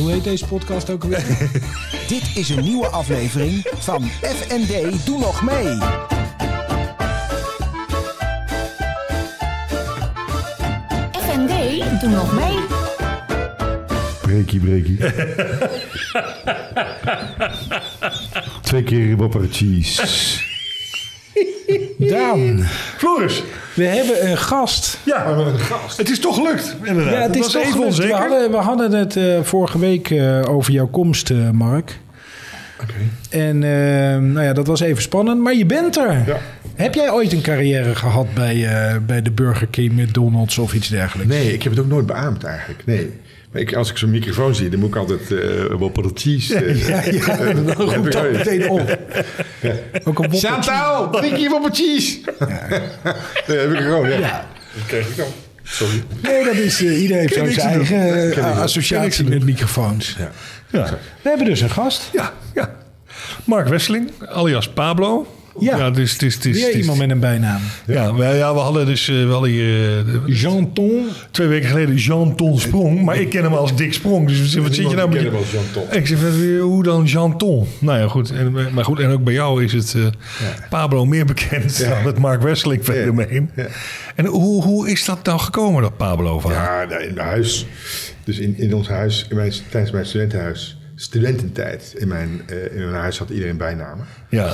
Hoe 0.00 0.10
heet 0.10 0.24
deze 0.24 0.46
podcast 0.46 0.90
ook 0.90 1.02
alweer? 1.02 1.50
Dit 2.08 2.30
is 2.34 2.48
een 2.48 2.64
nieuwe 2.64 2.86
aflevering 2.86 3.66
van 3.78 4.02
FND 4.22 5.06
Doe 5.06 5.18
Nog 5.18 5.42
Mee. 5.42 5.78
FND, 11.12 12.00
doe 12.00 12.10
nog 12.10 12.34
mee. 12.34 12.58
Breekie, 14.22 14.60
breekie. 14.60 14.98
Twee 18.62 18.82
keer 18.82 19.16
wopper 19.16 19.46
cheese. 19.50 20.02
Daan, 21.98 22.58
Floris, 22.96 23.42
we 23.74 23.84
hebben 23.84 24.30
een 24.30 24.38
gast. 24.38 24.98
ja, 25.04 25.36
het 25.96 26.10
is 26.10 26.18
toch 26.20 26.34
gelukt. 26.34 26.76
Inderdaad. 26.82 27.12
Ja, 27.14 27.20
het 27.20 27.34
is 27.36 27.40
was 27.42 27.52
toch 27.52 27.62
even 27.62 27.72
gelukt. 27.72 27.96
We 27.96 28.02
onzeker. 28.02 28.16
hadden, 28.28 28.50
we 28.50 28.56
hadden 28.56 28.92
het 28.92 29.16
eh, 29.16 29.40
vorige 29.42 29.78
week 29.78 30.10
eh, 30.10 30.42
over 30.48 30.72
jouw 30.72 30.86
komst, 30.88 31.30
eh, 31.30 31.50
Mark. 31.50 31.98
En 33.30 33.62
eh, 33.62 33.70
nou 34.18 34.42
ja, 34.42 34.52
dat 34.52 34.66
was 34.66 34.80
even 34.80 35.02
spannend, 35.02 35.40
maar 35.40 35.54
je 35.54 35.66
bent 35.66 35.96
er. 35.96 36.22
Ja. 36.26 36.38
Heb 36.74 36.94
jij 36.94 37.10
ooit 37.10 37.32
een 37.32 37.40
carrière 37.40 37.94
gehad 37.94 38.34
bij, 38.34 38.66
eh, 38.66 38.96
bij 39.06 39.22
de 39.22 39.30
Burger 39.30 39.66
King, 39.66 39.92
McDonald's 39.92 40.58
of 40.58 40.74
iets 40.74 40.88
dergelijks? 40.88 41.32
Nee, 41.32 41.52
ik 41.52 41.62
heb 41.62 41.72
het 41.72 41.80
ook 41.80 41.88
nooit 41.88 42.06
beaamd 42.06 42.44
eigenlijk. 42.44 42.82
Nee. 42.86 43.18
Maar 43.52 43.60
ik, 43.62 43.74
als 43.74 43.90
ik 43.90 43.96
zo'n 43.96 44.10
microfoon 44.10 44.54
zie, 44.54 44.68
dan 44.68 44.80
moet 44.80 44.88
ik 44.88 44.96
altijd 44.96 45.30
uh, 45.30 45.64
wopper 45.78 46.04
cheese. 46.14 46.54
eh, 46.54 46.88
Ja, 46.88 47.02
ja, 47.04 47.52
dan 47.52 47.72
roept 47.72 48.12
dat 48.12 48.32
meteen 48.32 48.68
op. 48.70 48.98
Ook 50.04 50.18
een 50.18 50.34
Chantal, 50.34 51.10
drink 51.10 51.36
je 51.36 51.48
wopper 51.48 51.74
cheese? 51.74 52.18
Dat 53.46 53.56
heb 53.56 53.72
ik 53.72 53.78
gewoon, 53.78 54.08
ja. 54.10 54.18
Ja. 54.18 54.46
Dat 54.74 54.86
krijg 54.86 55.08
ik 55.08 55.16
dan. 55.16 55.26
Sorry. 55.62 56.02
Nee, 56.22 56.44
dat 56.44 56.54
is, 56.54 56.80
eh, 56.84 57.02
iedereen 57.02 57.20
heeft 57.28 57.34
zo 57.34 57.60
zijn 57.60 57.68
eigen 57.74 58.32
eh, 58.32 58.58
associatie 58.60 59.24
met 59.28 59.44
microfoons. 59.44 60.16
Ja. 60.18 60.30
Ja. 60.70 60.84
We 61.22 61.28
hebben 61.28 61.46
dus 61.46 61.60
een 61.60 61.70
gast. 61.70 62.08
Ja, 62.12 62.32
ja. 62.54 62.74
Mark 63.44 63.68
Wesseling, 63.68 64.10
alias 64.28 64.68
Pablo. 64.68 65.26
Ja. 65.58 65.92
is, 65.94 66.12
het 66.12 66.22
is, 66.22 66.38
Weer 66.38 66.76
iemand 66.76 66.98
met 66.98 67.10
een 67.10 67.20
bijnaam. 67.20 67.60
Ja, 67.86 68.14
we, 68.14 68.24
ja, 68.24 68.54
we 68.54 68.60
hadden 68.60 68.86
dus 68.86 69.08
eh, 69.08 69.26
wel 69.26 69.44
hier 69.44 69.98
eh, 69.98 70.04
Jean 70.26 70.72
Ton. 70.72 71.08
twee 71.30 71.46
weken 71.46 71.68
geleden 71.68 71.94
Jean 71.96 72.36
Ton 72.36 72.58
Sprong. 72.58 73.02
Maar 73.04 73.16
ik 73.16 73.30
ken 73.30 73.42
hem 73.42 73.54
als 73.54 73.76
Dick 73.76 73.94
Sprong. 73.94 74.28
Dus 74.28 74.54
wat 74.54 74.74
zit 74.74 74.90
je 74.90 74.96
nou 74.96 75.08
met 75.10 75.22
hem 75.22 75.34
als 75.34 75.50
Jean 75.50 75.64
Ton. 75.72 75.84
Ik 75.90 76.06
zeg, 76.06 76.18
hoe 76.60 76.82
dan 76.82 77.04
Jean 77.04 77.38
Ton? 77.38 77.66
Nou 77.78 77.98
ja, 77.98 78.08
goed. 78.08 78.30
En, 78.30 78.52
maar 78.72 78.84
goed, 78.84 79.00
en 79.00 79.10
ook 79.10 79.24
bij 79.24 79.34
jou 79.34 79.64
is 79.64 79.72
het 79.72 79.94
eh, 79.94 80.06
Pablo 80.70 81.04
meer 81.06 81.24
bekend 81.24 81.76
Ja. 81.76 81.88
dan 81.88 82.06
het 82.06 82.18
Mark 82.18 82.42
Wesseling 82.42 82.84
fenomeen. 82.84 83.50
Ja. 83.56 83.66
En 84.14 84.26
hoe, 84.26 84.62
hoe 84.62 84.90
is 84.90 85.04
dat 85.04 85.24
nou 85.24 85.38
gekomen, 85.38 85.82
dat 85.82 85.96
Pablo 85.96 86.40
van? 86.40 86.52
Ja, 86.52 86.82
in 86.82 87.14
mijn 87.14 87.26
huis. 87.26 87.66
Dus 88.24 88.38
in, 88.38 88.58
in 88.58 88.74
ons 88.74 88.88
huis, 88.88 89.26
in 89.30 89.36
mijn, 89.36 89.52
tijdens 89.70 89.92
mijn 89.92 90.06
studentenhuis, 90.06 90.78
studententijd, 90.94 91.94
in 91.96 92.08
mijn, 92.08 92.42
eh, 92.46 92.76
in 92.76 92.90
mijn 92.90 93.00
huis 93.00 93.18
had 93.18 93.30
iedereen 93.30 93.56
bijnamen. 93.56 94.06
Ja. 94.28 94.52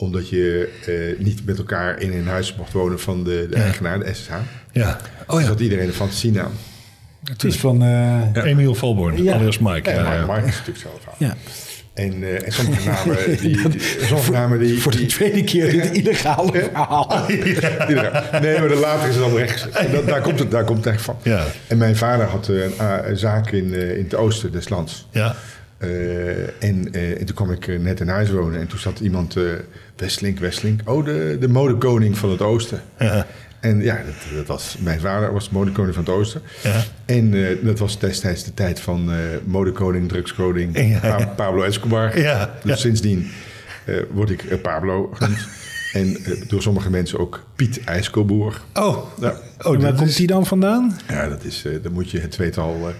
Omdat 0.00 0.28
je 0.28 0.68
eh, 0.86 1.24
niet 1.24 1.46
met 1.46 1.58
elkaar 1.58 2.00
in 2.00 2.12
een 2.12 2.26
huis 2.26 2.54
mocht 2.54 2.72
wonen 2.72 3.00
van 3.00 3.24
de, 3.24 3.46
de 3.50 3.56
eigenaar, 3.56 3.98
de 3.98 4.14
SSH. 4.14 4.30
ja. 4.72 4.98
Oh 5.26 5.34
Dus 5.36 5.42
ja, 5.44 5.48
had 5.50 5.60
iedereen 5.60 5.86
een 5.86 5.92
fantasienaam. 5.92 6.50
Het 7.24 7.44
is 7.44 7.56
van... 7.56 7.82
eh, 7.82 8.44
Emiel 8.44 8.74
Valborn, 8.74 9.22
Ja. 9.22 9.34
alias 9.34 9.58
Mike. 9.58 9.90
Ja. 9.90 10.26
Mark 10.26 10.46
is 10.46 10.50
natuurlijk 10.52 10.78
zelf 10.78 11.00
aan. 11.08 11.14
ja. 11.18 11.36
En, 11.94 12.22
eh, 12.22 12.46
en 12.46 12.52
sommige 12.52 12.88
namen, 12.88 13.16
die, 13.40 13.60
sommige 14.00 14.30
namen 14.30 14.58
die... 14.58 14.80
Voor 14.80 14.92
de 14.92 14.98
die- 14.98 15.06
tweede 15.06 15.44
keer 15.44 15.70
dit 15.70 15.90
illegale 16.00 16.52
verhaal. 16.52 17.12
Nee, 18.40 18.58
maar 18.58 18.68
de 18.68 18.78
later 18.80 19.08
is 19.08 19.14
het 19.14 19.24
dan 19.24 19.36
rechts. 19.36 19.66
Dat, 19.92 20.06
daar, 20.06 20.20
komt 20.20 20.38
het, 20.38 20.50
daar 20.50 20.64
komt 20.64 20.84
het 20.84 20.94
echt 20.94 21.02
van. 21.02 21.16
Ja. 21.22 21.44
En 21.66 21.78
mijn 21.78 21.96
vader 21.96 22.26
had 22.26 22.48
een, 22.48 23.16
zaak 23.16 23.50
in, 23.50 23.74
in 23.74 24.04
het 24.04 24.14
oosten 24.14 24.52
des 24.52 24.68
lands. 24.68 25.06
Ja. 25.10 25.36
Eh, 25.80 26.62
en, 26.64 26.92
eh, 26.92 27.20
en 27.20 27.24
toen 27.26 27.34
kwam 27.34 27.50
ik 27.52 27.68
eh, 27.68 27.78
net 27.78 28.00
in 28.00 28.08
huis 28.08 28.30
wonen 28.30 28.60
en 28.60 28.66
toen 28.66 28.78
zat 28.78 29.00
iemand, 29.00 29.36
eh 29.36 29.42
Westlink, 29.96 30.38
Westlink, 30.38 30.80
oh, 30.84 31.04
de, 31.04 31.36
de 31.40 31.48
modekoning 31.48 32.18
van 32.18 32.30
het 32.30 32.42
oosten. 32.42 32.82
Ja. 32.98 33.26
En 33.60 33.80
ja, 33.82 33.94
dat, 33.96 34.36
dat 34.36 34.46
was, 34.46 34.76
mijn 34.80 35.00
vader 35.00 35.32
was 35.32 35.44
de 35.48 35.54
modekoning 35.54 35.94
van 35.94 36.04
het 36.04 36.12
oosten. 36.12 36.42
Ja. 36.62 36.82
En 37.06 37.34
eh, 37.34 37.56
dat 37.64 37.78
was 37.78 37.98
destijds 37.98 38.44
de 38.44 38.54
tijd 38.54 38.80
van 38.80 39.12
eh, 39.12 39.16
modekoning, 39.44 40.08
drugskoning, 40.08 40.78
Ja, 40.78 40.98
Pa- 40.98 41.18
ja. 41.18 41.26
Pablo 41.26 41.62
Escobar. 41.62 42.18
Ja, 42.20 42.54
Dus 42.62 42.70
ja. 42.70 42.76
sindsdien 42.76 43.30
eh, 43.84 43.94
word 44.10 44.30
ik 44.30 44.42
eh, 44.44 44.60
Pablo 44.60 45.10
genoemd. 45.14 45.48
en 45.92 46.16
door 46.48 46.62
sommige 46.62 46.90
mensen 46.90 47.18
ook 47.18 47.42
Piet 47.56 47.80
IJskoboer. 47.84 48.60
Oh, 48.74 49.06
Ja. 49.20 49.34
oh 49.62 49.80
waar 49.80 49.94
komt 49.94 50.08
is, 50.08 50.16
die 50.16 50.26
dan 50.26 50.46
vandaan? 50.46 50.98
Ja, 51.08 51.28
dat 51.28 51.44
is, 51.44 51.64
eh, 51.64 51.72
dan 51.82 51.92
moet 51.92 52.10
je 52.10 52.20
het 52.20 52.30
tweetal 52.30 52.88
eh 52.88 52.94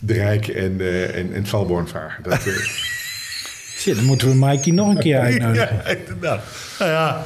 de 0.00 0.12
Rijk 0.12 0.48
en, 0.48 0.80
eh 0.80 1.16
en, 1.18 1.32
en 1.34 1.46
Valborn 1.46 1.88
vragen. 1.88 2.22
Dat, 2.22 2.32
eh, 2.46 2.52
Shit, 3.80 3.96
dan 3.96 4.04
moeten 4.04 4.28
we 4.28 4.34
Mikey 4.46 4.72
nog 4.72 4.88
een 4.88 4.98
keer 4.98 5.18
uitnodigen. 5.28 5.80
Ja, 5.84 5.90
inderdaad. 5.96 6.42
Nou 6.78 6.90
ja, 6.90 7.24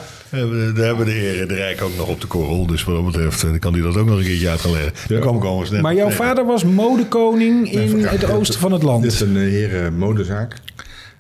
daar 0.75 0.87
hebben 0.87 1.05
de 1.07 1.13
heren 1.13 1.49
de 1.49 1.55
Rijk 1.55 1.83
ook 1.83 1.97
nog 1.97 2.09
op 2.09 2.21
de 2.21 2.27
korrel. 2.27 2.67
Dus 2.67 2.85
wat 2.85 2.95
dat 2.95 3.05
betreft 3.05 3.43
eh, 3.43 3.51
kan 3.59 3.73
hij 3.73 3.83
dat 3.83 3.97
ook 3.97 4.07
nog 4.07 4.19
een 4.19 4.25
keertje 4.25 4.49
uit 4.49 4.61
gaan 4.61 4.71
leggen. 4.73 4.93
Ik 5.17 5.25
overigens 5.27 5.71
net. 5.71 5.81
Maar 5.83 5.95
jouw 5.95 6.11
vader 6.11 6.45
was 6.47 6.65
modekoning 6.65 7.73
in 7.73 7.99
Ja, 7.99 8.09
het 8.09 8.21
dit- 8.21 8.31
oosten 8.31 8.61
van 8.61 8.73
het 8.73 8.81
Dit 8.81 8.91
land. 8.91 9.05
is 9.05 9.21
een 9.21 9.37
heren 9.37 9.97
modezaak. 9.99 10.57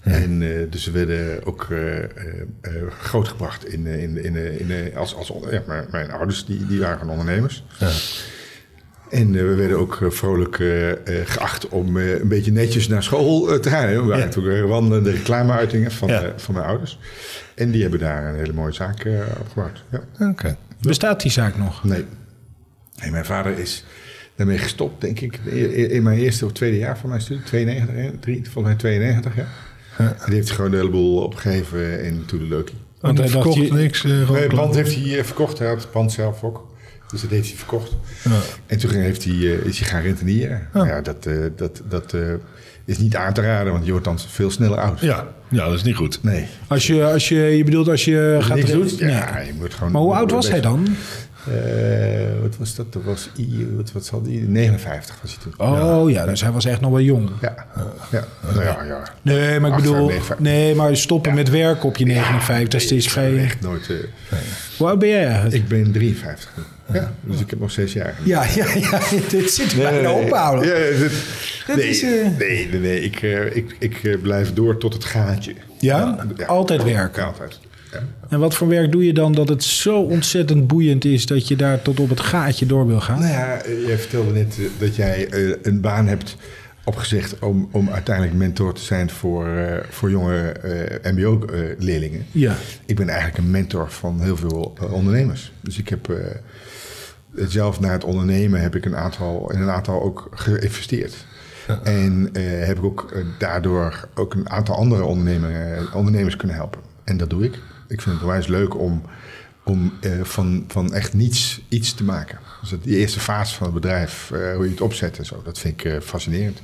En 0.00 0.38
dus 0.70 0.82
ze 0.82 0.90
werden 0.90 1.44
ook 1.46 1.66
eh, 1.70 1.98
eh, 2.02 2.08
grootgebracht 3.02 3.68
in, 3.72 3.86
in, 3.86 4.24
in, 4.24 4.36
in, 4.58 4.96
als, 4.96 5.14
als 5.14 5.32
ja, 5.50 5.62
mijn, 5.66 5.84
mijn 5.90 6.10
ouders 6.10 6.44
die, 6.46 6.66
die 6.66 6.80
waren 6.80 7.08
ondernemers. 7.08 7.64
En 9.14 9.34
eh, 9.34 9.42
we 9.42 9.54
werden 9.54 9.78
ook 9.78 9.98
eh, 10.02 10.10
vrolijk 10.10 10.58
eh, 10.58 10.92
geacht 11.24 11.68
om 11.68 11.96
eh, 11.98 12.20
een 12.20 12.28
beetje 12.28 12.52
netjes 12.52 12.88
naar 12.88 13.02
school 13.02 13.60
te 13.60 13.68
gaan. 13.68 13.88
hè. 13.88 13.94
We 13.94 14.00
waren 14.02 14.18
Ja. 14.18 14.24
natuurlijk 14.24 14.68
wandelende 14.68 15.10
reclameuitingen 15.10 15.90
van, 15.90 16.08
Ja. 16.08 16.22
eh, 16.22 16.28
van 16.36 16.54
mijn 16.54 16.66
ouders. 16.66 16.98
En 17.54 17.70
die 17.70 17.82
hebben 17.82 18.00
daar 18.00 18.24
een 18.28 18.36
hele 18.38 18.52
mooie 18.52 18.72
zaak 18.72 19.04
eh, 19.04 19.12
opgebouwd. 19.40 19.82
Ja. 19.90 20.28
Oké. 20.28 20.56
Bestaat 20.80 21.22
die 21.22 21.30
zaak 21.30 21.56
nog? 21.58 21.84
Nee. 21.84 22.04
nee. 23.02 23.10
Mijn 23.10 23.24
vader 23.24 23.58
is 23.58 23.84
daarmee 24.36 24.58
gestopt, 24.58 25.00
denk 25.00 25.20
ik, 25.20 25.38
in 25.44 25.90
in 25.90 26.02
mijn 26.02 26.18
eerste 26.18 26.44
of 26.44 26.52
tweede 26.52 26.78
jaar 26.78 26.98
van 26.98 27.08
mijn 27.08 27.20
studie. 27.20 27.42
92, 27.44 27.94
hè? 27.96 28.10
Drie, 28.20 28.42
volgens 28.50 28.64
mij 28.64 28.74
92, 28.74 29.36
ja. 29.36 29.46
En 29.98 30.14
die 30.26 30.34
heeft 30.34 30.50
gewoon 30.50 30.70
een 30.72 30.76
heleboel 30.78 31.22
opgegeven 31.22 32.04
in 32.04 32.24
Toedeleukkie. 32.26 32.76
Want 33.00 33.18
hij 33.18 33.28
verkocht 33.28 33.56
je- 33.56 33.72
niks. 33.72 34.00
gewoon 34.00 34.32
Nee, 34.32 34.42
het 34.42 34.54
pand 34.54 34.74
heeft 34.74 34.94
hij 34.94 35.24
verkocht. 35.24 35.58
Hij 35.58 35.68
had 35.68 35.80
het 35.82 35.90
pand 35.90 36.12
zelf 36.12 36.42
ook. 36.42 36.72
Dus 37.14 37.22
dat 37.22 37.32
heeft 37.32 37.48
hij 37.48 37.56
verkocht. 37.56 37.92
Ja. 38.24 38.30
En 38.66 38.78
toen 38.78 38.90
heeft 38.90 39.24
hij, 39.24 39.32
eh, 39.32 39.66
is 39.66 39.78
hij 39.78 39.88
gaan 39.88 40.02
rentenieren. 40.02 40.68
Ja, 40.74 41.00
dat, 41.00 41.26
eh, 41.26 41.36
dat, 41.56 41.82
dat 41.88 42.12
eh, 42.12 42.20
is 42.84 42.98
niet 42.98 43.16
aan 43.16 43.32
te 43.32 43.40
raden, 43.40 43.72
want 43.72 43.84
je 43.84 43.90
wordt 43.90 44.06
dan 44.06 44.18
veel 44.18 44.50
sneller 44.50 44.78
oud. 44.78 45.00
Ja, 45.00 45.26
ja, 45.48 45.64
dat 45.64 45.74
is 45.74 45.82
niet 45.82 45.96
goed. 45.96 46.18
Nee. 46.22 46.46
Als 46.66 46.86
je, 46.86 47.04
als 47.04 47.28
je, 47.28 47.36
je 47.36 47.64
bedoelt 47.64 47.88
als 47.88 48.04
je 48.04 48.38
gaat... 48.40 48.56
Nee. 48.56 49.10
Ja, 49.10 49.38
je 49.38 49.52
moet 49.58 49.74
gewoon... 49.74 49.92
Maar 49.92 50.02
hoe 50.02 50.14
oud 50.14 50.30
was 50.30 50.48
hij 50.48 50.60
dan? 50.60 50.96
Eh, 51.48 52.40
wat 52.42 52.56
was 52.58 52.74
dat? 52.74 52.92
Dat 52.92 53.02
was... 53.02 53.28
I, 53.38 53.66
wat, 53.76 53.92
wat 53.92 54.04
zal 54.04 54.22
die? 54.22 54.40
59 54.48 55.16
was 55.22 55.36
hij 55.40 55.52
toen. 55.52 55.66
Oh 55.68 56.10
ja, 56.10 56.26
dus 56.26 56.40
hij 56.40 56.50
was 56.50 56.64
echt 56.64 56.80
nog 56.80 56.90
wel 56.90 57.00
jong. 57.00 57.30
Ja, 57.40 57.54
ja. 58.10 58.24
Nou 58.52 58.64
ja, 58.64 58.82
ja. 58.84 59.02
Nee, 59.22 59.60
maar 59.60 59.70
ik 59.70 59.76
bedoel... 59.76 59.94
58. 60.06 60.38
Nee, 60.38 60.74
maar 60.74 60.96
stoppen 60.96 61.34
met 61.34 61.50
werken 61.50 61.84
op 61.88 61.96
je 61.96 62.04
59 62.04 62.90
Nee, 62.90 62.98
is 62.98 63.06
heb 63.06 63.38
echt 63.38 63.60
nooit... 63.60 63.90
eh, 63.90 63.96
Hoe 64.78 64.86
oud 64.88 64.98
ben 64.98 65.08
jij 65.08 65.26
ik 65.54 65.68
ben 65.68 65.92
53. 65.92 66.50
Ja, 66.92 67.12
dus 67.20 67.40
ik 67.40 67.50
heb 67.50 67.60
nog 67.60 67.70
zes 67.70 67.92
jaar. 67.92 68.14
Ja, 68.22 68.44
ja, 68.54 68.66
ja. 68.74 69.00
Dit 69.30 69.50
zit 69.50 69.76
bijna 69.76 70.12
ophouden. 70.12 70.66
Ja, 70.68 70.74
ja, 70.76 70.98
dit- 70.98 71.12
Dat 71.66 71.76
nee, 71.76 71.88
is, 71.88 72.02
eh, 72.02 72.10
nee, 72.38 72.68
nee, 72.70 72.80
nee. 72.80 73.00
Ik, 73.00 73.22
ik, 73.52 73.76
ik 73.78 74.22
blijf 74.22 74.52
door 74.52 74.78
tot 74.78 74.92
het 74.92 75.04
gaatje. 75.04 75.54
Ja? 75.78 76.26
Altijd 76.46 76.82
werken. 76.84 77.22
Ja, 77.22 77.28
altijd. 77.28 77.58
En 78.28 78.38
wat 78.38 78.54
voor 78.54 78.68
werk 78.68 78.92
doe 78.92 79.06
je 79.06 79.12
dan 79.12 79.32
dat 79.32 79.48
het 79.48 79.64
zo 79.64 80.00
ontzettend 80.00 80.66
boeiend 80.66 81.04
is... 81.04 81.26
dat 81.26 81.48
je 81.48 81.56
daar 81.56 81.82
tot 81.82 82.00
op 82.00 82.08
het 82.08 82.20
gaatje 82.20 82.66
door 82.66 82.86
wil 82.86 83.00
gaan? 83.00 83.18
Nou 83.18 83.32
ja, 83.32 83.60
jij 83.86 83.98
vertelde 83.98 84.32
net 84.32 84.58
eh, 84.58 84.64
dat 84.78 84.96
jij 84.96 85.28
eh, 85.28 85.56
een 85.62 85.80
baan 85.80 86.06
hebt 86.06 86.36
opgezegd 86.84 87.38
om, 87.38 87.68
om 87.72 87.90
uiteindelijk 87.90 88.36
mentor 88.36 88.74
te 88.74 88.80
zijn 88.80 89.10
voor, 89.10 89.46
eh, 89.46 89.76
voor 89.90 90.10
jonge 90.10 90.54
MBO-leerlingen. 91.02 92.26
Ja. 92.32 92.56
Ik 92.86 92.96
ben 92.96 93.08
eigenlijk 93.08 93.38
een 93.38 93.50
mentor 93.50 93.90
van 93.90 94.20
heel 94.20 94.36
veel 94.36 94.76
ondernemers. 94.90 95.52
Dus 95.60 95.78
ik 95.78 95.88
heb 95.88 96.12
zelf 97.36 97.80
naar 97.80 97.92
het 97.92 98.04
ondernemen 98.04 98.60
heb 98.60 98.76
ik 98.76 98.84
een 98.84 98.96
aantal, 98.96 99.52
in 99.52 99.60
een 99.60 99.70
aantal 99.70 100.02
ook 100.02 100.28
geïnvesteerd. 100.30 101.26
En 101.82 102.28
heb 102.40 102.78
ik 102.78 102.84
ook 102.84 103.24
daardoor 103.38 104.08
ook 104.14 104.34
een 104.34 104.50
aantal 104.50 104.76
andere 104.76 105.04
ondernemer, 105.04 105.78
ondernemers 105.94 106.36
kunnen 106.36 106.56
helpen. 106.56 106.80
En 107.04 107.16
dat 107.16 107.30
doe 107.30 107.44
ik. 107.44 107.58
Ik 107.88 108.00
vind 108.00 108.14
het 108.14 108.24
onwijs 108.24 108.46
leuk 108.46 108.78
om, 108.80 109.02
om 109.64 109.92
eh, 110.00 110.10
van, 110.22 110.64
van 110.68 110.94
echt 110.94 111.14
niets 111.14 111.60
iets 111.68 111.94
te 111.94 112.04
maken. 112.04 112.38
Dus 112.60 112.70
dat, 112.70 112.82
die 112.84 112.96
eerste 112.96 113.20
fase 113.20 113.54
van 113.54 113.64
het 113.66 113.74
bedrijf, 113.74 114.30
eh, 114.30 114.54
hoe 114.54 114.64
je 114.64 114.70
het 114.70 114.80
opzet 114.80 115.18
en 115.18 115.26
zo, 115.26 115.42
dat 115.44 115.58
vind 115.58 115.80
ik 115.80 115.92
eh, 115.92 116.00
fascinerend. 116.00 116.62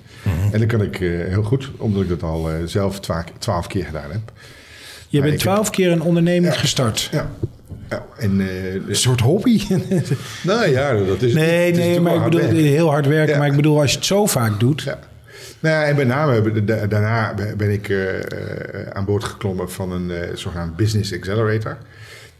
En 0.52 0.58
dat 0.58 0.68
kan 0.68 0.82
ik 0.82 0.96
heel 1.28 1.42
goed, 1.42 1.70
omdat 1.76 2.02
ik 2.02 2.08
dat 2.08 2.22
al 2.22 2.48
zelf 2.64 3.00
twa- 3.00 3.24
twaalf 3.38 3.66
keer 3.66 3.84
gedaan 3.84 4.10
heb. 4.10 4.32
Je 5.08 5.18
Maar 5.20 5.28
bent 5.28 5.40
ik 5.40 5.44
heb- 5.46 5.52
twaalf 5.54 5.70
keer 5.70 5.90
een 5.92 6.02
onderneming 6.02 6.58
gestart. 6.58 7.08
Ja. 7.12 7.30
ja 7.90 8.04
en, 8.18 8.40
Een 8.88 8.96
soort 8.96 9.20
hobby. 9.20 9.62
nou 10.42 10.68
ja, 10.68 10.92
dat 11.04 11.22
is 11.22 11.32
nee, 11.34 11.66
het 11.66 11.76
nee, 11.76 12.00
maar 12.00 12.14
ik 12.16 12.22
bedoel 12.24 12.40
heel 12.48 12.88
hard 12.90 13.06
werken. 13.06 13.32
Ja. 13.32 13.38
Maar 13.38 13.48
ik 13.48 13.56
bedoel, 13.56 13.80
als 13.80 13.90
je 13.90 13.96
het 13.96 14.06
zo 14.06 14.26
vaak 14.26 14.60
doet. 14.60 14.96
Ja. 15.60 15.68
Nou 15.68 15.74
ja, 15.82 15.84
en 15.88 15.96
met 15.96 16.06
name 16.06 16.64
da- 16.64 16.86
daarna 16.86 17.34
ben 17.56 17.70
ik 17.70 17.88
eh, 17.88 18.16
eh, 18.18 18.86
aan 18.92 19.04
boord 19.04 19.24
geklommen 19.24 19.70
van 19.70 19.92
een 19.92 20.10
eh, 20.10 20.36
zogenaamd 20.36 20.76
Business 20.76 21.12
Accelerator. 21.14 21.78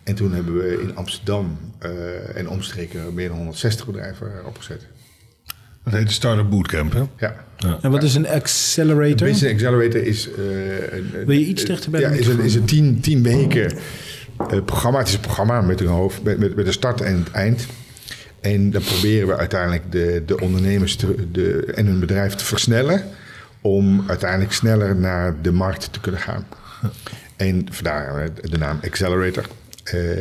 En 0.05 0.15
toen 0.15 0.33
hebben 0.35 0.57
we 0.59 0.81
in 0.83 0.97
Amsterdam 0.97 1.59
eh, 1.79 1.91
en 2.35 2.49
omstreken 2.49 3.15
meer 3.15 3.29
dan 3.29 3.37
160 3.37 3.87
bedrijven 3.87 4.31
opgezet. 4.47 4.87
Dat 5.85 5.93
heet 5.95 6.07
de 6.07 6.13
Startup 6.13 6.51
Bootcamp, 6.51 6.93
hè? 6.93 7.03
Ja. 7.19 7.35
En 7.83 7.91
wat 7.91 8.03
is 8.03 8.15
een 8.15 8.29
accelerator? 8.29 9.27
Business 9.29 9.53
Accelerator 9.53 10.03
is... 10.03 10.29
eh, 10.31 10.93
een, 10.93 11.11
een- 11.15 11.27
Wil 11.27 11.37
je 11.39 11.45
iets 11.47 11.65
dichter 11.65 11.91
bij 11.91 12.01
de 12.01 12.07
ja, 12.07 12.13
is 12.13 12.27
een, 12.27 12.41
is 12.41 12.55
een 12.55 12.65
tien, 12.65 13.01
tien 13.01 13.23
weken 13.23 13.73
eh, 14.51 14.65
programma. 14.65 14.99
Het 14.99 15.09
is 15.09 15.15
een 15.15 15.21
programma 15.21 15.61
met 15.61 15.81
een 15.81 15.87
hoofd, 15.87 16.23
met, 16.23 16.39
met, 16.39 16.57
met 16.57 16.67
een 16.67 16.73
start 16.73 17.01
en 17.01 17.19
het 17.19 17.31
eind. 17.31 17.67
En 18.41 18.71
dan 18.71 18.83
proberen 18.83 19.29
we 19.29 19.37
uiteindelijk 19.37 19.93
de, 19.93 20.23
de 20.27 20.41
ondernemers 20.41 20.97
de, 21.33 21.73
en 21.75 21.87
hun 21.87 22.01
bedrijf 22.01 22.35
te 22.35 22.45
versnellen... 22.45 23.05
om 23.61 24.05
uiteindelijk 24.09 24.53
sneller 24.53 24.97
naar 24.97 25.43
de 25.43 25.53
markt 25.53 25.93
te 25.93 26.01
kunnen 26.01 26.21
gaan. 26.21 26.47
En 27.37 27.67
vandaar 27.71 28.23
eh, 28.23 28.29
de 28.43 28.59
naam 28.59 28.79
Accelerator. 28.85 29.47
Eh, 29.85 30.21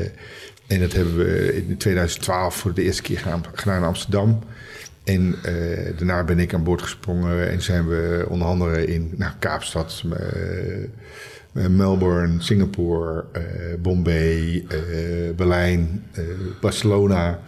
en 0.68 0.80
dat 0.80 0.94
hebben 0.94 1.18
we 1.18 1.64
in 1.68 1.78
2012 1.78 2.56
voor 2.56 2.74
de 2.74 2.84
eerste 2.84 3.02
keer 3.02 3.18
gedaan, 3.18 3.44
in 3.66 3.84
Amsterdam. 3.84 4.40
En 5.04 5.36
eh, 5.44 5.98
daarna 5.98 6.24
ben 6.24 6.40
ik 6.40 6.54
aan 6.54 6.64
boord 6.64 6.82
gesprongen 6.82 7.50
en 7.50 7.62
zijn 7.62 7.88
we 7.88 8.26
onder 8.30 8.48
andere 8.48 8.86
in 8.88 9.14
nou, 9.18 9.32
Kaapstad, 9.40 10.04
Melbourne, 11.52 12.42
Singapore, 12.42 13.26
Bombay, 13.80 14.66
Berlijn, 15.36 16.04
Barcelona, 16.62 17.40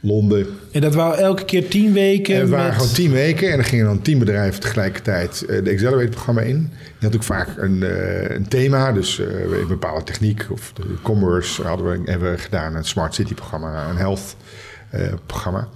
Londen. 0.00 0.46
En 0.72 0.80
dat 0.80 0.94
waren 0.94 1.18
elke 1.18 1.44
keer 1.44 1.68
tien 1.68 1.92
weken. 1.92 2.34
En 2.34 2.40
het 2.40 2.50
waren 2.50 2.66
met- 2.66 2.74
gewoon 2.74 2.92
tien 2.92 3.10
weken 3.10 3.52
en 3.52 3.58
er 3.58 3.64
gingen 3.64 3.84
dan 3.84 4.02
tien 4.02 4.18
bedrijven 4.18 4.60
tegelijkertijd 4.60 5.44
eh, 5.48 5.64
de 5.64 5.70
Accelerate-programma 5.70 6.40
in. 6.40 6.56
Die 6.98 7.08
had 7.08 7.14
ook 7.14 7.22
vaak 7.22 7.48
een, 7.56 7.82
eh, 7.82 8.30
een 8.36 8.48
thema, 8.48 8.92
dus 8.92 9.20
eh, 9.20 9.26
een 9.60 9.68
bepaalde 9.68 10.04
techniek 10.04 10.46
of 10.50 10.72
de 10.74 10.82
commerce 11.02 11.62
hadden 11.62 11.90
we, 11.90 12.10
hebben 12.10 12.30
we 12.32 12.38
gedaan. 12.38 12.74
Een 12.74 12.84
Smart 12.84 13.14
City-programma, 13.14 13.88
een 13.90 13.96
Health-programma. 13.96 15.68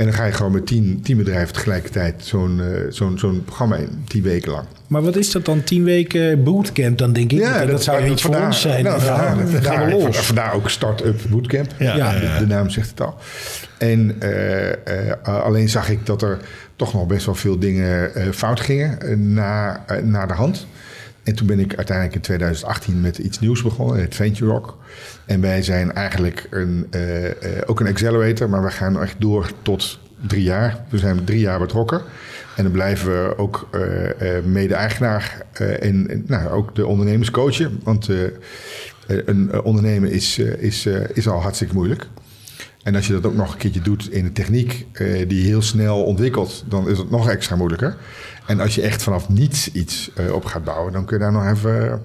En 0.00 0.06
dan 0.06 0.14
ga 0.14 0.24
je 0.24 0.32
gewoon 0.32 0.52
met 0.52 0.66
tien, 0.66 1.00
tien 1.02 1.16
bedrijven 1.16 1.54
tegelijkertijd 1.54 2.14
zo'n 2.24 2.60
eh, 2.60 2.66
zo'n 2.88 3.18
zo'n 3.18 3.42
programma 3.44 3.76
in, 3.76 4.04
tien 4.08 4.22
weken 4.22 4.50
lang. 4.52 4.64
Maar 4.86 5.02
wat 5.02 5.16
is 5.16 5.30
dat 5.30 5.44
dan? 5.44 5.64
Tien 5.64 5.84
weken 5.84 6.42
bootcamp 6.44 6.98
dan 6.98 7.12
denk 7.12 7.32
ik. 7.32 7.38
dat, 7.40 7.68
dat 7.68 7.82
zou 7.82 8.04
iets 8.10 8.22
voor 8.22 8.30
vandaar- 8.30 8.48
ons 8.50 8.60
zijn. 8.60 8.84
Nou, 8.84 9.00
Ja, 9.00 9.06
vandaar, 9.06 9.36
dan 9.36 9.48
vandaar- 9.48 9.74
gaan 9.76 9.86
we 9.86 9.92
los. 9.92 10.16
vandaar 10.18 10.54
ook 10.54 10.70
Start-up 10.70 11.20
Bootcamp. 11.30 11.74
Ja, 11.78 11.96
Ja. 11.96 12.12
ja, 12.12 12.20
ja. 12.20 12.38
De, 12.38 12.46
de 12.46 12.54
naam 12.54 12.70
zegt 12.70 12.90
het 12.90 13.00
al. 13.00 13.14
En 13.78 14.16
eh, 14.18 14.68
eh, 14.70 15.12
alleen 15.44 15.68
zag 15.68 15.90
ik 15.90 16.06
dat 16.06 16.22
er 16.22 16.38
toch 16.76 16.92
nog 16.92 17.06
best 17.06 17.26
wel 17.26 17.34
veel 17.34 17.58
dingen 17.58 18.14
eh, 18.14 18.28
fout 18.32 18.60
gingen 18.60 18.98
na, 19.32 19.84
na 20.02 20.26
de 20.26 20.34
hand. 20.34 20.66
En 21.22 21.34
toen 21.34 21.46
ben 21.46 21.58
ik 21.58 21.76
uiteindelijk 21.76 22.16
in 22.16 22.22
2018 22.22 23.00
met 23.00 23.18
iets 23.18 23.40
nieuws 23.40 23.62
begonnen, 23.62 24.00
het 24.00 24.14
Venture 24.14 24.50
Rock. 24.50 24.78
En 25.26 25.40
wij 25.40 25.62
zijn 25.62 25.92
eigenlijk 25.92 26.46
een, 26.50 26.86
eh, 26.90 27.26
eh, 27.26 27.62
ook 27.66 27.80
een 27.80 27.86
accelerator, 27.86 28.48
maar 28.48 28.62
we 28.62 28.70
gaan 28.70 29.02
echt 29.02 29.14
door 29.18 29.50
tot 29.62 29.98
drie 30.26 30.42
jaar. 30.42 30.84
We 30.88 30.98
zijn 30.98 31.24
drie 31.24 31.40
jaar 31.40 31.58
betrokken. 31.58 32.02
En 32.56 32.62
dan 32.62 32.72
blijven 32.72 33.12
we 33.12 33.38
ook 33.38 33.68
eh, 33.70 34.44
mede-eigenaar 34.44 35.42
en, 35.52 36.08
en 36.08 36.24
nou, 36.26 36.48
ook 36.48 36.74
de 36.74 36.86
ondernemers 36.86 37.30
coachen. 37.30 37.80
Want 37.84 38.08
een 39.06 39.62
ondernemen 39.62 40.10
is, 40.10 40.38
is, 40.38 40.86
is 41.12 41.28
al 41.28 41.40
hartstikke 41.40 41.74
moeilijk. 41.74 42.06
En 42.82 42.94
als 42.94 43.06
je 43.06 43.12
dat 43.12 43.26
ook 43.26 43.34
nog 43.34 43.52
een 43.52 43.58
keertje 43.58 43.80
doet 43.80 44.12
in 44.12 44.24
een 44.24 44.32
techniek 44.32 44.86
die 45.26 45.44
heel 45.44 45.62
snel 45.62 46.04
ontwikkelt, 46.04 46.64
dan 46.68 46.88
is 46.88 46.98
het 46.98 47.10
nog 47.10 47.28
extra 47.28 47.56
moeilijker. 47.56 47.96
En 48.50 48.60
als 48.60 48.74
je 48.74 48.82
echt 48.82 49.02
vanaf 49.02 49.28
niets 49.28 49.72
iets 49.72 50.10
eh, 50.14 50.32
op 50.32 50.44
gaat 50.44 50.64
bouwen, 50.64 50.92
dan 50.92 51.04
kun 51.04 51.16
je 51.18 51.22
daar 51.22 51.32
nog 51.32 51.46
even. 51.50 52.02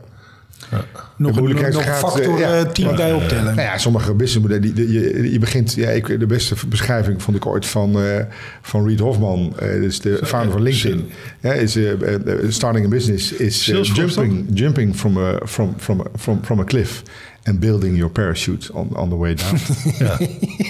nog 1.17 1.35
de 1.35 1.41
een, 1.41 1.71
nog 1.71 1.85
een 1.85 1.93
factor 1.93 2.33
eh, 2.33 2.39
ja. 2.39 2.65
eh, 2.89 2.95
bij 2.95 3.13
optellen. 3.13 3.55
Nou 3.55 3.61
ja, 3.67 3.77
sommige 3.77 4.13
businessmodellen, 4.13 4.61
die, 4.61 4.73
die- 4.73 4.91
je, 4.91 5.31
je 5.31 5.39
begint, 5.39 5.73
ja, 5.73 5.89
ik, 5.89 6.19
de 6.19 6.25
beste 6.25 6.55
beschrijving 6.67 7.21
vond 7.21 7.37
ik 7.37 7.45
ooit 7.45 7.65
van, 7.65 8.01
eh, 8.01 8.23
van 8.61 8.87
Reed 8.87 8.99
Hofman, 8.99 9.53
eh 9.59 9.67
dus 9.81 9.99
de 9.99 10.19
founder 10.23 10.51
van 10.51 10.61
LinkedIn. 10.61 11.09
Ja, 11.41 11.53
is, 11.53 11.75
eh, 11.75 11.91
eh, 12.15 12.21
starting 12.49 12.85
a 12.85 12.89
business 12.89 13.31
is 13.31 13.69
eh, 13.69 13.83
jumping, 13.83 14.45
jumping 14.53 14.95
from, 14.95 15.17
a, 15.17 15.37
from, 15.45 15.73
from, 15.77 16.03
from, 16.17 16.39
from 16.43 16.59
a 16.59 16.63
cliff 16.63 17.03
and 17.47 17.59
building 17.59 17.95
your 17.97 18.11
parachute 18.11 18.73
on, 18.73 18.95
on 18.95 19.09
the 19.09 19.15
way 19.17 19.33
down. 19.35 19.57
Ja. 20.05 20.17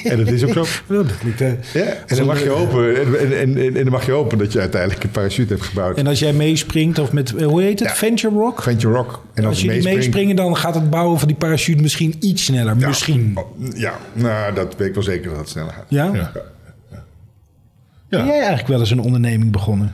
en 0.03 0.17
dat 0.17 0.27
is 0.27 0.43
ook 0.43 0.53
zo. 0.53 0.65
Dat 0.87 1.05
eh, 1.39 1.49
Ja, 1.73 1.81
en 2.07 2.15
dan 2.15 2.25
mag 2.25 2.43
je 2.43 2.49
hopen, 2.49 2.95
en, 2.97 3.19
en, 3.19 3.57
en, 3.57 3.75
en 3.75 3.83
dan 3.83 3.91
mag 3.91 4.05
je 4.05 4.11
hopen 4.11 4.37
dat 4.37 4.51
je 4.53 4.59
uiteindelijk 4.59 5.03
een 5.03 5.09
parachute 5.09 5.53
hebt 5.53 5.65
gebouwd. 5.65 5.97
En 5.97 6.07
als 6.07 6.19
jij 6.19 6.33
meespringt, 6.33 6.99
of 6.99 7.11
met, 7.11 7.35
eh, 7.35 7.45
hoe 7.45 7.61
heet 7.61 7.79
het? 7.79 7.87
Ja. 7.89 7.95
Venture 7.95 8.35
Rock? 8.35 8.61
Venture 8.61 8.93
Rock. 8.93 9.23
En 9.33 9.45
als 9.45 9.55
je 9.59 9.65
jullie 9.65 9.75
meespringt- 9.83 10.03
meespringen, 10.05 10.35
dan 10.35 10.57
gaat 10.57 10.75
het 10.75 10.89
bouwen 10.89 11.19
van 11.19 11.27
die 11.27 11.37
parachute 11.37 11.81
misschien 11.81 12.15
iets 12.19 12.43
sneller. 12.45 12.75
Ja, 12.77 12.87
Misschien. 12.87 13.31
oh, 13.35 13.67
Ja, 13.75 13.97
nou, 14.13 14.53
dat 14.53 14.75
weet 14.77 14.87
ik 14.87 14.93
wel 14.93 15.03
zeker 15.03 15.29
dat 15.29 15.39
het 15.39 15.49
sneller 15.49 15.73
gaat. 15.73 15.85
Ja? 15.89 16.05
Ja. 16.13 16.31
Ben 18.09 18.19
Ja. 18.19 18.25
jij 18.25 18.35
eigenlijk 18.37 18.67
wel 18.67 18.79
eens 18.79 18.91
een 18.91 18.99
onderneming 18.99 19.51
begonnen? 19.51 19.91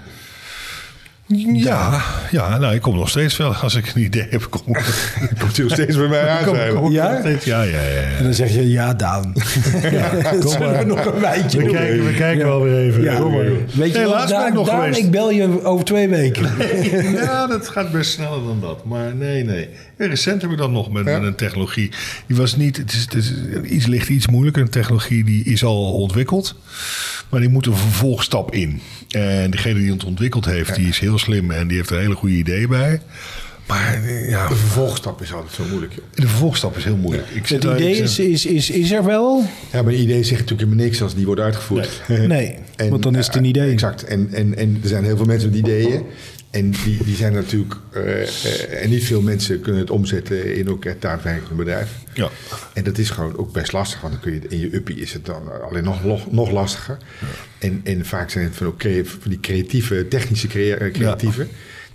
Ja, 1.37 2.01
ja, 2.31 2.57
nou, 2.57 2.75
ik 2.75 2.81
kom 2.81 2.95
nog 2.95 3.09
steeds 3.09 3.37
wel. 3.37 3.53
Als 3.53 3.75
ik 3.75 3.91
een 3.95 4.01
idee 4.01 4.27
heb, 4.29 4.47
kom. 4.49 4.61
Komt 5.39 5.57
u 5.57 5.63
nog 5.63 5.71
steeds 5.71 5.97
bij 5.97 6.07
mij 6.07 6.27
aan? 6.37 6.91
Ja? 6.91 7.21
Ja, 7.43 7.61
ja, 7.61 7.81
ja. 7.81 8.01
En 8.17 8.23
dan 8.23 8.33
zeg 8.33 8.53
je, 8.53 8.69
ja, 8.69 8.93
Daan. 8.93 9.33
Zullen 10.47 10.77
we 10.77 10.83
nog 10.85 11.05
een 11.05 11.19
wijntje 11.19 11.57
We 11.57 11.63
doen? 11.63 11.73
kijken, 11.73 12.05
we 12.05 12.13
kijken 12.13 12.45
wel 12.45 12.61
weer 12.61 12.77
even. 12.77 13.03
Ja. 13.03 13.19
Kom 13.19 13.31
maar. 13.31 13.45
Weet 13.73 13.95
je 13.95 14.05
wat, 14.05 14.27
Daan, 14.27 14.47
ik 14.47 14.53
nog 14.53 14.67
Daan, 14.67 14.95
ik 14.95 15.11
bel 15.11 15.31
je 15.31 15.65
over 15.65 15.85
twee 15.85 16.07
weken. 16.07 16.49
Ja, 17.13 17.47
dat 17.47 17.69
gaat 17.69 17.91
best 17.91 18.11
sneller 18.11 18.43
dan 18.43 18.59
dat. 18.61 18.85
Maar 18.85 19.15
nee, 19.15 19.43
nee. 19.43 19.69
Recent 19.97 20.41
heb 20.41 20.51
ik 20.51 20.57
dat 20.57 20.71
nog 20.71 20.91
met, 20.91 21.07
een 21.07 21.35
technologie. 21.35 21.91
Die 22.27 22.37
was 22.37 22.55
niet. 22.55 22.77
Het, 22.77 22.93
is, 22.93 23.01
het 23.01 23.13
is 23.13 23.33
iets 23.63 23.85
ligt 23.85 24.09
iets 24.09 24.27
moeilijker. 24.27 24.61
Een 24.61 24.69
technologie 24.69 25.23
die 25.23 25.43
is 25.43 25.63
al 25.63 25.93
ontwikkeld. 25.93 26.55
Maar 27.29 27.39
die 27.39 27.49
moet 27.49 27.65
een 27.65 27.75
vervolgstap 27.75 28.53
in. 28.53 28.81
En 29.09 29.51
degene 29.51 29.79
die 29.79 29.91
het 29.91 30.03
ontwikkeld 30.03 30.45
heeft, 30.45 30.75
die 30.75 30.87
is 30.87 30.99
heel 30.99 31.19
slim 31.21 31.51
en 31.51 31.67
die 31.67 31.77
heeft 31.77 31.89
er 31.89 31.99
hele 31.99 32.15
goede 32.15 32.35
ideeën 32.35 32.69
bij. 32.69 33.01
Maar 33.67 33.99
ja, 34.29 34.47
De 34.47 34.55
vervolgstap 34.55 35.21
is 35.21 35.33
altijd 35.33 35.53
zo 35.53 35.63
moeilijk, 35.69 35.93
joh. 35.93 36.03
de 36.15 36.27
vervolgstap 36.27 36.77
is 36.77 36.83
heel 36.83 36.95
moeilijk. 36.95 37.27
Ik 37.29 37.47
Het 37.47 37.63
idee 37.63 37.95
is, 37.97 38.19
is, 38.19 38.45
is, 38.45 38.69
is 38.69 38.91
er 38.91 39.03
wel. 39.05 39.43
Ja, 39.71 39.81
maar 39.81 39.93
een 39.93 39.99
idee 40.01 40.23
zegt 40.23 40.39
natuurlijk 40.39 40.59
helemaal 40.61 40.85
niks 40.85 41.01
als 41.01 41.15
die 41.15 41.25
wordt 41.25 41.41
uitgevoerd. 41.41 42.01
Nee, 42.07 42.55
want 42.89 43.03
dan 43.03 43.15
is 43.15 43.25
het 43.25 43.35
een 43.35 43.45
idee. 43.45 43.65
eh, 43.67 43.71
exact. 43.71 44.03
En, 44.03 44.29
en, 44.31 44.57
en 44.57 44.79
er 44.83 44.87
zijn 44.89 45.03
heel 45.03 45.17
veel 45.17 45.25
mensen 45.25 45.49
met 45.49 45.59
ideeën. 45.59 46.01
En 46.51 46.71
die, 46.71 47.03
die 47.03 47.15
zijn 47.15 47.33
natuurlijk... 47.33 47.75
eh, 47.91 48.21
eh, 48.21 48.83
en 48.83 48.89
niet 48.89 49.03
veel 49.03 49.21
mensen 49.21 49.61
kunnen 49.61 49.81
het 49.81 49.89
omzetten 49.89 50.55
in 50.55 50.69
ook 50.69 50.83
het 50.83 51.01
daadwerkelijk 51.01 51.55
bedrijf. 51.55 51.89
Ja. 52.13 52.29
En 52.73 52.83
dat 52.83 52.97
is 52.97 53.09
gewoon 53.09 53.37
ook 53.37 53.51
best 53.51 53.71
lastig. 53.71 54.01
Want 54.01 54.13
dan 54.13 54.21
kun 54.21 54.33
je 54.33 54.47
in 54.47 54.59
je 54.59 54.75
uppie 54.75 54.95
is 54.95 55.13
het 55.13 55.25
dan 55.25 55.61
alleen 55.61 55.83
nog, 55.83 56.03
nog, 56.03 56.31
nog 56.31 56.51
lastiger. 56.51 56.97
En, 57.59 57.81
en 57.83 58.05
vaak 58.05 58.29
zijn 58.29 58.45
het 58.45 58.55
van, 58.55 58.67
ook 58.67 58.81
van 59.03 59.29
die 59.29 59.39
creatieve, 59.39 60.07
technische 60.07 60.47
eh, 60.47 60.91
creatieven. 60.91 61.47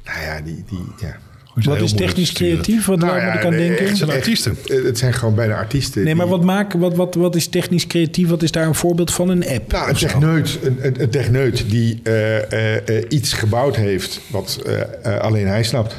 Nou 0.05 0.21
ja, 0.21 0.41
die... 0.41 0.65
die 0.69 0.85
ja. 1.01 1.19
Wat 1.65 1.81
is 1.81 1.93
technisch 1.93 2.33
creatief? 2.33 2.87
Wat 2.87 2.99
Nou 2.99 3.11
waar 3.11 3.21
ja, 3.21 3.27
moet 3.27 3.35
ik 3.39 3.45
aan 3.45 3.51
nee, 3.51 3.69
denken? 3.69 3.87
echt- 3.87 3.97
zijn 3.97 4.11
artiesten. 4.11 4.57
Het 4.85 4.99
zijn 4.99 5.13
gewoon 5.13 5.35
bijna 5.35 5.55
artiesten. 5.57 6.05
Nee, 6.05 6.15
maar 6.15 6.27
die- 6.27 6.35
wat, 6.35 6.45
maken, 6.45 6.79
wat, 6.81 6.97
wat, 6.97 7.15
wat 7.15 7.35
is 7.37 7.47
technisch 7.49 7.87
creatief? 7.87 8.29
Wat 8.29 8.43
is 8.43 8.51
daar 8.51 8.67
een 8.67 8.75
voorbeeld 8.75 9.13
van? 9.13 9.29
Een 9.29 9.49
app? 9.49 9.73
Nou, 9.73 9.89
een 9.89 9.95
techneut, 9.95 10.59
een, 10.63 10.79
een, 10.81 11.03
een 11.03 11.11
techneut 11.11 11.65
die 11.71 12.01
eh, 12.03 12.53
eh, 12.53 12.89
eh, 12.89 13.05
iets 13.09 13.33
gebouwd 13.33 13.77
heeft 13.77 14.21
wat 14.27 14.59
eh, 14.67 14.81
eh, 15.15 15.21
alleen 15.21 15.47
hij 15.47 15.63
snapt. 15.63 15.95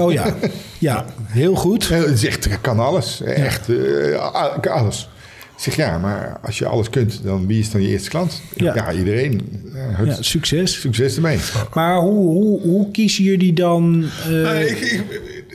Oh 0.00 0.12
ja, 0.12 0.36
ja, 0.78 1.04
heel 1.26 1.54
goed. 1.54 1.88
Het 1.88 2.06
is 2.08 2.24
echt, 2.26 2.48
kan 2.60 2.78
alles. 2.80 3.22
Echt 3.22 3.68
alles. 4.70 5.08
Zeg 5.62 5.76
ja, 5.76 5.98
maar 5.98 6.38
als 6.42 6.58
je 6.58 6.66
alles 6.66 6.90
kunt, 6.90 7.20
dan 7.24 7.46
wie 7.46 7.58
is 7.58 7.70
dan 7.70 7.82
je 7.82 7.88
eerste 7.88 8.08
klant? 8.08 8.42
Ja. 8.54 8.74
Ja, 8.74 8.92
iedereen. 8.92 9.62
Ja. 9.74 10.04
Ja, 10.04 10.16
succes. 10.22 10.80
Succes 10.80 11.14
ermee. 11.16 11.38
Maar 11.74 11.96
hoe, 12.00 12.12
hoe, 12.30 12.60
hoe 12.60 12.90
kiezen 12.90 13.24
jullie 13.24 13.52
dan... 13.52 14.04
eh, 14.24 14.28
Nee, 14.28 14.68
ik, 14.68 14.78
ik, 14.80 15.02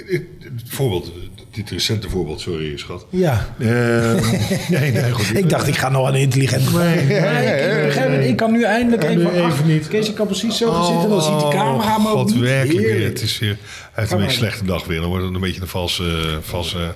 ik- 0.08 0.26
het 0.44 0.62
voorbeeld, 0.70 1.12
dit 1.52 1.70
recente 1.70 2.10
voorbeeld, 2.10 2.40
sorry 2.42 2.78
schat. 2.78 3.06
ja, 3.10 3.48
Eh, 3.60 3.68
nee, 4.80 4.92
nee, 4.92 5.12
goed. 5.12 5.38
ik 5.38 5.50
dacht 5.50 5.68
ik 5.68 5.76
ga 5.76 5.90
nog 5.90 6.08
een 6.08 6.16
intelligent... 6.16 6.74
Nee, 6.74 7.20
Maar 7.22 8.14
ik, 8.24 8.36
kan 8.36 8.52
nu 8.52 8.64
eindelijk 8.64 9.04
Ja, 9.04 9.10
even... 9.10 9.22
nu 9.24 9.30
even 9.30 9.44
ach, 9.44 9.66
niet. 9.66 9.88
Kees, 9.88 10.10
ik 10.10 10.16
kan 10.16 10.26
precies 10.28 10.58
zo 10.58 10.72
gaan 10.72 10.86
zitten. 10.86 11.10
Dan 11.10 11.22
ziet 11.22 11.40
de 11.40 11.48
camera 11.58 11.98
me 11.98 12.08
ook 12.10 12.16
Oh, 12.18 12.26
niet. 12.26 12.38
werkelijk 12.40 12.86
weer. 12.88 13.06
Het 13.06 13.22
is 13.22 13.40
weer, 13.40 13.58
hij 13.94 14.06
heeft 14.08 14.12
een 14.24 14.32
slechte 14.32 14.66
dag 14.66 14.86
weer. 14.86 15.00
Dan 15.00 15.10
wordt 15.10 15.26
het 15.26 15.34
een 15.36 15.42
beetje 15.42 15.62
een 15.62 15.68
valse... 15.68 16.38
valse 16.42 16.94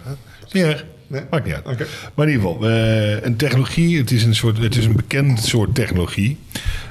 erg. 0.52 0.86
Nee. 1.12 1.22
Maakt 1.30 1.46
niet 1.46 1.54
uit. 1.54 1.66
Maar 2.16 2.28
in 2.28 2.34
ieder 2.34 2.48
geval, 2.48 2.70
eh, 2.70 3.24
een 3.24 3.36
technologie, 3.36 3.98
het 3.98 4.12
is 4.12 4.24
een, 4.24 4.36
soort, 4.36 4.58
het 4.58 4.76
is 4.76 4.86
een 4.86 4.96
bekend 4.96 5.40
soort 5.44 5.76
technologie. 5.76 6.38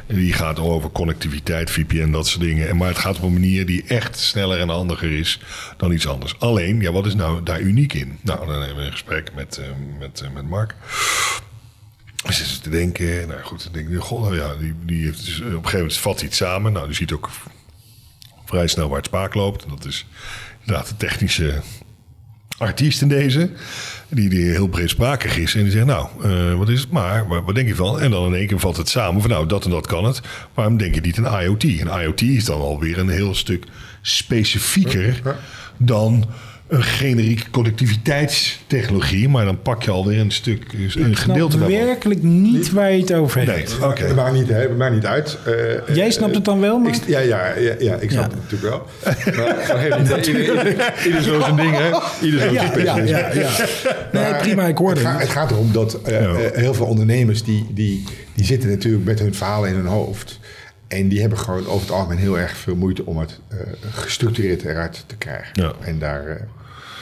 Die 0.07 0.33
gaat 0.33 0.59
over 0.59 0.91
connectiviteit, 0.91 1.71
VPN, 1.71 2.11
dat 2.11 2.27
soort 2.27 2.45
dingen. 2.45 2.69
En 2.69 2.77
Maar 2.77 2.89
het 2.89 2.99
gaat 2.99 3.17
op 3.17 3.23
een 3.23 3.33
manier 3.33 3.67
die 3.67 3.85
echt 3.87 4.19
sneller 4.19 4.61
en 4.61 4.69
handiger 4.69 5.19
is 5.19 5.41
dan 5.77 5.93
iets 5.93 6.07
anders. 6.07 6.39
Alleen, 6.39 6.81
ja, 6.81 6.93
wat 6.93 7.07
is 7.07 7.15
nou 7.15 7.43
daar 7.43 7.61
uniek 7.61 7.93
in? 7.93 8.19
Nou, 8.23 8.47
dan 8.47 8.61
hebben 8.61 8.77
we 8.77 8.83
een 8.83 8.93
gesprek 8.93 9.31
met, 9.35 9.57
eh, 9.57 9.67
met, 9.99 10.21
eh, 10.21 10.31
met 10.35 10.49
Mark. 10.49 10.75
We 12.25 12.33
zitten 12.33 12.63
te 12.63 12.71
denken, 12.71 13.29
nou 13.29 13.43
goed, 13.43 13.65
dan 13.65 13.73
denk 13.73 13.89
ik, 13.89 13.99
god, 13.99 14.21
nou 14.21 14.37
ja, 14.37 14.55
die, 14.61 14.75
die 14.85 15.05
heeft 15.05 15.25
dus, 15.25 15.41
op 15.41 15.47
een 15.47 15.53
gegeven 15.53 15.79
moment 15.79 15.97
vat 15.97 16.19
hij 16.19 16.27
het 16.27 16.37
samen. 16.37 16.73
Nou, 16.73 16.87
die 16.87 16.97
ziet 16.97 17.13
ook 17.13 17.31
vrij 18.45 18.67
snel 18.67 18.89
waar 18.89 18.97
het 18.97 19.07
spaak 19.07 19.35
loopt. 19.35 19.69
Dat 19.69 19.85
is 19.85 20.07
inderdaad 20.61 20.89
de 20.89 20.97
technische 20.97 21.61
artiest 22.59 23.03
in 23.03 23.09
deze. 23.09 23.51
Die, 24.11 24.29
die 24.29 24.51
heel 24.51 24.69
breedsprakig 24.69 25.37
is. 25.37 25.55
En 25.55 25.63
die 25.63 25.73
zegt, 25.73 25.87
nou, 25.87 26.09
eh, 26.23 26.55
wat 26.55 26.69
is 26.69 26.81
het 26.81 26.91
maar? 26.91 27.29
Wat, 27.29 27.45
wat 27.45 27.55
denk 27.55 27.69
je 27.69 27.75
van? 27.75 28.01
En 28.01 28.11
dan 28.11 28.27
in 28.27 28.35
één 28.35 28.47
keer 28.47 28.59
valt 28.59 28.77
het 28.77 28.89
samen 28.89 29.21
van, 29.21 29.31
nou, 29.31 29.47
dat 29.47 29.65
en 29.65 29.71
dat 29.71 29.87
kan 29.87 30.05
het. 30.05 30.21
Waarom 30.55 30.77
denk 30.77 30.95
je 30.95 31.01
niet 31.01 31.19
aan 31.19 31.43
IoT? 31.43 31.65
En 31.65 32.03
IoT 32.03 32.23
is 32.23 32.45
dan 32.45 32.61
alweer 32.61 32.99
een 32.99 33.09
heel 33.09 33.35
stuk 33.35 33.65
specifieker 34.03 35.37
dan 35.77 36.25
een 36.71 36.83
generieke 36.83 37.51
connectiviteitstechnologie. 37.51 39.29
Maar 39.29 39.45
dan 39.45 39.63
pak 39.63 39.83
je 39.83 39.91
alweer 39.91 40.21
een 40.21 40.31
stuk, 40.31 40.73
een 40.73 40.85
Ik 40.85 40.91
snap 40.91 41.15
gedeelte 41.15 41.59
daarvan. 41.59 41.77
werkelijk 41.87 42.23
niet 42.23 42.71
waar 42.71 42.93
je 42.93 43.01
het 43.01 43.13
over 43.13 43.45
Nee, 43.47 43.57
hebt. 43.57 43.79
oké. 43.83 44.03
Het 44.05 44.17
maakt 44.17 44.33
niet, 44.33 44.91
niet 44.93 45.07
uit. 45.07 45.39
Eh, 45.47 45.95
Jij 45.97 46.07
eh, 46.07 46.13
snapt 46.13 46.35
het 46.35 46.45
dan 46.45 46.61
wel, 46.61 46.77
ik, 46.77 46.83
maar... 46.83 46.95
ja, 47.07 47.19
ja, 47.19 47.47
ja, 47.59 47.75
ja, 47.79 47.95
ik 47.95 48.11
snap 48.11 48.31
Ja. 48.33 48.37
het 48.39 48.51
natuurlijk 48.51 48.71
wel. 48.73 48.87
Maar, 49.37 49.67
maar. 49.77 50.27
Ieder, 50.27 50.41
ieder, 50.41 51.07
ieder 51.07 51.23
zo 51.23 51.41
zijn 51.41 51.57
ding, 51.57 51.77
hè? 51.77 51.91
Ieder 52.25 52.41
zo 52.41 52.53
zijn 52.55 52.75
Ja, 52.85 52.97
ja, 52.97 52.97
ja, 53.05 53.33
ja. 53.33 53.51
Nee, 54.13 54.23
Maar 54.31 54.41
prima, 54.41 54.67
ik 54.67 54.77
hoorde 54.79 55.01
het. 55.01 55.09
Gaat, 55.09 55.21
het. 55.21 55.31
gaat 55.31 55.51
erom 55.51 55.73
dat 55.73 56.03
eh, 56.03 56.21
Ja. 56.21 56.33
eh, 56.35 56.57
heel 56.61 56.75
veel 56.75 56.87
ondernemers... 56.87 57.43
Die, 57.45 57.67
die, 57.71 58.05
die 58.35 58.45
zitten 58.45 58.69
natuurlijk 58.69 59.05
met 59.05 59.19
hun 59.19 59.35
verhalen 59.35 59.69
in 59.69 59.75
hun 59.75 59.87
hoofd. 59.87 60.39
En 60.89 61.09
die 61.09 61.21
hebben 61.21 61.39
gewoon 61.39 61.67
over 61.67 61.81
het 61.81 61.91
algemeen 61.91 62.19
heel 62.19 62.39
erg 62.39 62.57
veel 62.57 62.77
moeite... 62.77 63.07
om 63.07 63.19
het 63.19 63.41
eh, 63.49 63.57
gestructureerd 63.91 64.63
eruit 64.65 65.05
te 65.07 65.17
krijgen. 65.17 65.49
Ja. 65.53 65.73
En 65.85 65.99
daar, 65.99 66.27
eh, 66.27 66.37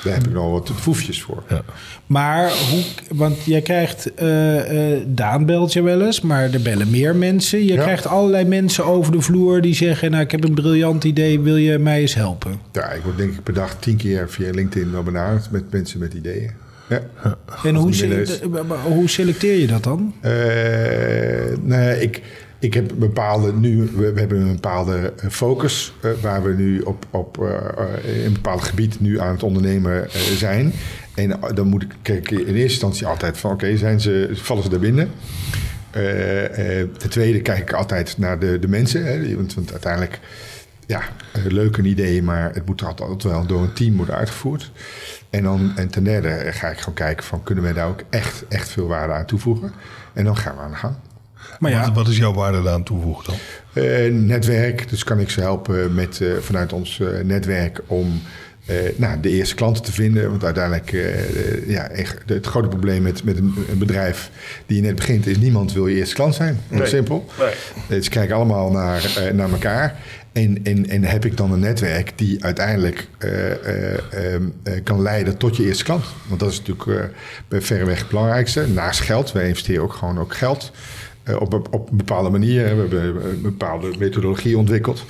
daar 0.04 0.14
heb 0.14 0.26
ik 0.26 0.32
nog 0.32 0.50
wat 0.50 0.70
foefjes 0.80 1.22
voor. 1.22 1.42
Ja. 1.48 1.62
Maar 2.06 2.50
hoe, 2.70 2.82
want 3.16 3.36
jij 3.44 3.62
krijgt, 3.62 4.14
eh, 4.14 4.92
eh, 4.92 5.02
Daan 5.06 5.46
belt 5.46 5.72
je 5.72 5.82
wel 5.82 6.02
eens, 6.02 6.20
maar 6.20 6.42
er 6.52 6.62
bellen 6.62 6.90
meer 6.90 7.16
mensen. 7.16 7.64
Je 7.64 7.72
Ja. 7.72 7.82
krijgt 7.82 8.06
allerlei 8.06 8.44
mensen 8.44 8.84
over 8.84 9.12
de 9.12 9.20
vloer 9.20 9.60
die 9.60 9.74
zeggen, 9.74 10.10
nou 10.10 10.22
ik 10.22 10.30
heb 10.30 10.44
een 10.44 10.54
briljant 10.54 11.04
idee, 11.04 11.40
wil 11.40 11.56
je 11.56 11.78
mij 11.78 12.00
eens 12.00 12.14
helpen? 12.14 12.60
Ja, 12.72 12.90
ik 12.90 13.02
word 13.02 13.16
denk 13.16 13.32
ik 13.32 13.42
per 13.42 13.54
dag 13.54 13.76
tien 13.78 13.96
keer 13.96 14.30
via 14.30 14.50
LinkedIn 14.50 14.92
wel 14.92 15.02
benaderd... 15.02 15.50
met 15.50 15.72
mensen 15.72 15.98
met 15.98 16.14
ideeën. 16.14 16.50
Ja. 16.88 17.00
En 17.64 17.74
hoe, 17.74 17.92
maar 18.66 18.78
hoe 18.78 19.08
selecteer 19.08 19.58
je 19.60 19.66
dat 19.66 19.84
dan? 19.84 20.14
Eh, 20.20 20.32
nou 21.62 21.82
ja, 21.82 21.90
ik, 21.90 22.22
ik 22.58 22.74
heb 22.74 22.92
bepaalde 22.96 23.52
nu, 23.52 23.90
we, 23.96 24.12
hebben 24.14 24.40
een 24.40 24.52
bepaalde 24.52 25.12
eh, 25.16 25.30
focus 25.30 25.92
eh, 26.00 26.10
waar 26.20 26.42
we 26.42 26.52
nu 26.52 26.80
op, 26.80 27.06
op 27.10 27.38
in 28.04 28.24
een 28.24 28.32
bepaald 28.32 28.62
gebied 28.62 29.00
nu 29.00 29.20
aan 29.20 29.32
het 29.32 29.42
ondernemen 29.42 30.06
zijn. 30.36 30.72
En 31.14 31.40
dan 31.54 31.66
moet 31.66 31.82
ik 31.82 31.94
kijken 32.02 32.38
in 32.38 32.46
eerste 32.46 32.60
instantie 32.60 33.06
altijd 33.06 33.38
van 33.38 33.50
oké, 33.50 33.76
zijn 33.76 34.00
ze, 34.00 34.30
vallen 34.32 34.62
ze 34.62 34.68
daar 34.68 34.78
binnen? 34.78 35.10
Ten 36.98 37.10
tweede 37.10 37.42
kijk 37.42 37.58
ik 37.58 37.72
altijd 37.72 38.18
naar 38.18 38.38
de, 38.38 38.58
de 38.58 38.68
mensen. 38.68 39.04
Hè, 39.04 39.36
want, 39.36 39.54
want 39.54 39.70
uiteindelijk, 39.70 40.20
ja, 40.86 41.02
leuk 41.48 41.76
een 41.76 41.84
idee, 41.84 42.22
maar 42.22 42.54
het 42.54 42.66
moet 42.66 42.82
altijd 42.82 43.22
wel 43.22 43.46
door 43.46 43.62
een 43.62 43.72
team 43.72 43.96
worden 43.96 44.14
uitgevoerd. 44.14 44.70
En, 45.30 45.42
dan, 45.42 45.72
en 45.76 45.88
ten 45.88 46.04
derde 46.04 46.52
ga 46.52 46.68
ik 46.68 46.78
gewoon 46.78 46.94
kijken 46.94 47.24
van 47.24 47.42
kunnen 47.42 47.64
wij 47.64 47.72
daar 47.72 47.88
ook 47.88 48.02
echt, 48.10 48.44
echt 48.48 48.68
veel 48.68 48.86
waarde 48.86 49.12
aan 49.12 49.26
toevoegen? 49.26 49.72
En 50.12 50.24
dan 50.24 50.36
gaan 50.36 50.56
we 50.56 50.62
aan 50.62 50.70
de 50.70 50.76
gang. 50.76 50.94
Maar 51.58 51.70
ja, 51.70 51.84
Wat, 51.84 51.94
wat 51.94 52.08
is 52.08 52.16
jouw 52.16 52.32
waarde 52.32 52.62
daaraan 52.62 52.82
toevoegen 52.82 53.24
dan? 53.24 53.34
Eh, 53.84 54.12
netwerk, 54.12 54.88
dus 54.88 55.04
kan 55.04 55.18
ik 55.20 55.30
ze 55.30 55.40
helpen 55.40 55.94
met, 55.94 56.20
eh, 56.20 56.28
vanuit 56.40 56.72
ons 56.72 57.00
eh, 57.00 57.06
netwerk 57.24 57.80
om 57.86 58.22
eh, 58.66 58.76
nou, 58.96 59.20
de 59.20 59.30
eerste 59.30 59.54
klanten 59.54 59.82
te 59.82 59.92
vinden. 59.92 60.30
Want 60.30 60.44
uiteindelijk, 60.44 60.90
ja, 61.66 61.88
echt, 61.88 62.16
het 62.26 62.46
grote 62.46 62.68
probleem 62.68 63.02
met, 63.02 63.24
met 63.24 63.36
een, 63.38 63.54
een 63.70 63.78
bedrijf 63.78 64.30
die 64.66 64.76
je 64.76 64.82
net 64.82 64.94
begint, 64.96 65.26
is 65.26 65.38
niemand 65.38 65.72
wil 65.72 65.86
je 65.86 65.96
eerste 65.96 66.14
klant 66.14 66.34
zijn. 66.34 66.58
Heel 66.68 66.78
Nee. 66.78 66.88
simpel. 66.88 67.26
Eh, 67.88 68.00
Ze 68.00 68.10
kijken 68.10 68.36
allemaal 68.36 68.70
naar, 68.70 69.30
naar 69.32 69.50
elkaar. 69.50 69.96
En, 70.32 70.60
en, 70.64 70.88
en 70.88 71.04
heb 71.04 71.24
ik 71.24 71.36
dan 71.36 71.52
een 71.52 71.58
netwerk 71.60 72.12
die 72.16 72.44
uiteindelijk 72.44 73.08
eh, 73.18 73.50
eh, 73.50 73.98
ehm, 74.34 74.42
eh, 74.62 74.72
kan 74.84 75.02
leiden 75.02 75.36
tot 75.36 75.56
je 75.56 75.64
eerste 75.66 75.84
klant. 75.84 76.04
Want 76.26 76.40
dat 76.40 76.50
is 76.50 76.58
natuurlijk 76.62 77.00
eh, 77.00 77.16
bij 77.48 77.60
verreweg 77.60 77.98
het 77.98 78.08
belangrijkste. 78.08 78.66
Naast 78.68 79.00
geld, 79.00 79.32
wij 79.32 79.48
investeren 79.48 79.82
ook 79.82 79.92
gewoon 79.92 80.18
ook 80.18 80.34
geld. 80.34 80.72
Eh, 81.28 81.40
op, 81.40 81.54
op, 81.54 81.68
op 81.70 81.90
een 81.90 81.96
bepaalde 81.96 82.30
manier. 82.30 82.62
We 82.62 82.68
hebben 82.68 83.30
een 83.30 83.42
bepaalde 83.42 83.90
methodologie 83.98 84.58
ontwikkeld. 84.58 85.04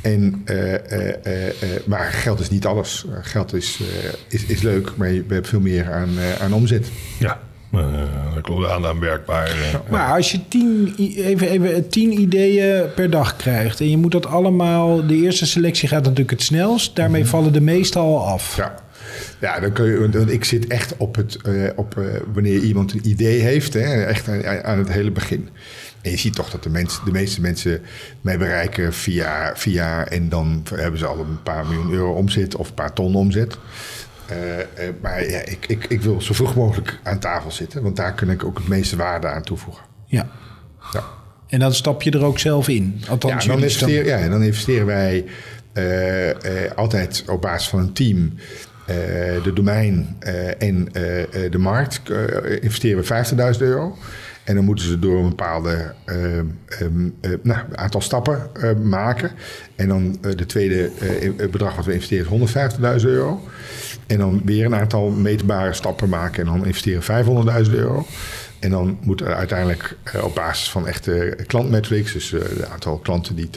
En, 0.00 0.42
eh, 0.44 0.74
eh, 0.74 1.08
eh, 1.24 1.46
eh, 1.48 1.52
maar 1.84 2.04
geld 2.12 2.40
is 2.40 2.50
niet 2.50 2.66
alles. 2.66 3.04
Eh, 3.08 3.16
geld 3.22 3.54
is, 3.54 3.80
eh, 3.80 4.10
is, 4.28 4.44
is 4.44 4.62
leuk, 4.62 4.92
maar 4.96 5.12
je 5.12 5.24
hebt 5.28 5.48
veel 5.48 5.60
meer 5.60 5.92
aan, 5.92 6.08
eh, 6.18 6.42
aan 6.44 6.52
omzet. 6.52 6.90
Ja, 7.18 7.40
uh, 7.74 7.80
dat 8.34 8.42
klopt 8.42 8.68
aan 8.70 8.86
aanwerkbaar. 8.86 9.46
eh, 9.46 9.90
maar 9.90 10.14
als 10.16 10.32
je 10.32 10.40
tien, 10.48 10.94
even, 11.16 11.48
even 11.48 11.88
tien 11.88 12.20
ideeën 12.20 12.84
per 12.94 13.10
dag 13.10 13.36
krijgt 13.36 13.80
en 13.80 13.90
je 13.90 13.96
moet 13.96 14.12
dat 14.12 14.26
allemaal, 14.26 15.06
de 15.06 15.14
eerste 15.16 15.46
selectie 15.46 15.88
gaat 15.88 16.02
natuurlijk 16.02 16.30
het 16.30 16.42
snelst, 16.42 16.96
daarmee 16.96 17.24
vallen 17.26 17.52
de 17.52 17.60
meeste 17.60 17.98
al 17.98 18.26
af. 18.26 18.56
Ja. 18.56 18.74
Ja, 19.40 19.60
dan 19.60 19.72
kun 19.72 19.86
je, 19.86 20.32
ik 20.32 20.44
zit 20.44 20.66
echt 20.66 20.96
op 20.96 21.16
het, 21.16 21.36
eh, 21.42 21.70
op, 21.76 21.98
eh, 21.98 22.04
wanneer 22.32 22.60
iemand 22.60 22.92
een 22.92 23.08
idee 23.08 23.40
heeft, 23.40 23.74
hè, 23.74 24.04
echt 24.04 24.28
aan, 24.28 24.64
aan 24.64 24.78
het 24.78 24.92
hele 24.92 25.10
begin. 25.10 25.48
En 26.02 26.10
je 26.10 26.16
ziet 26.16 26.34
toch 26.34 26.50
dat 26.50 26.62
de, 26.62 26.70
mensen, 26.70 27.04
de 27.04 27.10
meeste 27.10 27.40
mensen 27.40 27.82
mij 28.20 28.38
bereiken 28.38 28.94
via, 28.94 29.52
via, 29.56 30.08
en 30.08 30.28
dan 30.28 30.64
hebben 30.74 30.98
ze 30.98 31.06
al 31.06 31.18
een 31.18 31.42
paar 31.42 31.66
miljoen 31.66 31.92
euro 31.92 32.12
omzet 32.12 32.56
of 32.56 32.68
een 32.68 32.74
paar 32.74 32.92
ton 32.92 33.14
omzet. 33.14 33.58
Eh, 34.26 34.36
maar 35.02 35.30
ja, 35.30 35.38
ik, 35.44 35.66
ik, 35.66 35.84
ik 35.84 36.02
wil 36.02 36.20
zo 36.22 36.34
vroeg 36.34 36.54
mogelijk 36.54 36.98
aan 37.02 37.18
tafel 37.18 37.50
zitten, 37.50 37.82
want 37.82 37.96
daar 37.96 38.14
kan 38.14 38.30
ik 38.30 38.44
ook 38.44 38.58
het 38.58 38.68
meeste 38.68 38.96
waarde 38.96 39.26
aan 39.26 39.42
toevoegen. 39.42 39.84
Ja. 40.06 40.28
Ja. 40.92 41.04
En 41.46 41.58
dan 41.58 41.74
stap 41.74 42.02
je 42.02 42.10
er 42.10 42.24
ook 42.24 42.38
zelf 42.38 42.68
in. 42.68 43.02
Althans, 43.08 43.44
Ja, 43.44 43.50
dan 43.50 43.62
investeren, 43.62 44.06
ja, 44.06 44.18
en 44.18 44.30
dan 44.30 44.42
investeren 44.42 44.86
wij 44.86 45.24
altijd 46.74 47.24
op 47.28 47.40
basis 47.40 47.68
van 47.68 47.78
een 47.78 47.92
team. 47.92 48.32
Eh, 48.86 49.42
de 49.42 49.52
domein 49.54 50.16
eh, 50.18 50.62
en 50.62 50.88
eh, 50.92 51.50
de 51.50 51.58
markt 51.58 52.10
investeren 52.60 53.02
we 53.02 53.54
50.000 53.54 53.60
euro. 53.60 53.96
En 54.46 54.54
dan 54.54 54.64
moeten 54.64 54.84
ze 54.84 54.98
door 54.98 55.18
een 55.18 55.28
bepaalde 55.28 55.94
eh, 56.04 56.38
ehm, 56.38 57.08
eh, 57.20 57.30
nou, 57.42 57.60
aantal 57.74 58.00
stappen 58.00 58.50
eh, 58.52 58.70
maken. 58.82 59.30
En 59.76 59.88
dan 59.88 60.18
de 60.20 60.46
tweede 60.46 60.90
bedrag 61.50 61.76
wat 61.76 61.84
we 61.84 61.92
investeren 61.92 62.42
is 62.42 62.54
150.000 63.00 63.06
euro. 63.06 63.40
En 64.06 64.18
dan 64.18 64.42
weer 64.44 64.64
een 64.64 64.74
aantal 64.74 65.10
meetbare 65.10 65.72
stappen 65.72 66.08
maken. 66.08 66.46
En 66.46 66.52
dan 66.52 66.66
investeren 66.66 67.24
500.000 67.66 67.74
euro. 67.74 68.06
En 68.58 68.70
dan 68.70 68.98
moet 69.02 69.20
er 69.20 69.34
uiteindelijk 69.34 69.96
op 70.22 70.34
basis 70.34 70.70
van 70.70 70.86
echte 70.86 71.38
klantmetrics, 71.46 72.12
dus 72.12 72.30
het 72.30 72.68
aantal 72.68 72.98
klanten 72.98 73.34
die, 73.34 73.50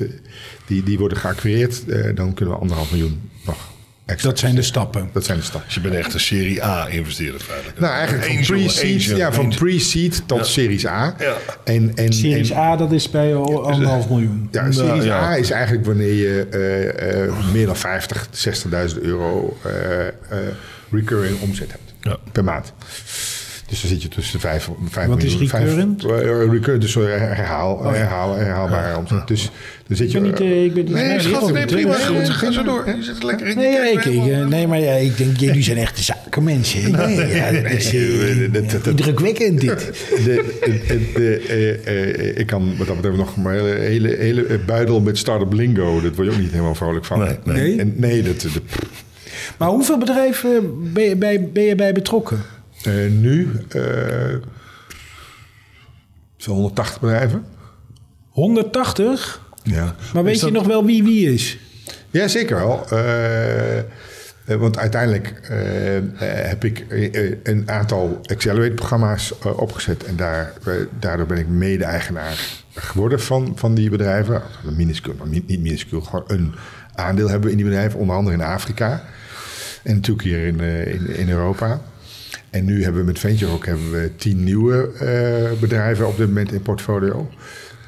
die, 0.66 0.84
die 0.84 1.00
worden 1.00 1.18
geacquireerd, 1.18 1.84
dan 2.16 2.34
kunnen 2.34 2.56
we 2.56 2.62
anderhalf 2.62 2.92
miljoen 2.92 3.30
nog 3.46 3.79
extra. 4.10 4.30
Dat 4.30 4.40
zijn 4.40 4.56
de 4.56 4.62
stappen. 4.62 5.10
Dat 5.14 5.26
zijn 5.26 5.38
de 5.38 5.44
stappen. 5.44 5.66
Dus 5.66 5.76
je 5.76 5.82
bent 5.82 5.96
echt 5.96 6.14
een 6.14 6.20
Serie 6.20 6.64
A 6.64 6.88
investeerder 6.88 7.42
feitelijk. 7.42 7.80
Nou, 7.80 7.94
eigenlijk 7.94 8.46
van 8.46 8.56
pre-seed, 8.56 9.04
ja, 9.04 9.32
van 9.34 9.50
pre-seed 9.56 10.24
tot 10.26 10.38
Ja. 10.38 10.44
Series 10.44 10.86
A. 10.88 11.16
Ja. 11.20 11.34
En, 11.64 11.92
en, 11.96 12.14
Series 12.14 12.50
en- 12.50 12.58
A, 12.58 12.76
dat 12.76 12.92
is 12.92 13.10
bij 13.10 13.36
al- 13.36 13.70
anderhalf 13.72 14.10
miljoen. 14.10 14.48
Ja, 14.52 14.72
Series 14.72 15.04
ja. 15.04 15.20
A 15.22 15.36
is 15.38 15.52
eigenlijk 15.52 15.86
wanneer 15.86 16.14
je 16.14 16.48
eh, 16.52 17.24
eh, 17.24 17.34
meer 17.54 17.66
dan 17.66 17.78
50, 17.78 18.28
60.000 18.94 19.02
euro 19.02 19.58
eh, 19.66 20.08
eh, 20.08 20.12
recurring 20.92 21.40
omzet 21.42 21.72
hebt 21.72 21.94
Ja. 22.02 22.18
per 22.32 22.44
maand. 22.44 22.74
Dus 23.70 23.82
dan 23.82 23.90
zit 23.90 24.02
je 24.02 24.08
tussen 24.08 24.34
de 24.34 24.40
5, 24.40 24.70
5 24.90 25.08
Wat 25.08 25.24
is 25.24 25.38
miljoen. 25.38 25.52
recurrent? 25.60 26.02
Vijf, 26.02 26.22
eh, 26.22 26.52
recurrent, 26.52 26.82
dus 26.82 26.92
sorry, 26.92 27.12
herhaal, 27.12 27.84
herhaal, 27.94 28.36
herhaalbare 28.36 28.98
omzet. 28.98 29.28
Dus 29.28 29.52
dan 29.88 29.98
zit 29.98 30.12
je... 30.12 30.18
Ik 30.18 30.24
ben 30.24 30.32
niet, 30.32 30.40
eh, 30.52 30.64
ik 30.64 30.74
ben 30.74 30.92
Nee, 30.94 31.20
schat, 31.20 31.52
Nee, 31.54 31.66
prima. 31.66 31.94
Goed, 31.94 32.30
ga 32.30 32.52
zo 32.52 32.64
door. 32.64 32.84
Je 32.98 33.04
zit 33.04 33.24
lekker 33.24 33.48
in 33.48 33.58
Nee, 33.58 33.72
ja, 33.72 33.86
ik, 33.92 34.06
ik, 34.06 34.26
eh, 34.32 34.46
nee, 34.48 34.68
maar 34.68 34.80
ja, 34.80 34.94
ik 34.94 35.18
denk, 35.18 35.38
jullie 35.38 35.64
zijn 35.64 35.78
echte 35.78 36.04
zakenmensen. 36.04 36.92
Nee, 36.92 37.28
ja, 37.36 37.52
dat 37.52 37.72
is 37.72 37.94
eh, 37.94 38.54
dat- 38.72 38.88
indrukwekkend 38.88 39.62
dit. 39.62 39.90
Eh, 41.16 41.88
eh, 41.88 42.38
ik 42.38 42.46
kan 42.46 42.78
wat 42.78 42.88
dat 42.88 42.96
betreft 42.96 43.18
nog 43.18 43.36
een 43.36 43.50
hele, 43.50 43.70
hele, 43.80 44.16
hele 44.20 44.60
buidel 44.66 45.02
met 45.02 45.18
start-up 45.18 45.54
lingo. 45.54 46.02
Dat 46.02 46.16
word 46.16 46.28
je 46.28 46.34
ook 46.34 46.40
niet 46.40 46.52
helemaal 46.52 46.76
vrolijk 46.76 47.06
van. 47.06 47.20
Nee, 47.20 47.36
nee. 47.44 47.56
Nee? 47.56 47.80
En, 47.80 47.94
nee 47.96 48.22
dat, 48.22 48.40
de, 48.42 48.50
Maar 49.58 49.70
hoeveel 49.70 49.98
bedrijven 49.98 50.62
ben 50.94 51.04
je 51.04 51.16
bij, 51.16 51.50
ben 51.54 51.64
je 51.64 51.76
bij 51.76 51.94
betrokken? 51.94 52.40
Eh, 52.84 52.94
nu 53.12 53.52
eh, 53.70 54.36
zo'n 56.38 56.56
180 56.56 57.00
bedrijven. 57.00 57.46
180? 58.30 59.42
Ja. 59.64 59.96
Maar 60.14 60.24
weet 60.24 60.40
dat- 60.40 60.50
je 60.50 60.56
nog 60.56 60.68
wel 60.68 60.86
wie 60.86 61.04
wie 61.04 61.34
is? 61.34 61.58
Ja, 62.10 62.28
zeker 62.28 62.56
wel. 62.56 62.88
Eh, 62.90 63.84
want 64.58 64.78
uiteindelijk 64.78 65.34
heb 66.18 66.64
ik 66.64 66.86
een 67.44 67.64
aantal 67.70 68.20
Accelerate-programma's 68.24 69.34
opgezet. 69.56 70.04
En 70.04 70.16
daar, 70.16 70.54
daardoor 71.00 71.26
ben 71.26 71.38
ik 71.38 71.48
mede-eigenaar 71.48 72.40
geworden 72.76 73.20
van, 73.22 73.54
van 73.56 73.74
die 73.76 73.90
bedrijven. 73.90 74.42
Minuscuul, 74.76 75.16
maar 75.18 75.28
niet, 75.28 75.48
minuscuul, 75.48 76.02
gewoon 76.02 76.24
een 76.28 76.54
aandeel 76.96 77.28
hebben 77.30 77.46
we 77.46 77.52
in 77.52 77.58
die 77.62 77.66
bedrijven. 77.70 78.00
Onder 78.00 78.16
andere 78.16 78.36
in 78.36 78.42
Afrika. 78.44 79.04
En 79.84 79.96
natuurlijk 79.96 80.28
hier 80.28 80.46
in, 80.46 80.60
in, 80.60 81.08
in 81.16 81.30
Europa. 81.30 81.82
En 82.50 82.66
nu 82.66 82.84
hebben 82.84 83.02
we 83.02 83.08
met 83.08 83.20
Venture 83.20 83.52
ook 83.52 83.66
hebben 83.66 83.92
we 83.92 84.12
tien 84.16 84.44
nieuwe 84.44 84.92
eh, 84.94 85.60
bedrijven 85.60 86.08
op 86.08 86.18
dit 86.18 86.28
moment 86.28 86.52
in 86.52 86.62
portfolio. 86.62 87.30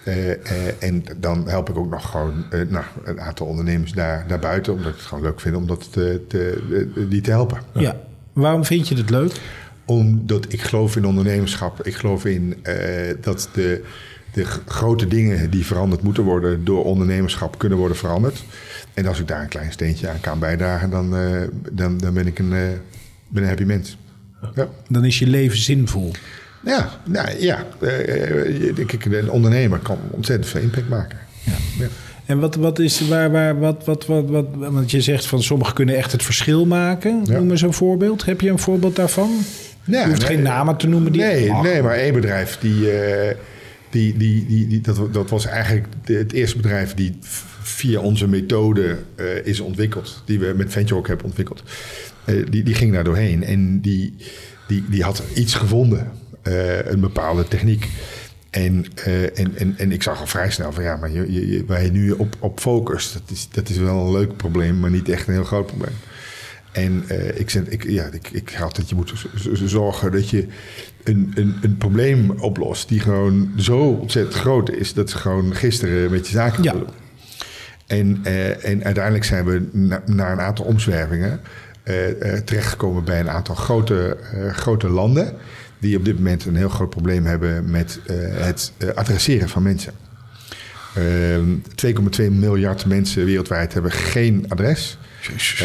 Eh, 0.03 0.31
eh, 0.31 0.73
en 0.79 1.03
dan 1.17 1.47
help 1.47 1.69
ik 1.69 1.77
ook 1.77 1.89
nog 1.89 2.09
gewoon 2.09 2.45
nou, 2.69 2.85
een 3.03 3.21
aantal 3.21 3.47
ondernemers 3.47 3.91
daar, 3.91 4.25
daarbuiten, 4.27 4.73
omdat 4.73 4.91
ik 4.91 4.97
het 4.97 5.05
gewoon 5.05 5.23
leuk 5.23 5.39
vind 5.39 5.55
om 5.55 5.67
dat 5.67 5.91
te, 5.91 6.25
te, 6.27 7.07
die 7.09 7.21
te 7.21 7.29
helpen. 7.29 7.61
Ja. 7.73 7.97
Waarom 8.33 8.65
vind 8.65 8.87
je 8.87 8.95
het 8.95 9.09
leuk? 9.09 9.31
Omdat 9.85 10.53
ik 10.53 10.61
geloof 10.61 10.95
in 10.95 11.05
ondernemerschap. 11.05 11.85
Ik 11.85 11.95
geloof 11.95 12.25
in 12.25 12.55
dat 13.21 13.49
de, 13.53 13.83
de 14.33 14.45
grote 14.65 15.07
dingen 15.07 15.49
die 15.49 15.65
veranderd 15.65 16.01
moeten 16.01 16.23
worden 16.23 16.65
door 16.65 16.83
ondernemerschap 16.83 17.57
kunnen 17.57 17.77
worden 17.77 17.97
veranderd. 17.97 18.43
En 18.93 19.05
als 19.05 19.19
ik 19.19 19.27
daar 19.27 19.41
een 19.41 19.47
klein 19.47 19.71
steentje 19.71 20.09
aan 20.09 20.19
kan 20.19 20.39
bijdragen, 20.39 20.89
dan, 20.89 21.15
dan, 21.71 21.97
dan 21.97 22.13
ben 22.13 22.27
ik 22.27 22.39
een, 22.39 22.49
ben 23.27 23.43
een 23.43 23.47
happy 23.47 23.63
mens. 23.63 23.97
Ja. 24.55 24.67
Dan 24.88 25.05
is 25.05 25.19
je 25.19 25.27
leven 25.27 25.57
zinvol. 25.57 26.12
Ja, 26.65 26.89
nou, 27.03 27.27
ja. 27.39 27.65
Uh, 27.79 28.77
ik, 28.77 29.05
een 29.05 29.29
ondernemer 29.29 29.79
kan 29.79 29.98
ontzettend 30.10 30.50
veel 30.50 30.62
impact 30.62 30.89
maken. 30.89 31.17
Ja. 31.43 31.53
ja. 31.79 31.88
En 32.25 32.39
wat, 32.39 32.55
wat 32.55 32.79
is 32.79 33.07
waar, 33.07 33.31
waar, 33.31 33.60
wat, 33.60 33.86
wat, 33.86 34.05
wat, 34.05 34.29
wat, 34.29 34.45
want 34.53 34.91
je 34.91 35.01
zegt 35.01 35.25
van 35.25 35.43
sommigen 35.43 35.74
kunnen 35.74 35.95
echt 35.95 36.12
het 36.12 36.24
verschil 36.24 36.65
maken. 36.65 37.21
Noem 37.25 37.48
maar 37.48 37.57
zo'n 37.57 37.74
voorbeeld. 37.74 38.25
Heb 38.25 38.41
je 38.41 38.50
een 38.50 38.60
voorbeeld 38.60 38.95
daarvan? 38.95 39.31
Ja, 39.83 40.01
je 40.01 40.07
hoeft 40.07 40.24
geen 40.24 40.41
namen 40.41 40.77
te 40.77 40.88
noemen. 40.88 41.12
Die 41.12 41.21
nee, 41.21 41.51
nee, 41.51 41.81
maar 41.81 41.95
één 41.95 42.13
bedrijf 42.13 42.57
die, 42.60 42.75
uh, 42.75 43.33
die, 43.89 44.17
die, 44.17 44.45
die, 44.45 44.67
die, 44.67 44.81
dat, 44.81 45.13
dat 45.13 45.29
was 45.29 45.45
eigenlijk 45.45 45.88
het 46.03 46.31
eerste 46.31 46.57
bedrijf 46.57 46.93
die 46.93 47.17
via 47.81 48.00
onze 48.00 48.27
methode 48.27 48.97
uh, 49.15 49.45
is 49.45 49.59
ontwikkeld. 49.59 50.21
Die 50.25 50.39
we 50.39 50.53
met 50.57 50.71
Venture 50.71 51.00
ook 51.00 51.07
hebben 51.07 51.25
ontwikkeld. 51.25 51.63
die, 52.50 52.63
die 52.63 52.73
ging 52.73 52.93
daar 52.93 53.03
doorheen 53.03 53.43
en 53.43 53.81
die, 53.81 54.15
die, 54.67 54.83
die 54.89 55.03
had 55.03 55.23
iets 55.35 55.53
gevonden. 55.53 56.11
Eh, 56.41 56.85
een 56.85 57.00
bepaalde 57.00 57.47
techniek. 57.47 57.89
En, 58.50 58.85
en, 59.33 59.57
en, 59.57 59.73
en 59.77 59.91
ik 59.91 60.03
zag 60.03 60.19
al 60.19 60.27
vrij 60.27 60.51
snel 60.51 60.71
van 60.71 60.83
ja, 60.83 60.95
maar 60.95 61.11
je, 61.11 61.50
je, 61.50 61.65
waar 61.65 61.83
je 61.83 61.91
nu 61.91 62.11
op, 62.11 62.35
op 62.39 62.59
focust, 62.59 63.13
dat 63.13 63.21
is, 63.25 63.47
dat 63.51 63.69
is 63.69 63.77
wel 63.77 64.05
een 64.05 64.11
leuk 64.11 64.38
probleem, 64.38 64.79
maar 64.79 64.89
niet 64.89 65.09
echt 65.09 65.27
een 65.27 65.33
heel 65.33 65.43
groot 65.43 65.65
probleem. 65.65 65.93
En 66.71 67.03
uh, 67.11 67.39
ik, 67.39 67.50
zeg, 67.50 67.63
ik, 67.63 67.89
ja, 67.89 68.05
ik, 68.05 68.29
ik 68.31 68.50
had 68.50 68.75
dat 68.75 68.89
je 68.89 68.95
moet 68.95 69.13
zorgen 69.53 70.11
dat 70.11 70.29
je 70.29 70.47
een, 71.03 71.31
een, 71.35 71.55
een 71.61 71.77
probleem 71.77 72.29
oplost 72.29 72.89
die 72.89 73.00
gewoon 73.00 73.51
zo 73.57 73.77
ontzettend 73.77 74.35
groot 74.35 74.71
is 74.71 74.93
dat 74.93 75.09
ze 75.09 75.17
gewoon 75.17 75.55
gisteren 75.55 76.11
met 76.11 76.27
je 76.27 76.33
zaken 76.33 76.63
ja. 76.63 76.71
doen. 76.71 76.88
En, 77.91 78.21
uh, 78.24 78.65
en 78.65 78.83
uiteindelijk 78.83 79.24
zijn 79.24 79.45
we 79.45 79.67
na, 80.05 80.31
een 80.31 80.41
aantal 80.41 80.65
omzwervingen 80.65 81.39
terechtgekomen 82.45 83.03
bij 83.03 83.19
een 83.19 83.29
aantal 83.29 83.55
grote, 83.55 84.17
grote 84.51 84.89
landen 84.89 85.33
die 85.79 85.98
op 85.98 86.05
dit 86.05 86.15
moment 86.15 86.45
een 86.45 86.55
heel 86.55 86.69
groot 86.69 86.89
probleem 86.89 87.25
hebben 87.25 87.71
met 87.71 88.00
het 88.33 88.74
adresseren 88.95 89.50
van 89.50 89.63
mensen. 89.63 89.93
Uh, 90.98 91.36
ehm, 91.36 91.45
2,2 91.75 92.31
miljard 92.31 92.86
mensen 92.86 93.25
wereldwijd 93.25 93.74
hebben 93.74 93.91
geen 93.91 94.45
adres. 94.48 94.98
Jezus, 95.21 95.59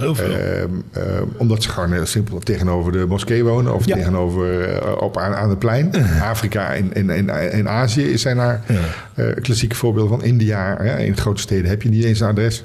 heel 0.00 0.14
veel. 0.14 0.30
Ehm, 0.30 0.70
ehm, 0.92 1.24
omdat 1.36 1.62
ze 1.62 1.68
gewoon 1.68 1.92
heel 1.92 2.06
simpel 2.06 2.38
tegenover 2.38 2.92
de 2.92 3.06
moskee 3.06 3.44
wonen 3.44 3.74
of 3.74 3.86
tegenover 3.86 4.68
eh, 4.68 5.02
op, 5.02 5.18
aan, 5.18 5.34
aan 5.34 5.48
het 5.48 5.58
plein. 5.58 5.90
Afrika 6.22 6.74
en, 6.74 6.94
en, 6.94 7.10
en, 7.10 7.28
en 7.52 7.68
Azië 7.68 8.18
zijn 8.18 8.36
daar 8.36 8.64
klassieke 9.42 9.76
voorbeelden 9.76 10.18
van. 10.18 10.28
India, 10.28 10.78
in 10.78 11.16
grote 11.16 11.40
steden 11.40 11.70
heb 11.70 11.82
je 11.82 11.88
niet 11.88 12.04
eens 12.04 12.20
een 12.20 12.28
adres. 12.28 12.64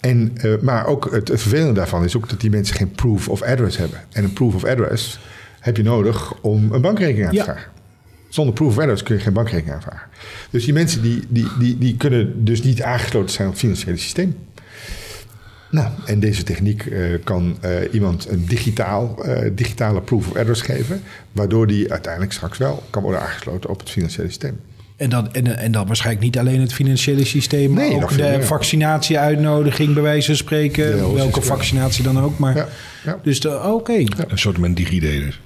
En, 0.00 0.32
maar 0.60 0.86
ook 0.86 1.08
het, 1.10 1.28
het 1.28 1.40
vervelende 1.40 1.72
daarvan 1.72 2.04
is 2.04 2.16
ook 2.16 2.28
dat 2.28 2.40
die 2.40 2.50
mensen 2.50 2.76
geen 2.76 2.90
proof 2.90 3.28
of 3.28 3.42
address 3.42 3.76
hebben. 3.76 3.98
En 4.12 4.24
een 4.24 4.32
proof 4.32 4.54
of 4.54 4.64
address 4.64 5.18
heb 5.60 5.76
je 5.76 5.82
nodig 5.82 6.34
om 6.40 6.72
een 6.72 6.80
bankrekening 6.80 7.26
aan 7.26 7.34
te 7.34 7.42
vragen. 7.42 7.70
Zonder 8.28 8.54
proof 8.54 8.70
of 8.70 8.78
address 8.78 9.02
kun 9.02 9.14
je 9.14 9.20
geen 9.20 9.32
bankrekening 9.32 9.74
aanvragen. 9.74 10.08
Dus 10.50 10.64
die 10.64 10.74
mensen 10.74 11.02
die, 11.02 11.22
die, 11.28 11.46
die, 11.58 11.78
die 11.78 11.96
kunnen 11.96 12.44
dus 12.44 12.62
niet 12.62 12.82
aangesloten 12.82 13.30
zijn 13.30 13.46
op 13.46 13.52
het 13.52 13.62
financiële 13.62 13.96
systeem. 13.96 14.36
Nou, 15.70 15.88
en 16.04 16.20
deze 16.20 16.42
techniek 16.42 16.84
uh, 16.84 17.18
kan 17.24 17.56
uh, 17.64 17.70
iemand 17.92 18.28
een 18.30 18.44
digitaal, 18.46 19.26
uh, 19.26 19.38
digitale 19.52 20.00
proof 20.00 20.28
of 20.28 20.36
address 20.36 20.62
geven, 20.62 21.02
waardoor 21.32 21.66
die 21.66 21.90
uiteindelijk 21.90 22.32
straks 22.32 22.58
wel 22.58 22.82
kan 22.90 23.02
worden 23.02 23.20
aangesloten 23.20 23.70
op 23.70 23.80
het 23.80 23.90
financiële 23.90 24.28
systeem. 24.28 24.60
En 24.96 25.10
dan, 25.10 25.32
en, 25.32 25.58
en 25.58 25.72
dan 25.72 25.86
waarschijnlijk 25.86 26.24
niet 26.24 26.38
alleen 26.38 26.60
het 26.60 26.72
financiële 26.72 27.24
systeem, 27.24 27.72
maar 27.72 27.88
nee, 27.88 27.94
ook 27.94 28.16
de 28.16 28.42
vaccinatieuitnodiging, 28.42 29.94
bij 29.94 30.02
wijze 30.02 30.26
van 30.26 30.36
spreken. 30.36 31.14
welke 31.14 31.42
vaccinatie 31.42 32.04
dan 32.04 32.20
ook. 32.20 32.38
Maar, 32.38 32.56
ja, 32.56 32.68
ja. 33.04 33.18
Dus 33.22 33.46
oké. 33.46 33.66
Okay. 33.66 34.06
Een 34.28 34.38
soort 34.38 34.58
met 34.58 34.76
DigiD 34.76 35.00
dus. 35.00 35.40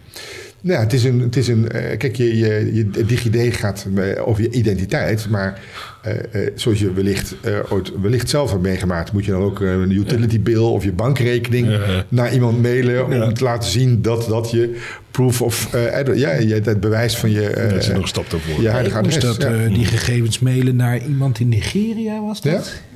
Nou, 0.63 0.81
het 0.81 0.93
is 0.93 1.05
een. 1.05 1.21
Het 1.21 1.37
is 1.37 1.49
een 1.49 1.69
uh, 1.75 1.97
kijk, 1.99 2.17
je, 2.17 2.37
je, 2.37 2.75
je 2.75 3.05
DigiD 3.07 3.57
gaat 3.57 3.87
over 4.25 4.43
je 4.43 4.51
identiteit. 4.51 5.29
Maar 5.29 5.61
uh, 6.07 6.13
uh, 6.43 6.51
zoals 6.55 6.79
je 6.79 6.93
wellicht, 6.93 7.35
ooit 7.69 7.93
wellicht 8.01 8.29
zelf 8.29 8.51
hebt 8.51 8.63
meegemaakt, 8.63 9.13
moet 9.13 9.25
je 9.25 9.31
dan 9.31 9.43
ook 9.43 9.61
een 9.61 9.91
utility 9.91 10.41
bill 10.41 10.59
of 10.59 10.85
je 10.85 10.93
bankrekening 10.93 11.79
naar 12.09 12.33
iemand 12.33 12.63
mailen. 12.63 13.05
om 13.05 13.13
ja. 13.13 13.33
te 13.33 13.45
laten 13.45 13.71
zien 13.71 14.03
dat, 14.03 14.27
dat 14.29 14.51
je 14.51 14.77
proof 15.11 15.43
of. 15.43 15.71
ja, 16.15 16.33
je, 16.33 16.61
het 16.65 16.81
bewijs 16.81 17.17
van 17.17 17.31
je. 17.31 17.69
dat 17.71 17.83
is 17.83 17.89
nog 17.89 18.03
een 18.03 18.09
stap 18.09 18.31
daarvoor. 18.31 18.63
Ja, 18.63 18.79
ja 18.79 19.01
moest 19.01 19.21
dat, 19.21 19.47
die 19.69 19.85
gegevens 19.85 20.39
mailen 20.39 20.77
naar 20.77 21.07
iemand 21.07 21.41
in 21.41 21.49
Nigeria, 21.49 22.21
was 22.23 22.41
dat? 22.41 22.53
ja. 22.53 22.90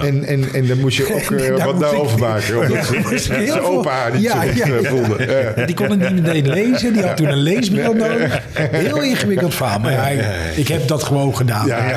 En, 0.00 0.24
en, 0.24 0.44
en 0.52 0.66
dan 0.66 0.80
moest 0.80 0.96
je 0.96 1.14
ook 1.14 1.30
uh, 1.40 1.64
wat 1.64 1.80
daarover 1.80 2.18
maken. 2.18 2.60
Omdat 2.60 2.86
ze, 2.86 3.18
zijn 3.20 3.60
opa 3.60 4.08
niet 4.08 4.22
ja, 4.22 4.42
zo 4.42 4.80
ja, 4.80 4.88
voelde. 4.88 5.62
Die 5.66 5.74
kon 5.74 5.90
het 5.90 6.10
niet 6.10 6.22
meteen 6.22 6.48
lezen. 6.48 6.92
Die 6.92 7.02
had 7.02 7.16
toen 7.16 7.28
een 7.28 7.42
leesbril 7.42 7.92
nodig. 7.92 8.40
Heel 8.52 9.02
ingewikkeld 9.02 9.54
verhaal. 9.54 9.78
Maar 9.78 10.12
ik 10.56 10.68
heb 10.68 10.88
dat 10.88 11.02
gewoon 11.02 11.36
gedaan. 11.36 11.66
Ja, 11.66 11.94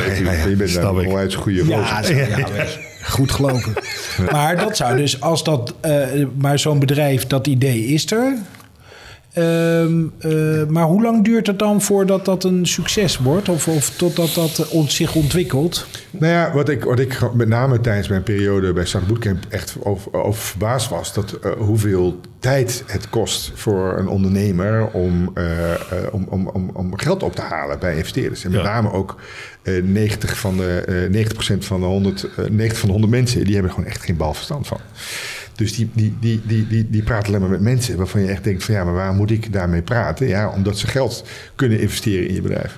je 0.48 0.56
bent 0.56 0.74
daar 0.74 0.84
een 0.84 1.06
onwijs 1.06 1.36
goede 1.36 1.68
ja, 1.68 2.02
Goed 3.06 3.32
gelopen. 3.32 3.74
Maar 4.32 4.58
dat 4.58 4.78
zou 4.78 4.98
dus, 4.98 5.22
als 5.22 5.44
dat, 5.44 5.74
uh, 5.86 6.26
maar 6.38 6.60
zo'n 6.60 6.80
bedrijf, 6.80 7.28
dat 7.28 7.48
idee 7.48 7.86
is 7.86 8.12
er. 8.12 8.34
Um, 9.38 10.14
uh, 10.20 10.66
maar 10.68 10.84
hoe 10.84 11.02
lang 11.02 11.24
duurt 11.24 11.48
het 11.48 11.60
dan 11.60 11.82
voordat 11.82 12.26
dat 12.26 12.44
een 12.44 12.66
succes 12.66 13.18
wordt? 13.18 13.50
Of, 13.50 13.68
of 13.68 13.90
totdat 13.90 14.34
dat 14.34 14.68
ont 14.70 14.92
zich 14.92 15.16
ontwikkelt? 15.16 15.88
Nou 16.12 16.32
ja, 16.32 16.54
wat 16.54 16.70
ik, 16.70 16.84
wat 16.84 17.00
ik 17.00 17.34
met 17.34 17.48
name 17.48 17.82
tijdens 17.82 18.08
mijn 18.08 18.24
periode 18.24 18.74
bij 18.74 18.86
Start 18.86 19.08
Bootcamp 19.08 19.44
echt 19.50 19.76
over, 19.80 20.14
over 20.14 20.42
verbaasd 20.42 20.90
was... 20.90 21.14
dat 21.14 21.40
uh, 21.46 21.52
hoeveel 21.52 22.20
tijd 22.40 22.84
het 22.86 23.10
kost 23.10 23.52
voor 23.56 23.98
een 23.98 24.08
ondernemer 24.08 24.88
om, 24.88 25.32
uh, 25.38 25.46
om, 26.12 26.28
om, 26.30 26.48
om, 26.48 26.70
om 26.74 26.98
geld 26.98 27.24
op 27.24 27.36
te 27.36 27.42
halen 27.42 27.80
bij 27.80 27.96
investeerders. 27.96 28.44
En 28.44 28.52
met 28.52 28.62
ja. 28.62 28.66
name 28.66 28.92
ook 28.92 29.16
90, 29.64 30.38
van 30.38 30.58
de, 30.58 31.08
90 31.12 31.66
van 31.66 31.80
de 31.80 31.86
100, 31.86 32.30
90 32.50 32.78
van 32.78 32.88
de 32.88 32.94
100 32.94 33.14
mensen... 33.14 33.44
die 33.44 33.54
hebben 33.54 33.72
er 33.72 33.78
gewoon 33.78 33.92
echt 33.92 34.04
geen 34.04 34.18
balverstand 34.18 34.68
van. 34.68 34.80
Dus 35.56 35.76
die, 35.76 35.90
die, 35.94 36.18
die, 36.20 36.42
die, 36.46 36.68
die, 36.68 36.90
die 36.90 37.04
praten 37.04 37.28
alleen 37.28 37.42
maar 37.42 37.50
met 37.50 37.62
mensen 37.62 37.98
waarvan 37.98 38.22
je 38.22 38.28
echt 38.28 38.44
denkt 38.44 38.64
van 38.64 38.76
ja, 38.76 38.84
maar 38.84 38.94
waar 38.94 39.14
moet 39.14 39.32
ik 39.32 39.54
daarmee 39.54 39.82
praten? 39.82 40.28
Ja, 40.28 40.50
omdat 40.50 40.78
ze 40.78 40.88
geld 40.88 41.26
kunnen 41.56 41.80
investeren 41.80 42.28
in 42.28 42.34
je 42.34 42.42
bedrijf. 42.42 42.78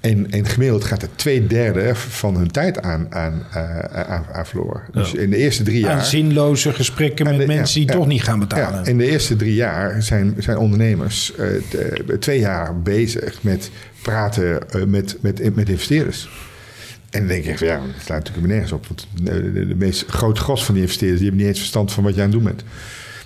En, 0.00 0.30
en 0.30 0.46
gemiddeld 0.46 0.84
gaat 0.84 1.02
er 1.02 1.08
twee 1.14 1.46
derde 1.46 1.94
van 1.94 2.36
hun 2.36 2.50
tijd 2.50 2.82
aan, 2.82 3.06
aan, 3.10 3.46
uh, 3.54 3.78
aan, 3.78 4.24
aan 4.32 4.46
verloren. 4.46 4.82
Dus 4.92 5.14
in 5.14 5.30
de 5.30 5.36
eerste 5.36 5.62
drie 5.62 5.80
jaar... 5.80 5.92
Aan 5.92 6.04
zinloze 6.04 6.72
gesprekken 6.72 7.24
met 7.24 7.46
mensen 7.46 7.80
die 7.80 7.90
toch 7.90 8.06
niet 8.06 8.22
gaan 8.22 8.38
betalen. 8.38 8.84
Ja, 8.84 8.90
in 8.90 8.98
de 8.98 9.10
eerste 9.10 9.36
drie 9.36 9.54
jaar 9.54 10.02
zijn, 10.02 10.34
zijn 10.38 10.56
ondernemers 10.56 11.32
uh, 11.38 11.46
twee 12.18 12.38
jaar 12.38 12.80
bezig 12.80 13.42
met 13.42 13.70
praten 14.02 14.58
uh, 14.76 14.84
met, 14.84 15.16
met, 15.20 15.54
met 15.54 15.68
investeerders. 15.68 16.28
En 17.12 17.18
dan 17.18 17.28
denk 17.28 17.44
ik, 17.44 17.58
ja, 17.58 17.76
dat 17.76 18.04
slaat 18.04 18.18
natuurlijk 18.18 18.46
nergens 18.46 18.72
op. 18.72 18.86
Want 18.86 19.06
de, 19.22 19.66
de, 19.66 19.74
meest 19.74 20.06
grote 20.06 20.40
gros 20.40 20.64
van 20.64 20.74
die 20.74 20.82
investeerders... 20.82 21.20
die 21.20 21.28
hebben 21.28 21.46
niet 21.46 21.54
eens 21.54 21.64
verstand 21.64 21.92
van 21.92 22.04
wat 22.04 22.14
je 22.14 22.20
aan 22.20 22.26
het 22.26 22.36
doen 22.36 22.44
bent. 22.44 22.64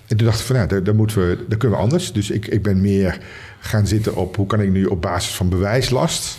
En 0.07 0.16
toen 0.16 0.27
dacht 0.27 0.40
ik 0.40 0.46
van, 0.46 0.57
nou, 0.57 0.83
daar, 0.83 0.94
moeten 0.94 1.29
we, 1.29 1.44
daar 1.49 1.59
kunnen 1.59 1.79
we 1.79 1.85
anders. 1.85 2.12
Dus 2.12 2.31
ik, 2.31 2.46
ik 2.46 2.62
ben 2.62 2.81
meer 2.81 3.18
gaan 3.61 3.87
zitten 3.87 4.16
op... 4.16 4.37
hoe 4.37 4.46
kan 4.46 4.61
ik 4.61 4.70
nu 4.70 4.85
op 4.85 5.03
basis 5.03 5.35
van 5.35 5.49
bewijslast... 5.49 6.38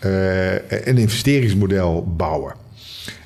Uh, 0.00 0.52
een 0.52 0.98
investeringsmodel 0.98 2.14
bouwen. 2.16 2.54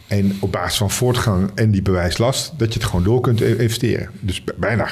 En 0.06 0.36
op 0.40 0.52
basis 0.52 0.78
van 0.78 0.90
voortgang 0.90 1.50
en 1.54 1.70
die 1.70 1.82
bewijslast... 1.82 2.52
dat 2.56 2.72
je 2.72 2.78
het 2.78 2.88
gewoon 2.88 3.04
door 3.04 3.20
kunt 3.20 3.40
investeren. 3.40 4.10
Dus 4.20 4.44
bijna 4.56 4.88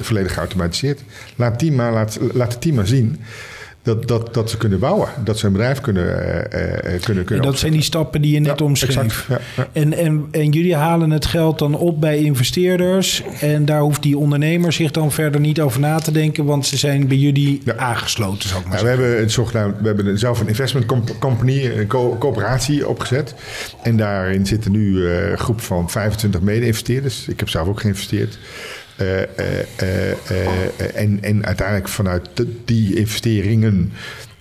volledig 0.00 0.34
geautomatiseerd. 0.34 1.00
Laat, 1.36 1.58
team 1.58 1.74
maar, 1.74 1.92
laat, 1.92 2.18
laat 2.32 2.52
het 2.52 2.60
team 2.60 2.74
maar 2.74 2.86
zien 2.86 3.20
dat, 3.88 4.08
dat, 4.08 4.34
dat 4.34 4.50
ze 4.50 4.56
kunnen 4.56 4.78
bouwen. 4.78 5.08
Dat 5.24 5.38
ze 5.38 5.46
een 5.46 5.52
bedrijf 5.52 5.80
kunnen 5.80 6.04
uh, 6.04 6.34
uh, 6.34 7.00
kunnen, 7.00 7.24
kunnen 7.24 7.44
En 7.44 7.50
dat 7.50 7.58
zijn 7.58 7.72
die 7.72 7.82
stappen 7.82 8.22
die 8.22 8.34
je 8.34 8.40
net 8.40 8.58
ja, 8.58 8.64
omschreef. 8.64 9.26
Ja, 9.28 9.40
ja. 9.56 9.68
En, 9.72 9.92
en, 9.92 10.28
en 10.30 10.50
jullie 10.50 10.74
halen 10.74 11.10
het 11.10 11.26
geld 11.26 11.58
dan 11.58 11.74
op 11.74 12.00
bij 12.00 12.18
investeerders. 12.18 13.22
En 13.40 13.64
daar 13.64 13.80
hoeft 13.80 14.02
die 14.02 14.18
ondernemer 14.18 14.72
zich 14.72 14.90
dan 14.90 15.12
verder 15.12 15.40
niet 15.40 15.60
over 15.60 15.80
na 15.80 15.98
te 15.98 16.12
denken. 16.12 16.44
Want 16.44 16.66
ze 16.66 16.76
zijn 16.76 17.08
bij 17.08 17.16
jullie 17.16 17.62
aangesloten, 17.76 18.48
zou 18.48 18.60
ik 18.60 18.68
maar. 18.68 18.82
We 18.82 18.88
hebben, 18.88 19.20
een 19.20 19.30
zogenaamd, 19.30 19.74
we 19.80 19.86
hebben 19.86 20.18
zelf 20.18 20.40
een 20.40 20.48
investment 20.48 20.86
company, 21.18 21.66
een 21.66 21.86
co 21.86 22.16
coöperatie 22.18 22.88
opgezet. 22.88 23.34
En 23.82 23.96
daarin 23.96 24.46
zitten 24.46 24.72
nu 24.72 25.08
een 25.08 25.38
groep 25.38 25.60
van 25.60 25.90
25 25.90 26.40
mede-investeerders. 26.40 27.28
Ik 27.28 27.38
heb 27.38 27.48
zelf 27.48 27.68
ook 27.68 27.80
geïnvesteerd. 27.80 28.38
Uh, 29.00 29.18
uh, 29.18 29.24
uh, 30.30 30.46
en, 30.94 31.18
en 31.22 31.46
uiteindelijk 31.46 31.88
vanuit 31.88 32.28
die 32.64 32.94
investeringen 32.96 33.92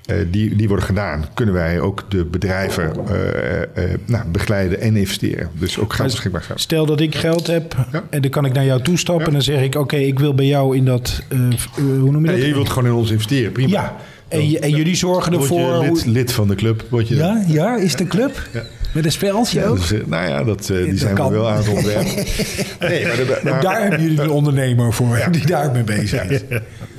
eh, 0.05 0.15
die, 0.31 0.55
die 0.55 0.67
worden 0.67 0.85
gedaan, 0.85 1.25
kunnen 1.33 1.53
wij 1.55 1.79
ook 1.79 2.03
de 2.09 2.25
bedrijven 2.25 2.91
eh, 3.07 3.61
eh, 3.63 3.99
nou, 4.05 4.27
begeleiden 4.27 4.79
en 4.81 4.95
investeren. 4.95 5.49
Dus 5.53 5.79
ook 5.79 5.93
geld 5.93 6.11
beschikbaar 6.11 6.41
stellen. 6.41 6.61
Stel 6.61 6.85
dat 6.85 6.99
ik 6.99 7.15
geld 7.15 7.47
heb 7.47 7.75
Ja. 7.91 8.03
en 8.09 8.21
dan 8.21 8.31
kan 8.31 8.45
ik 8.45 8.53
naar 8.53 8.65
jou 8.65 8.81
toestappen 8.81 9.21
Ja. 9.23 9.27
en 9.27 9.33
dan 9.33 9.41
zeg 9.41 9.61
ik: 9.61 9.75
Oké, 9.75 9.95
ik 9.95 10.19
wil 10.19 10.33
bij 10.35 10.45
jou 10.45 10.75
in 10.77 10.85
dat. 10.85 11.21
eh, 11.29 11.37
eh, 11.39 11.53
hoe 11.75 12.11
noem 12.11 12.25
je 12.25 12.31
dat? 12.31 12.41
Je 12.41 12.53
wilt 12.53 12.69
gewoon 12.69 12.85
in 12.89 12.95
ons 12.95 13.11
investeren, 13.11 13.51
prima. 13.51 13.69
ja, 13.69 13.95
en, 14.27 14.69
jullie 14.69 14.95
zorgen 14.95 15.33
Word 15.33 15.47
je 15.49 15.55
ervoor. 15.55 15.83
lid, 15.83 16.05
lid 16.05 16.31
van 16.31 16.47
de 16.47 16.55
club. 16.55 16.85
Word 16.89 17.07
je 17.07 17.15
ja, 17.15 17.43
ja, 17.47 17.77
is 17.77 17.95
de 17.95 18.07
club? 18.07 18.41
Met 18.91 19.05
een 19.05 19.11
speldje 19.11 19.65
ook? 19.65 19.75
Dus, 19.77 19.91
nou 20.05 20.27
ja, 20.29 20.43
dat, 20.43 20.59
eh, 20.69 20.77
die 20.77 20.89
Dat 20.89 20.99
zijn 20.99 21.15
kan. 21.15 21.31
we 21.31 21.37
wel 21.37 21.49
aan 21.49 21.57
het 21.57 21.67
ontwerpen. 21.67 22.13
nee, 22.89 23.05
maar, 23.07 23.15
de- 23.15 23.39
En 23.43 23.61
daar 23.61 23.81
hebben 23.81 24.01
jullie 24.01 24.21
een 24.21 24.29
ondernemer 24.29 24.93
voor 24.93 25.27
die 25.31 25.45
daar 25.45 25.71
mee 25.71 25.83
bezig 25.83 26.23
is. 26.23 26.41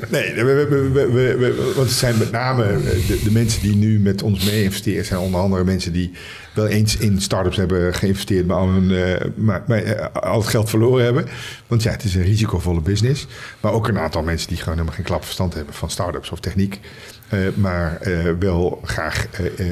Nee, 0.08 0.34
we, 0.34 0.66
we, 0.92 1.36
we, 1.38 1.72
want 1.76 1.88
het 1.88 1.98
zijn 1.98 2.18
met 2.18 2.30
name 2.30 2.64
eh, 2.64 2.76
de, 3.06 3.20
de 3.24 3.30
mensen 3.30 3.62
die 3.62 3.76
nu 3.76 3.98
met 4.00 4.22
ons 4.22 4.44
mee 4.44 4.62
investeren, 4.62 5.04
zijn 5.04 5.20
onder 5.20 5.40
andere 5.40 5.64
mensen 5.64 5.92
die 5.92 6.10
wel 6.54 6.66
eens 6.66 6.96
in 6.96 7.20
start-ups 7.20 7.56
hebben 7.56 7.94
geïnvesteerd, 7.94 8.46
maar 8.46 8.56
al, 8.56 8.68
hun, 8.68 8.90
eh, 8.90 9.26
maar, 9.36 9.62
maar, 9.66 10.10
al 10.10 10.38
het 10.40 10.48
geld 10.48 10.70
verloren 10.70 11.04
hebben. 11.04 11.26
Want 11.66 11.82
ja, 11.82 11.90
het 11.90 12.04
is 12.04 12.14
een 12.14 12.22
risicovolle 12.22 12.80
business. 12.80 13.26
Maar 13.60 13.72
ook 13.72 13.88
een 13.88 13.98
aantal 13.98 14.22
mensen 14.22 14.48
die 14.48 14.56
gewoon 14.56 14.72
helemaal 14.74 14.94
geen 14.94 15.04
klap 15.04 15.24
verstand 15.24 15.54
hebben 15.54 15.74
van 15.74 15.90
start-ups 15.90 16.30
of 16.30 16.40
techniek. 16.40 16.80
Eh, 17.28 17.38
maar 17.54 17.96
eh, 18.00 18.32
wel 18.38 18.80
graag 18.84 19.26
eh, 19.30 19.66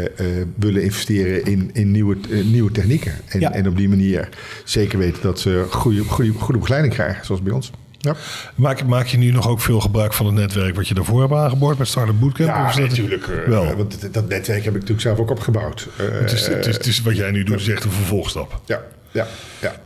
willen 0.58 0.82
investeren 0.82 1.44
in, 1.44 1.70
in 1.72 1.90
nieuwe, 1.90 2.16
nieuwe 2.44 2.70
technieken. 2.72 3.12
En, 3.26 3.40
Ja. 3.40 3.52
en 3.52 3.68
op 3.68 3.76
die 3.76 3.88
manier 3.88 4.28
zeker 4.64 4.98
weten 4.98 5.22
dat 5.22 5.40
ze 5.40 5.66
goede, 5.70 6.04
goede, 6.04 6.32
goede 6.32 6.58
begeleiding 6.58 6.94
krijgen, 6.94 7.26
zoals 7.26 7.42
bij 7.42 7.52
ons. 7.52 7.70
Ja. 7.98 8.14
Maak, 8.54 8.84
maak 8.84 9.06
je 9.06 9.18
nu 9.18 9.30
nog 9.30 9.48
ook 9.48 9.60
veel 9.60 9.80
gebruik 9.80 10.12
van 10.12 10.26
het 10.26 10.34
netwerk 10.34 10.76
wat 10.76 10.88
je 10.88 10.94
daarvoor 10.94 11.20
hebt 11.20 11.32
aangeboord 11.32 11.78
met 11.78 11.88
Startup 11.88 12.20
Bootcamp? 12.20 12.48
Ja, 12.48 12.66
Of 12.68 12.78
natuurlijk. 12.78 13.26
Wel. 13.46 13.76
Want 13.76 14.00
dat, 14.00 14.14
dat 14.14 14.28
netwerk 14.28 14.58
heb 14.64 14.74
ik 14.74 14.80
natuurlijk 14.80 15.00
zelf 15.00 15.18
ook 15.18 15.30
opgebouwd. 15.30 15.88
Het 15.96 16.32
is, 16.32 16.46
het, 16.46 16.66
is, 16.66 16.76
het 16.76 16.86
is 16.86 17.02
wat 17.02 17.16
jij 17.16 17.30
nu 17.30 17.42
doet, 17.44 17.60
is 17.60 17.68
echt 17.68 17.84
een 17.84 17.90
vervolgstap. 17.90 18.60
ja, 18.66 18.82
ja, 19.10 19.26
ja. 19.60 19.76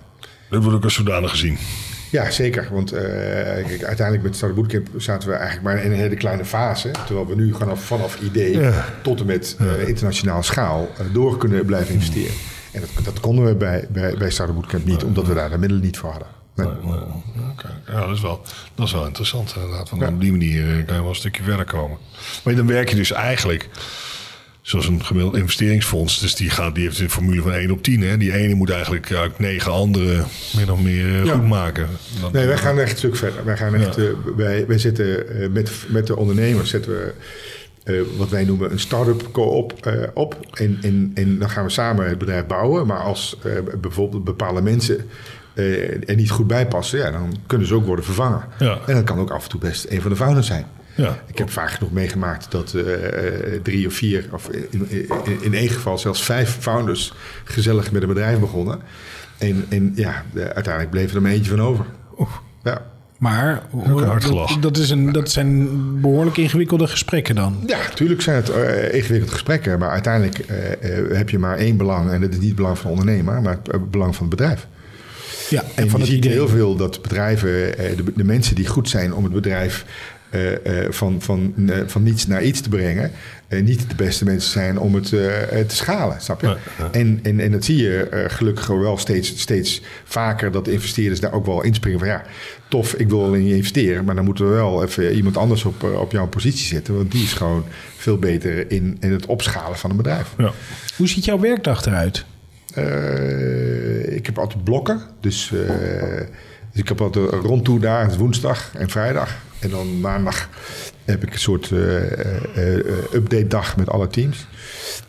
Dat 0.50 0.62
wordt 0.62 0.76
ook 0.76 0.84
als 0.84 0.94
zodanig 0.94 1.30
gezien. 1.30 1.58
Ja, 2.10 2.30
zeker. 2.30 2.68
Want 2.70 2.92
eh, 2.92 3.02
kijk, 3.02 3.82
uiteindelijk 3.84 4.22
met 4.22 4.36
Startup 4.36 4.56
Bootcamp 4.58 4.88
zaten 4.96 5.28
we 5.28 5.34
eigenlijk 5.34 5.64
maar 5.64 5.84
in 5.84 5.92
een 5.92 5.98
hele 5.98 6.16
kleine 6.16 6.44
fase. 6.44 6.90
Terwijl 7.06 7.26
we 7.26 7.34
nu 7.34 7.54
vanaf, 7.58 7.84
vanaf 7.84 8.20
idee 8.20 8.58
Ja. 8.58 8.84
tot 9.02 9.20
en 9.20 9.26
met 9.26 9.56
eh, 9.58 9.88
internationale 9.88 10.42
schaal 10.42 10.88
eh, 10.98 11.04
door 11.12 11.36
kunnen 11.38 11.64
blijven 11.64 11.94
investeren. 11.94 12.34
En 12.72 12.80
dat, 12.80 13.04
dat 13.04 13.20
konden 13.20 13.44
we 13.44 13.54
bij, 13.54 13.86
bij, 13.90 14.14
bij 14.18 14.30
Startup 14.30 14.54
Bootcamp 14.54 14.84
niet, 14.84 15.04
omdat 15.04 15.26
we 15.26 15.34
daar 15.34 15.50
de 15.50 15.58
middelen 15.58 15.84
niet 15.84 15.98
voor 15.98 16.10
hadden. 16.10 16.28
Nee. 16.54 16.66
Ja, 17.86 18.00
dat 18.06 18.16
is, 18.16 18.20
wel, 18.20 18.42
dat 18.74 18.86
is 18.86 18.92
wel 18.92 19.06
interessant 19.06 19.54
inderdaad. 19.56 19.90
Want 19.90 20.02
op 20.02 20.20
die 20.20 20.30
manier 20.30 20.84
kan 20.84 20.94
je 20.94 21.00
wel 21.00 21.08
een 21.08 21.14
stukje 21.14 21.42
verder 21.42 21.64
komen. 21.64 21.98
Maar 22.44 22.54
dan 22.54 22.66
werk 22.66 22.88
je 22.88 22.96
dus 22.96 23.12
eigenlijk 23.12 23.68
zoals 24.62 24.88
een 24.88 25.04
gemiddeld 25.04 25.36
investeringsfonds. 25.36 26.20
Dus 26.20 26.34
die, 26.34 26.50
gaat, 26.50 26.74
die 26.74 26.84
heeft 26.84 26.98
een 26.98 27.10
formule 27.10 27.42
van 27.42 27.52
1 27.52 27.70
op 27.70 27.82
10. 27.82 28.00
Hè. 28.02 28.16
Die 28.16 28.32
ene 28.34 28.54
moet 28.54 28.70
eigenlijk 28.70 29.12
uit 29.12 29.38
negen 29.38 29.72
andere 29.72 30.24
min 30.56 30.70
of 30.70 30.80
meer 30.80 31.06
eh, 31.06 31.24
Ja. 31.24 31.32
goed 31.34 31.48
maken. 31.48 31.88
Nee, 32.32 32.46
wij 32.46 32.56
gaan 32.56 32.78
echt 32.78 32.90
een 32.90 32.96
stuk 32.98 33.16
verder. 33.16 33.44
Wij, 33.44 33.56
gaan 33.56 33.74
echt, 33.74 33.96
Ja. 33.96 34.02
eh, 34.02 34.08
wij, 34.36 34.66
wij 34.66 34.78
zitten 34.78 35.28
eh, 35.40 35.48
met, 35.48 35.70
met 35.88 36.06
de 36.06 36.16
ondernemers 36.16 36.70
zetten 36.70 36.92
we 36.92 37.12
wat 38.16 38.28
wij 38.28 38.44
noemen 38.44 38.72
een 38.72 38.78
start-up 38.78 39.28
co-op 39.32 39.72
op. 40.14 40.36
En, 40.52 40.78
en, 40.82 41.10
en 41.14 41.38
dan 41.38 41.50
gaan 41.50 41.64
we 41.64 41.70
samen 41.70 42.08
het 42.08 42.18
bedrijf 42.18 42.46
bouwen. 42.46 42.86
Maar 42.86 42.98
als 43.00 43.36
bijvoorbeeld 43.80 44.24
bepaalde 44.24 44.62
mensen 44.62 45.08
er 46.06 46.14
niet 46.16 46.30
goed 46.30 46.46
bij 46.46 46.66
passen, 46.66 46.98
ja, 46.98 47.10
dan 47.10 47.36
kunnen 47.46 47.66
ze 47.66 47.74
ook 47.74 47.86
worden 47.86 48.04
vervangen. 48.04 48.44
Ja. 48.58 48.78
En 48.86 48.94
dat 48.94 49.04
kan 49.04 49.18
ook 49.18 49.30
af 49.30 49.42
en 49.44 49.50
toe 49.50 49.60
best 49.60 49.86
een 49.88 50.00
van 50.00 50.10
de 50.10 50.16
founders 50.16 50.46
zijn. 50.46 50.66
Ja. 50.94 51.22
Ik 51.26 51.38
heb 51.38 51.50
vaak 51.50 51.70
genoeg 51.70 51.92
meegemaakt 51.92 52.50
dat 52.50 52.74
eh, 52.74 52.82
drie 53.62 53.86
of 53.86 53.94
vier, 53.94 54.24
of 54.32 54.48
in, 54.48 54.86
in, 54.90 55.38
in 55.40 55.54
één 55.54 55.68
geval 55.68 55.98
zelfs 55.98 56.22
vijf 56.24 56.56
founders 56.60 57.12
gezellig 57.44 57.92
met 57.92 58.02
een 58.02 58.08
bedrijf 58.08 58.38
begonnen. 58.38 58.80
En, 59.38 59.66
en 59.68 59.92
ja, 59.94 60.24
de- 60.32 60.54
uiteindelijk 60.54 60.90
bleef 60.90 61.14
er 61.14 61.22
maar 61.22 61.30
eentje 61.32 61.50
van 61.50 61.60
over. 61.62 61.84
Ja. 62.64 62.82
Maar 63.18 63.62
dat, 63.86 64.24
gelachen. 64.24 64.60
dat, 64.60 64.76
is 64.76 64.90
een, 64.90 65.12
dat 65.12 65.30
zijn 65.30 65.68
behoorlijk 66.00 66.36
ingewikkelde 66.36 66.86
gesprekken 66.86 67.34
dan. 67.34 67.62
ja, 67.66 67.78
natuurlijk 67.78 68.22
zijn 68.22 68.36
het 68.36 68.48
eh, 68.50 68.94
ingewikkelde 68.94 69.32
gesprekken, 69.32 69.78
maar 69.78 69.90
uiteindelijk 69.90 70.38
eh, 70.38 70.72
eh, 70.98 71.16
heb 71.16 71.30
je 71.30 71.38
maar 71.38 71.56
één 71.56 71.76
belang. 71.76 72.10
En 72.10 72.20
dat 72.20 72.30
is 72.30 72.36
niet 72.38 72.46
het 72.46 72.56
belang 72.56 72.78
van 72.78 72.90
de 72.92 72.98
ondernemer, 72.98 73.42
maar 73.42 73.56
het 73.62 73.68
eh, 73.68 73.80
belang 73.90 74.16
van 74.16 74.26
het 74.26 74.36
bedrijf. 74.36 74.66
Ja, 75.50 75.62
En, 75.62 75.68
en 75.74 75.90
van 75.90 76.00
je 76.00 76.04
het 76.06 76.14
ziet 76.14 76.24
idee. 76.24 76.32
heel 76.32 76.48
veel 76.48 76.76
dat 76.76 77.02
bedrijven, 77.02 77.78
eh, 77.78 77.96
de, 77.96 78.04
de 78.16 78.24
mensen 78.24 78.54
die 78.54 78.66
goed 78.66 78.88
zijn 78.88 79.14
om 79.14 79.24
het 79.24 79.32
bedrijf 79.32 79.84
eh, 80.30 80.84
eh, 80.84 80.92
van, 80.92 81.22
van, 81.22 81.54
eh, 81.68 81.76
van 81.86 82.02
niets 82.02 82.26
naar 82.26 82.42
iets 82.42 82.60
te 82.60 82.68
brengen, 82.68 83.10
eh, 83.48 83.62
niet 83.62 83.88
de 83.88 83.94
beste 83.94 84.24
mensen 84.24 84.50
zijn 84.50 84.78
om 84.78 84.94
het 84.94 85.08
te 85.08 85.64
schalen, 85.66 86.20
snap 86.20 86.40
je? 86.40 86.46
Ja, 86.46 86.56
ja. 86.78 86.88
En, 86.92 87.20
en, 87.22 87.40
en 87.40 87.50
dat 87.50 87.64
zie 87.64 87.76
je 87.76 88.08
eh, 88.08 88.24
gelukkig 88.28 88.66
wel 88.66 88.98
steeds, 88.98 89.40
steeds 89.40 89.82
vaker 90.04 90.52
dat 90.52 90.64
de 90.64 90.72
investeerders 90.72 91.20
daar 91.20 91.32
ook 91.32 91.46
wel 91.46 91.62
inspringen 91.62 91.98
van 91.98 92.08
ja, 92.08 92.22
tof, 92.68 92.94
ik 92.94 93.08
wil 93.08 93.34
in 93.34 93.46
je 93.46 93.56
investeren, 93.56 94.04
maar 94.04 94.14
dan 94.14 94.24
moeten 94.24 94.48
we 94.48 94.54
wel 94.54 94.84
even 94.84 95.14
iemand 95.14 95.36
anders 95.36 95.64
op, 95.64 95.82
op 95.82 96.12
jouw 96.12 96.26
positie 96.26 96.66
zetten, 96.66 96.96
want 96.96 97.12
die 97.12 97.22
is 97.22 97.32
gewoon 97.32 97.64
veel 97.96 98.18
beter 98.18 98.70
in, 98.70 98.96
in 99.00 99.12
het 99.12 99.26
opschalen 99.26 99.78
van 99.78 99.90
een 99.90 99.96
bedrijf. 99.96 100.34
Ja. 100.38 100.52
Hoe 100.96 101.08
ziet 101.08 101.24
jouw 101.24 101.40
werkdag 101.40 101.86
eruit? 101.86 102.24
Eh, 102.74 104.16
ik 104.16 104.26
heb 104.26 104.38
altijd 104.38 104.64
blokken. 104.64 105.00
Dus, 105.20 105.52
eh, 105.52 106.20
dus 106.72 106.80
ik 106.80 106.88
heb 106.88 107.00
altijd 107.00 107.32
een 107.32 107.40
rondtoe 107.40 107.80
daar, 107.80 108.16
woensdag 108.16 108.70
en 108.74 108.88
vrijdag. 108.90 109.36
En 109.58 109.70
dan 109.70 110.00
maandag 110.00 110.48
heb 111.04 111.22
ik 111.22 111.32
een 111.32 111.38
soort 111.38 111.70
eh, 111.70 112.74
update 113.14 113.46
dag 113.46 113.76
met 113.76 113.88
alle 113.90 114.08
teams. 114.08 114.46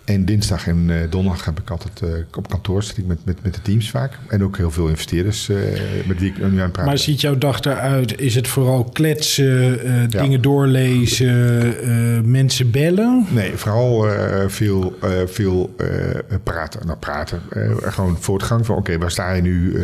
En 0.06 0.26
dinsdag 0.26 0.68
en 0.68 1.08
donderdag 1.10 1.46
heb 1.46 1.60
ik 1.60 1.70
altijd 1.70 2.02
op 2.38 2.50
kantoor 2.50 2.84
zit 2.84 2.98
ik 2.98 3.06
met, 3.06 3.26
met, 3.26 3.44
met 3.44 3.54
de 3.54 3.62
teams 3.62 3.90
vaak. 3.90 4.14
En 4.28 4.44
ook 4.44 4.58
heel 4.58 4.72
veel 4.72 4.88
investeerders 4.88 5.48
met 6.06 6.20
wie 6.20 6.30
ik 6.30 6.38
nu 6.38 6.44
aan 6.44 6.58
het 6.58 6.72
praten 6.72 6.86
Maar 6.86 6.98
ziet 6.98 7.22
jouw 7.22 7.38
dag 7.38 7.62
eruit? 7.62 8.20
Is 8.20 8.36
het 8.36 8.48
vooral 8.48 8.84
kletsen, 8.84 9.80
Ja. 10.10 10.22
dingen 10.22 10.42
doorlezen, 10.42 12.32
mensen 12.32 12.72
bellen? 12.72 13.26
Nee, 13.30 13.52
vooral 13.56 14.08
veel, 14.48 14.98
veel 15.26 15.76
praten. 16.44 16.86
Nou, 16.86 16.98
praten. 16.98 17.42
gewoon 17.82 18.18
voortgang 18.20 18.66
van 18.66 18.76
oké, 18.76 18.98
waar 18.98 19.12
sta 19.12 19.34
je 19.34 19.42
nu? 19.42 19.76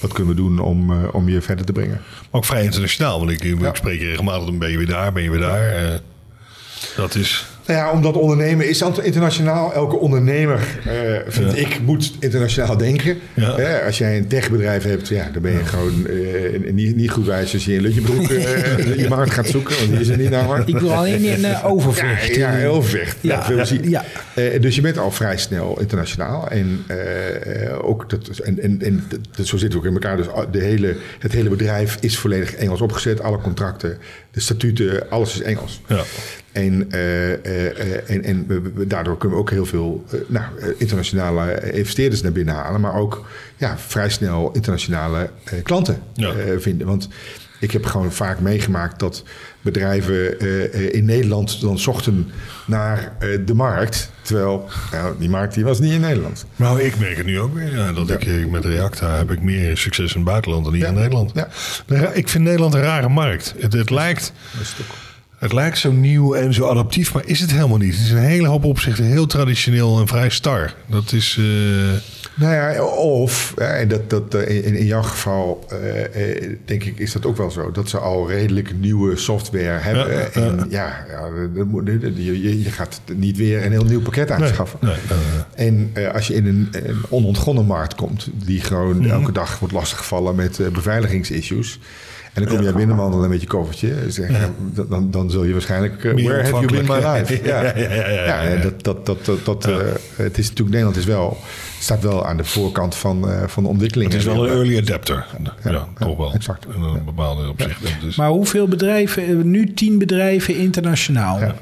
Wat 0.00 0.12
kunnen 0.12 0.34
we 0.34 0.40
doen 0.40 0.58
om, 0.58 0.90
eh, 0.92 1.14
om 1.14 1.28
je 1.28 1.40
verder 1.40 1.64
te 1.64 1.72
brengen? 1.72 2.02
Maar 2.14 2.26
ook 2.30 2.44
vrij 2.44 2.62
internationaal. 2.64 3.18
Want 3.18 3.30
ik, 3.30 3.42
ik 3.44 3.60
Ja. 3.60 3.74
spreek 3.74 4.00
regelmatig, 4.00 4.44
dan 4.44 4.58
ben 4.58 4.70
je 4.70 4.76
weer 4.76 4.86
daar, 4.86 5.12
ben 5.12 5.22
je 5.22 5.30
weer 5.30 5.40
daar. 5.40 5.68
Eh, 5.68 5.98
dat 6.96 7.14
is... 7.14 7.46
Nou 7.66 7.78
ja, 7.78 7.92
omdat 7.92 8.16
ondernemen 8.16 8.68
is 8.68 8.82
internationaal. 9.02 9.72
Elke 9.72 9.96
ondernemer, 9.96 10.60
eh, 10.84 10.92
vind 11.26 11.52
Ja. 11.52 11.58
ik, 11.58 11.80
moet 11.84 12.12
internationaal 12.20 12.76
denken. 12.76 13.18
Ja. 13.34 13.78
Als 13.86 13.98
jij 13.98 14.16
een 14.16 14.26
techbedrijf 14.26 14.82
hebt, 14.82 15.08
ja, 15.08 15.28
dan 15.32 15.42
ben 15.42 15.52
je 15.52 15.64
gewoon 15.64 16.06
eh, 16.06 16.72
niet, 16.72 16.96
niet 16.96 17.10
goed 17.10 17.26
wijs 17.26 17.52
als 17.52 17.64
je 17.64 17.74
in 17.74 17.80
Lutjebroek 17.80 18.30
eh, 18.30 18.98
je 19.02 19.08
markt 19.08 19.32
gaat 19.32 19.46
zoeken. 19.46 19.76
Want 19.78 19.90
die 19.90 20.00
is 20.00 20.08
er 20.08 20.16
niet 20.16 20.30
namelijk. 20.30 20.68
Ik 20.68 20.78
wil 20.78 20.92
alleen 20.92 21.24
in 21.24 21.40
uh, 21.40 21.64
overvecht. 21.64 22.34
Ja, 22.34 22.56
ja, 22.56 22.66
overvecht. 22.66 23.16
Ja, 23.20 23.44
veel 23.44 23.56
ja, 23.56 23.64
zien. 23.64 23.90
ja. 23.90 24.04
Dus 24.60 24.74
je 24.74 24.80
bent 24.80 24.98
al 24.98 25.10
vrij 25.10 25.36
snel 25.36 25.80
internationaal. 25.80 26.48
En, 26.48 26.84
ook 27.82 28.10
dat, 28.10 28.38
en, 28.38 28.62
en, 28.62 28.82
en 28.82 29.04
dat, 29.36 29.46
zo 29.46 29.56
zitten 29.56 29.80
we 29.80 29.86
ook 29.86 29.94
in 29.94 30.02
elkaar. 30.02 30.16
Dus 30.16 30.26
de 30.50 30.62
hele, 30.62 30.96
het 31.18 31.32
hele 31.32 31.48
bedrijf 31.48 31.96
is 32.00 32.18
volledig 32.18 32.54
Engels 32.54 32.80
opgezet. 32.80 33.22
Alle 33.22 33.38
contracten, 33.38 33.98
de 34.36 34.42
statuten, 34.42 35.10
alles 35.10 35.34
is 35.34 35.40
Engels. 35.40 35.80
Ja. 35.88 36.02
En, 36.52 36.90
eh, 36.90 37.32
eh, 37.32 37.66
eh, 37.94 38.10
en, 38.10 38.24
en 38.24 38.46
we- 38.46 38.86
daardoor 38.86 39.18
kunnen 39.18 39.36
we 39.38 39.42
ook 39.44 39.50
heel 39.50 39.66
veel 39.66 40.04
nou, 40.26 40.44
internationale 40.76 41.70
investeerders 41.72 42.22
naar 42.22 42.32
binnen 42.32 42.54
halen. 42.54 42.80
Maar 42.80 42.94
ook 42.94 43.26
ja, 43.56 43.78
vrij 43.78 44.08
snel 44.10 44.50
internationale 44.52 45.30
klanten 45.62 45.98
Ja. 46.14 46.34
vinden. 46.58 46.86
Want 46.86 47.08
ik 47.60 47.70
heb 47.70 47.84
gewoon 47.84 48.12
vaak 48.12 48.40
meegemaakt 48.40 48.98
dat 49.00 49.22
bedrijven 49.66 50.38
eh, 50.40 50.64
eh, 50.64 50.94
in 50.94 51.04
Nederland 51.04 51.60
dan 51.60 51.78
zochten 51.78 52.30
naar 52.66 53.12
eh, 53.18 53.28
de 53.46 53.54
markt. 53.54 54.10
Terwijl 54.22 54.68
nou, 54.92 55.14
die 55.18 55.28
markt 55.28 55.54
die 55.54 55.64
was 55.64 55.78
niet 55.78 55.92
in 55.92 56.00
Nederland. 56.00 56.46
Nou, 56.56 56.80
ik 56.82 56.98
merk 56.98 57.16
het 57.16 57.26
nu 57.26 57.40
ook 57.40 57.54
weer. 57.54 57.76
Ja, 57.76 57.92
dat 57.92 58.08
Ja. 58.08 58.18
ik 58.18 58.50
met 58.50 58.64
Reacta 58.64 59.16
heb 59.16 59.30
ik 59.30 59.42
meer 59.42 59.76
succes 59.76 60.10
in 60.10 60.20
het 60.20 60.28
buitenland 60.28 60.64
dan 60.64 60.72
hier 60.74 60.82
Ja. 60.82 60.88
in 60.88 60.94
Nederland. 60.94 61.32
Ja. 61.34 61.48
Ik 62.12 62.28
vind 62.28 62.44
Nederland 62.44 62.74
een 62.74 62.80
rare 62.80 63.08
markt. 63.08 63.54
Het, 63.58 63.72
het 63.72 63.90
lijkt... 63.90 64.32
Het 65.38 65.52
lijkt 65.52 65.78
zo 65.78 65.92
nieuw 65.92 66.34
en 66.34 66.54
zo 66.54 66.68
adaptief, 66.68 67.14
maar 67.14 67.26
is 67.26 67.40
het 67.40 67.50
helemaal 67.52 67.78
niet. 67.78 67.94
Het 67.94 68.04
is 68.04 68.10
een 68.10 68.18
hele 68.18 68.48
hoop 68.48 68.64
opzichten 68.64 69.04
heel 69.04 69.26
traditioneel 69.26 70.00
en 70.00 70.06
vrij 70.06 70.28
star. 70.30 70.74
Dat 70.86 71.12
is. 71.12 71.38
Nou 72.38 72.54
ja, 72.54 72.84
of, 72.84 73.54
en 73.56 73.88
dat, 73.88 74.10
dat, 74.10 74.34
eh, 74.34 74.66
in, 74.66 74.74
in 74.74 74.86
jouw 74.86 75.02
geval 75.02 75.64
eh, 75.68 76.04
eh, 76.44 76.52
denk 76.64 76.84
ik 76.84 76.98
is 76.98 77.12
dat 77.12 77.26
ook 77.26 77.36
wel 77.36 77.50
zo, 77.50 77.70
dat 77.70 77.88
ze 77.88 77.98
al 77.98 78.28
redelijk 78.30 78.74
nieuwe 78.80 79.16
software 79.16 79.78
hebben. 79.78 80.12
Ja, 80.16 80.28
en 80.32 80.66
ja, 80.68 81.04
ja 81.08 81.28
je, 82.16 82.62
je- 82.62 82.70
gaat 82.70 83.00
niet 83.14 83.36
weer 83.36 83.64
een 83.64 83.70
heel 83.72 83.84
nieuw 83.84 84.00
pakket 84.02 84.30
aanschaffen. 84.30 84.78
nee, 84.82 84.94
nee, 85.56 85.68
nee. 85.92 85.94
En 86.04 86.12
als 86.12 86.26
je 86.26 86.34
in 86.34 86.46
een, 86.46 86.68
een 86.72 86.96
onontgonnen 87.08 87.64
markt 87.66 87.94
komt, 87.94 88.28
die 88.44 88.60
gewoon 88.60 88.96
Mhm. 88.98 89.10
elke 89.10 89.32
dag 89.32 89.58
wordt 89.58 89.74
lastiggevallen 89.74 90.34
met 90.34 90.60
beveiligingsissues. 90.72 91.78
En 92.32 92.44
dan 92.44 92.56
kom 92.56 92.66
je 92.66 92.72
binnenwandelen 92.72 93.28
met 93.30 93.40
je 93.40 93.46
koffertje. 93.46 93.92
Zeg, 94.08 94.28
dan, 94.74 94.86
dan, 94.88 95.10
dan 95.10 95.30
zul 95.30 95.44
je 95.44 95.52
waarschijnlijk... 95.52 96.04
Meer 96.04 96.24
where 96.24 96.42
have 96.42 96.50
you 96.50 96.66
been 96.66 96.84
my 96.86 97.06
life? 97.18 97.40
Ja, 97.48 97.62
Ja, 97.62 97.72
ja, 97.76 97.94
ja, 97.94 98.08
ja, 98.10 98.24
ja. 98.24 98.42
en 98.42 98.72
dat, 98.82 99.06
dat, 99.06 99.30
dat, 99.44 99.64
het 100.16 100.38
is 100.38 100.48
natuurlijk... 100.48 100.68
Nederland 100.70 100.96
is 100.96 101.04
wel, 101.04 101.36
staat 101.78 102.02
wel 102.02 102.26
aan 102.26 102.36
de 102.36 102.44
voorkant 102.44 102.94
van, 102.94 103.30
eh, 103.30 103.42
van 103.46 103.62
de 103.62 103.68
ontwikkeling. 103.68 104.10
Het 104.10 104.20
is 104.20 104.26
wel 104.26 104.44
een 104.44 104.50
early 104.52 104.78
adapter. 104.78 105.26
Ja, 105.64 105.88
toch 105.98 106.16
wel. 106.16 106.32
exact. 106.32 106.66
In 106.74 106.82
een 106.82 107.04
bepaalde 107.04 107.48
opzicht. 107.48 107.80
Dus, 108.00 108.16
Maar 108.16 108.28
hoeveel 108.28 108.68
bedrijven, 108.68 109.22
eh, 109.22 109.34
nu 109.36 109.74
tien 109.74 109.98
bedrijven 109.98 110.56
internationaal. 110.56 111.38
Ja, 111.38 111.54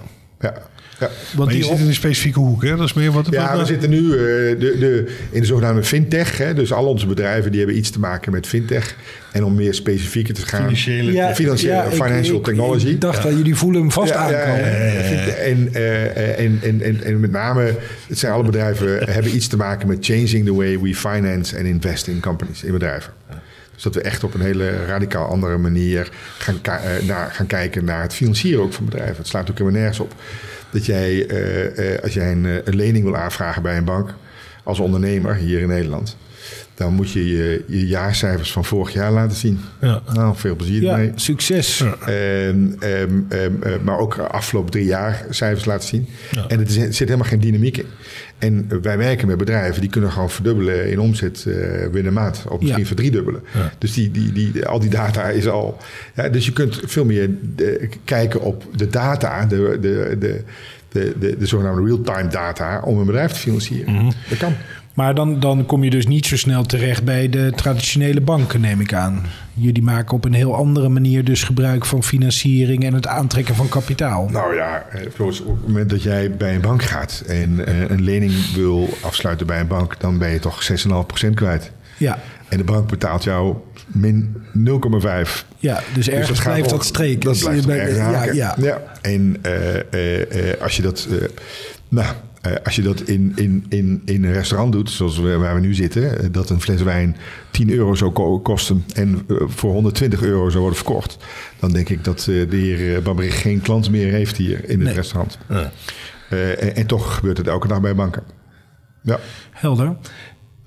ja. 1.00 1.10
Want 1.36 1.50
je 1.50 1.56
die 1.56 1.64
zit 1.64 1.78
in 1.78 1.86
een 1.86 1.94
specifieke 1.94 2.38
hoek, 2.38 2.62
hè? 2.62 2.76
Dat 2.76 2.86
is 2.86 2.92
meer 2.92 3.12
wat... 3.12 3.26
Ja, 3.30 3.50
wat- 3.50 3.60
we 3.60 3.66
zitten 3.66 3.90
nu 3.90 4.10
eh, 4.12 4.16
de, 4.18 4.56
de, 4.78 5.14
in 5.30 5.40
de 5.40 5.46
zogenaamde 5.46 5.82
fintech. 5.84 6.38
Hè, 6.38 6.54
dus 6.54 6.72
al 6.72 6.86
onze 6.86 7.06
bedrijven 7.06 7.50
die 7.50 7.60
hebben 7.60 7.78
iets 7.78 7.90
te 7.90 7.98
maken 7.98 8.32
met 8.32 8.46
fintech. 8.46 8.96
En 9.32 9.44
om 9.44 9.54
meer 9.54 9.74
specifieker 9.74 10.34
te 10.34 10.46
gaan. 10.46 10.60
Financiële- 10.60 11.34
financiële 11.34 11.84
ik- 11.84 11.92
financial 12.02 12.36
ik- 12.38 12.44
technology. 12.44 12.86
Ik 12.86 13.00
dacht 13.00 13.22
dat 13.22 13.32
jullie 13.32 13.54
voelen 13.54 13.80
hem 13.80 13.90
vast 13.90 14.12
aankomen. 14.12 14.60
ja, 14.60 14.76
ja, 14.76 14.92
ja. 14.92 15.26
En, 15.26 15.68
eh, 15.72 16.38
en, 16.38 16.58
en, 16.62 16.80
en, 16.82 17.02
en 17.04 17.20
met 17.20 17.30
name, 17.30 17.74
het 18.08 18.18
zijn 18.18 18.32
alle 18.32 18.44
bedrijven 18.44 18.98
hebben 19.12 19.34
iets 19.34 19.46
te 19.46 19.56
maken 19.56 19.88
met 19.88 19.98
changing 20.00 20.44
the 20.44 20.54
way 20.54 20.78
we 20.80 20.94
finance 20.94 21.56
and 21.56 21.64
invest 21.66 22.06
in 22.06 22.20
companies, 22.20 22.62
in 22.64 22.72
bedrijven. 22.72 23.12
Dus 23.74 23.82
dat 23.82 23.94
we 23.94 24.00
echt 24.00 24.24
op 24.24 24.34
een 24.34 24.40
hele 24.40 24.84
radicaal 24.86 25.28
andere 25.28 25.58
manier 25.58 26.10
gaan, 26.38 26.58
eh, 26.62 27.06
naar, 27.06 27.30
gaan 27.30 27.46
kijken 27.46 27.84
naar 27.84 28.02
het 28.02 28.14
financieren 28.14 28.62
ook 28.62 28.72
van 28.72 28.84
bedrijven. 28.84 29.16
Het 29.16 29.26
slaat 29.26 29.50
ook 29.50 29.58
helemaal 29.58 29.80
nergens 29.80 30.00
op 30.00 30.14
dat 30.70 30.86
jij, 30.86 31.26
eh, 31.26 31.94
eh, 31.94 32.02
als 32.02 32.14
jij 32.14 32.32
een 32.32 32.62
lening 32.64 33.04
wil 33.04 33.16
aanvragen 33.16 33.62
bij 33.62 33.76
een 33.76 33.84
bank, 33.84 34.14
als 34.62 34.78
ondernemer 34.78 35.34
hier 35.34 35.60
in 35.60 35.68
Nederland, 35.68 36.16
dan 36.74 36.92
moet 36.92 37.10
je 37.10 37.28
je, 37.28 37.64
je 37.66 37.86
jaarcijfers 37.86 38.52
van 38.52 38.64
vorig 38.64 38.92
jaar 38.92 39.12
laten 39.12 39.36
zien. 39.36 39.60
Ja. 39.80 40.02
Nou, 40.12 40.36
veel 40.36 40.56
plezier 40.56 40.82
Ja, 40.82 40.92
ermee. 40.92 41.12
succes. 41.14 41.80
Ehm, 41.80 42.56
ehm, 42.78 43.10
eh, 43.28 43.40
maar 43.84 43.98
ook 43.98 44.18
afgelopen 44.18 44.70
drie 44.70 44.84
jaar 44.84 45.24
cijfers 45.30 45.64
laten 45.64 45.88
zien. 45.88 46.08
En 46.48 46.58
het 46.58 46.68
is, 46.68 46.76
er 46.76 46.82
zit 46.94 47.08
helemaal 47.08 47.28
geen 47.28 47.40
dynamiek 47.40 47.76
in. 47.76 47.86
En 48.38 48.68
wij 48.82 48.98
werken 48.98 49.26
met 49.26 49.36
bedrijven 49.36 49.80
die 49.80 49.90
kunnen 49.90 50.12
gewoon 50.12 50.30
verdubbelen 50.30 50.90
in 50.90 51.00
omzet 51.00 51.44
eh, 51.46 51.88
binnen 51.90 52.12
maand. 52.12 52.44
Of 52.48 52.58
misschien 52.60 52.80
Ja. 52.80 52.86
verdriedubbelen. 52.86 53.42
Dus 53.78 53.92
die, 53.94 54.10
die, 54.10 54.32
die, 54.32 54.66
al 54.66 54.78
die 54.80 54.90
data 54.90 55.28
is 55.28 55.48
al... 55.48 55.78
Ja, 56.14 56.28
dus 56.28 56.44
je 56.46 56.52
kunt 56.52 56.80
veel 56.84 57.04
meer 57.04 57.30
eh, 57.56 57.88
kijken 58.04 58.40
op 58.40 58.64
de 58.76 58.88
data, 58.88 59.44
de, 59.46 59.78
de, 59.80 60.16
de, 60.18 60.42
de, 60.88 61.12
de, 61.18 61.36
de 61.38 61.46
zogenaamde 61.46 61.84
real-time 61.84 62.28
data... 62.28 62.80
om 62.84 62.98
een 62.98 63.06
bedrijf 63.06 63.32
te 63.32 63.38
financieren. 63.38 64.12
Dat 64.28 64.38
kan. 64.38 64.52
Maar 64.94 65.14
dan, 65.14 65.40
dan 65.40 65.66
kom 65.66 65.84
je 65.84 65.90
dus 65.90 66.06
niet 66.06 66.26
zo 66.26 66.36
snel 66.36 66.62
terecht 66.62 67.04
bij 67.04 67.28
de 67.28 67.52
traditionele 67.56 68.20
banken, 68.20 68.60
neem 68.60 68.80
ik 68.80 68.92
aan. 68.92 69.22
Jullie 69.54 69.82
maken 69.82 70.14
op 70.14 70.24
een 70.24 70.32
heel 70.32 70.54
andere 70.54 70.88
manier 70.88 71.24
dus 71.24 71.42
gebruik 71.42 71.84
van 71.84 72.02
financiering 72.02 72.84
en 72.84 72.94
het 72.94 73.06
aantrekken 73.06 73.54
van 73.54 73.68
kapitaal. 73.68 74.28
Nou 74.28 74.54
ja, 74.54 74.86
Floris, 75.14 75.40
op 75.40 75.56
het 75.56 75.66
moment 75.66 75.90
dat 75.90 76.02
jij 76.02 76.30
bij 76.36 76.54
een 76.54 76.60
bank 76.60 76.82
gaat 76.82 77.22
en 77.26 77.66
eh, 77.66 77.90
een 77.90 78.02
lening 78.02 78.52
wil 78.54 78.88
afsluiten 79.02 79.46
bij 79.46 79.60
een 79.60 79.66
bank, 79.66 80.00
dan 80.00 80.18
ben 80.18 80.30
je 80.30 80.38
toch 80.38 80.70
6,5% 81.24 81.34
kwijt. 81.34 81.70
Ja, 81.96 82.18
En 82.48 82.58
de 82.58 82.64
bank 82.64 82.88
betaalt 82.88 83.24
jou 83.24 83.56
min 83.86 84.36
0,5. 84.58 85.46
ja 85.58 85.80
dus 85.94 86.08
ergens 86.08 86.28
dat 86.28 86.38
gaat 86.38 86.52
blijft 86.52 86.70
dat 86.70 86.84
streken. 86.84 87.20
Dat 87.20 87.38
blijft 87.38 87.68
ergens 87.68 87.96
ja, 87.96 88.12
haken. 88.12 88.62
ja. 88.62 88.82
En 89.02 89.36
eh, 89.42 90.50
eh, 90.52 90.60
als 90.60 90.76
je 90.76 90.82
dat... 90.82 91.08
nou, 91.88 92.14
als 92.64 92.76
je 92.76 92.82
dat 92.82 93.00
in, 93.00 93.32
in, 93.36 93.64
in, 93.68 94.02
in 94.04 94.24
een 94.24 94.32
restaurant 94.32 94.72
doet, 94.72 94.90
zoals 94.90 95.18
we, 95.18 95.36
waar 95.36 95.54
we 95.54 95.60
nu 95.60 95.74
zitten... 95.74 96.18
eh, 96.18 96.26
dat 96.30 96.50
een 96.50 96.60
fles 96.60 96.82
wijn 96.82 97.16
10 97.50 97.70
euro 97.70 97.94
zou 97.94 98.12
ko- 98.12 98.38
kosten... 98.40 98.84
en 98.94 99.22
eh, 99.28 99.36
voor 99.46 99.72
120 99.72 100.22
euro 100.22 100.48
zou 100.48 100.58
worden 100.60 100.78
verkocht... 100.78 101.16
dan 101.58 101.72
denk 101.72 101.88
ik 101.88 102.04
dat 102.04 102.18
eh, 102.18 102.50
de 102.50 102.56
heer 102.56 103.02
Babberich 103.02 103.40
geen 103.40 103.60
klant 103.60 103.90
meer 103.90 104.12
heeft 104.12 104.36
hier 104.36 104.64
in 104.64 104.76
het 104.78 104.86
Nee. 104.86 104.94
restaurant. 104.94 105.38
Ja. 105.48 105.72
Eh, 106.30 106.62
en, 106.62 106.76
en 106.76 106.86
toch 106.86 107.14
gebeurt 107.14 107.38
het 107.38 107.46
elke 107.48 107.68
dag 107.68 107.80
bij 107.80 107.94
banken. 107.94 108.22
Ja. 109.02 109.18
Helder. 109.50 109.96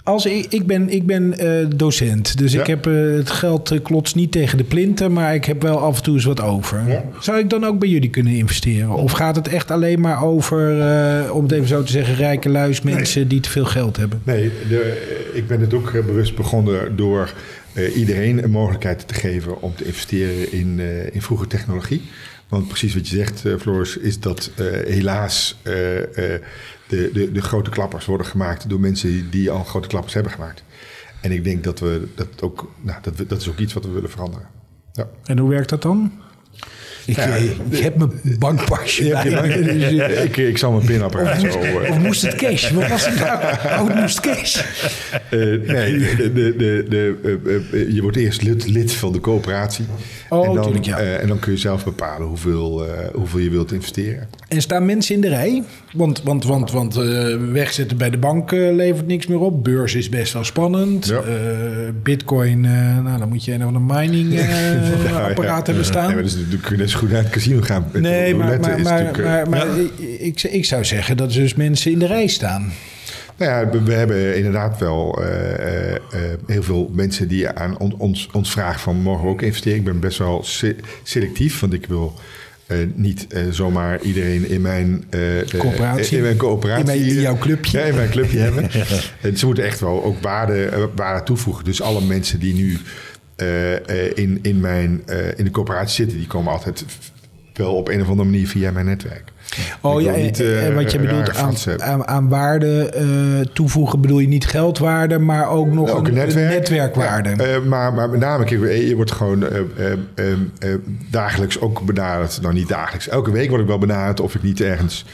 Als 0.08 0.26
ik, 0.26 0.46
ik 0.50 0.66
ben, 0.66 0.90
ik 0.90 1.06
ben 1.06 1.38
eh, 1.38 1.66
docent, 1.76 2.38
dus 2.38 2.52
Ja. 2.52 2.60
ik 2.62 2.68
heb 2.68 2.88
eh, 2.88 2.94
het 2.94 3.30
geld 3.30 3.72
eh, 3.72 3.80
klotst 3.84 4.16
niet 4.16 4.32
tegen 4.32 4.58
de 4.58 4.64
plinten, 4.64 5.14
maar 5.14 5.36
ik 5.36 5.46
heb 5.46 5.62
wel 5.62 5.78
af 5.80 5.98
en 5.98 6.04
toe 6.04 6.14
eens 6.16 6.26
wat 6.26 6.42
over. 6.42 6.84
Zou 7.20 7.40
ik 7.40 7.50
dan 7.50 7.66
ook 7.66 7.80
bij 7.80 7.90
jullie 7.90 8.10
kunnen 8.10 8.34
investeren? 8.34 8.90
Of 8.90 9.12
gaat 9.12 9.36
het 9.36 9.48
echt 9.48 9.72
alleen 9.72 10.00
maar 10.00 10.24
over, 10.24 10.62
om 11.34 11.44
het 11.44 11.52
even 11.52 11.68
zo 11.68 11.84
te 11.84 11.92
zeggen, 11.92 12.16
rijke 12.16 12.50
luis 12.50 12.82
mensen 12.82 13.28
die 13.28 13.40
te 13.40 13.50
veel 13.50 13.66
geld 13.66 13.98
hebben? 13.98 14.22
Nee, 14.24 14.52
de, 14.70 15.30
ik 15.34 15.48
ben 15.48 15.62
het 15.62 15.74
ook 15.74 15.92
bewust 15.92 16.36
begonnen 16.36 16.96
door 16.96 17.34
iedereen 17.96 18.44
een 18.44 18.52
mogelijkheid 18.52 19.08
te 19.08 19.14
geven 19.14 19.62
om 19.62 19.76
te 19.76 19.86
investeren 19.86 20.52
in, 20.52 20.80
in 21.12 21.22
vroege 21.22 21.48
technologie. 21.48 22.02
Want 22.50 22.68
precies 22.68 22.94
wat 22.94 23.08
je 23.08 23.16
zegt, 23.16 23.44
Floris, 23.60 23.98
is 23.98 24.20
dat 24.20 24.52
helaas 24.86 25.58
de, 26.88 27.10
de, 27.14 27.32
de 27.32 27.42
grote 27.42 27.70
klappers 27.70 28.06
worden 28.06 28.28
gemaakt 28.28 28.70
door 28.70 28.80
mensen 28.80 29.30
die, 29.30 29.52
al 29.52 29.64
grote 29.64 29.88
klappers 29.88 30.14
hebben 30.14 30.32
gemaakt. 30.32 30.64
En 31.22 31.32
ik 31.32 31.44
denk 31.44 31.64
dat 31.64 31.80
we 31.80 32.08
dat 32.16 32.42
ook, 32.42 32.72
nou, 32.82 33.02
dat, 33.02 33.30
dat 33.30 33.42
is 33.42 33.50
ook 33.50 33.58
iets 33.58 33.74
wat 33.74 33.86
we 33.86 33.92
willen 33.92 34.10
veranderen. 34.10 34.48
Ja. 34.92 35.08
En 35.24 35.38
hoe 35.38 35.50
werkt 35.50 35.70
dat 35.70 35.82
dan? 35.82 36.12
Ik, 37.08 37.16
Ja, 37.16 37.36
eh, 37.36 37.44
ik 37.70 37.78
heb 37.78 37.96
mijn 37.98 38.12
bankpasje 38.40 39.10
bij 39.10 39.30
me, 39.48 39.62
dus, 39.64 40.24
ik, 40.24 40.38
ik 40.38 40.58
zal 40.58 40.72
mijn 40.72 40.86
pinapparaat 40.86 41.42
zo... 41.42 41.48
eh, 41.48 41.90
Of 41.92 42.00
moest 42.00 42.22
het 42.22 42.36
cash? 42.36 42.72
Wat 42.72 42.88
was 42.88 43.06
het 43.06 43.20
nou? 43.20 43.40
Oh, 43.64 43.88
het 43.88 43.96
moest 43.96 44.20
cash. 44.20 44.62
Eh, 45.30 45.40
nee, 45.40 46.16
de, 46.16 46.32
de, 46.58 46.86
de, 46.90 47.16
eh, 47.72 47.94
je 47.94 48.02
wordt 48.02 48.18
eerst 48.18 48.42
lid, 48.42 48.68
lid 48.68 48.92
van 48.94 49.12
de 49.12 49.20
coöperatie. 49.20 49.86
Oh, 50.30 50.48
en, 50.48 50.54
dan, 50.54 50.64
tuurlijk, 50.64 50.86
ja. 50.86 50.98
en 50.98 51.28
dan 51.28 51.40
kun 51.40 51.52
je 51.52 51.58
zelf 51.58 51.84
bepalen 51.84 52.28
hoeveel, 52.28 52.86
hoeveel 53.14 53.40
je 53.40 53.50
wilt 53.50 53.72
investeren. 53.72 54.28
En 54.48 54.62
staan 54.62 54.86
mensen 54.86 55.16
in 55.16 55.22
de 55.22 55.30
rij? 55.30 55.64
Want, 55.94 56.22
want, 56.24 56.44
want, 56.44 56.72
want 56.72 56.96
wegzetten 57.52 57.98
bij 57.98 58.10
de 58.10 58.18
bank 58.18 58.52
levert 58.52 59.08
niks 59.08 59.28
meer 59.28 59.40
op. 59.40 59.64
Beurs 59.64 59.96
is 59.96 60.10
best 60.10 60.34
wel 60.34 60.44
spannend. 60.44 61.14
Bitcoin, 62.04 62.62
nou, 63.04 63.18
dan 63.20 63.30
moet 63.30 63.46
je 63.46 63.54
een 63.54 63.62
of 63.62 63.68
ander 63.76 63.82
mining 63.98 64.40
apparaat 65.30 65.60
ja. 65.60 65.64
hebben 65.66 65.86
staan. 65.86 66.06
Nee, 66.06 66.14
maar 66.14 66.24
dat 66.24 66.32
is 66.32 66.38
natuurlijk 66.38 66.64
goed 66.98 67.12
naar 67.12 67.24
het 67.24 67.30
casino 67.32 67.62
gaan. 67.62 67.86
Nee, 67.94 68.36
maar, 68.36 68.48
roulette 68.58 68.70
maar, 68.70 69.04
maar, 69.04 69.20
eh, 69.20 69.24
maar, 69.24 69.50
maar 69.50 69.68
ik, 70.20 70.44
ik 70.44 70.66
zou 70.66 70.86
zeggen 70.86 71.18
dat 71.18 71.34
er 71.34 71.40
dus 71.42 71.54
mensen 71.56 71.92
in 71.92 72.00
de 72.00 72.08
rij 72.08 72.28
staan. 72.28 72.72
Nou 73.38 73.52
ja, 73.52 73.84
we, 73.84 73.94
hebben 73.94 74.36
inderdaad 74.38 74.80
wel 74.80 75.24
eh, 75.24 75.54
eh, 75.54 75.96
eh, 75.96 76.00
heel 76.48 76.64
veel 76.64 76.92
mensen 76.94 77.28
die 77.28 77.50
aan 77.50 77.78
on- 77.80 77.96
ons, 77.98 78.30
ons 78.34 78.52
vragen 78.52 78.80
van 78.80 78.96
mogen 79.02 79.24
we 79.24 79.30
ook 79.30 79.42
investeren. 79.42 79.78
Ik 79.78 79.84
ben 79.84 80.00
best 80.00 80.18
wel 80.18 80.44
se- 80.44 80.76
selectief, 81.04 81.60
want 81.60 81.74
ik 81.74 81.86
wil 81.86 82.14
eh, 82.68 82.78
niet 82.96 83.28
eh, 83.28 83.42
zomaar 83.52 84.02
iedereen 84.02 84.50
in 84.50 84.62
mijn 84.62 85.04
eh, 85.10 85.40
eh, 85.42 85.48
Coöperatie. 85.48 86.18
in 86.18 86.24
mijn 86.24 86.38
coöperatie, 86.38 86.80
In 86.94 87.00
mijn- 87.00 87.16
in 87.16 87.22
jouw 87.22 87.38
clubje. 87.38 87.78
Ja, 87.80 87.84
in 87.86 87.96
mijn 87.96 88.10
clubje 88.10 88.40
hebben. 88.40 88.70
En 89.22 89.38
ze 89.38 89.46
moeten 89.46 89.64
echt 89.66 89.80
wel 89.80 90.04
ook 90.04 90.22
waarde, 90.22 90.66
eh, 90.66 90.84
waarde 90.96 91.24
toevoegen. 91.24 91.64
Dus 91.66 91.82
alle 91.82 92.02
mensen 92.02 92.40
die 92.40 92.54
nu 92.54 92.72
eh, 92.74 92.78
eh, 92.80 92.82
in, 94.16 94.40
in, 94.42 94.60
mijn, 94.60 95.02
eh, 95.06 95.38
in 95.38 95.44
de 95.44 95.52
coöperatie 95.52 95.96
zitten, 95.96 96.18
die 96.18 96.28
komen 96.28 96.52
altijd 96.52 96.86
wel 97.54 97.76
op 97.76 97.88
een 97.88 98.02
of 98.02 98.08
andere 98.10 98.30
manier 98.30 98.48
via 98.48 98.72
mijn 98.72 98.86
netwerk. 98.86 99.32
Oh 99.82 100.02
ja, 100.02 100.14
en, 100.14 100.22
niet, 100.22 100.40
eh, 100.40 100.66
en 100.66 100.76
wat 100.76 100.92
je 100.92 101.00
bedoelt 101.00 101.36
aan, 101.36 101.56
aan, 101.82 102.08
aan 102.08 102.30
waarde 102.30 102.90
eh, 102.90 103.54
toevoegen 103.54 104.02
bedoel 104.02 104.20
je 104.20 104.28
niet 104.28 104.46
geldwaarde, 104.48 105.20
maar 105.20 105.50
ook 105.50 105.72
nog 105.72 105.90
Ook 105.90 106.00
een, 106.00 106.06
een 106.06 106.14
netwerk. 106.14 106.50
netwerkwaarde. 106.50 107.30
Ja, 107.30 107.36
eh, 107.36 107.62
maar, 107.62 107.94
maar 107.94 108.10
met 108.10 108.20
name, 108.20 108.44
kijk, 108.44 108.62
je 108.62 108.96
wordt 108.96 109.12
gewoon 109.12 109.48
eh, 109.48 109.58
eh, 109.60 109.92
eh, 110.16 110.32
eh, 110.60 110.80
dagelijks 111.12 111.60
ook 111.60 111.82
benaderd. 111.86 112.42
Nou, 112.42 112.54
niet 112.54 112.68
dagelijks. 112.68 113.08
Elke 113.10 113.32
week 113.32 113.50
word 113.50 113.62
ik 113.62 113.68
wel 113.68 113.78
benaderd 113.78 114.20
of 114.20 114.36
ik 114.36 114.44
niet 114.44 114.62
ergens 114.62 115.06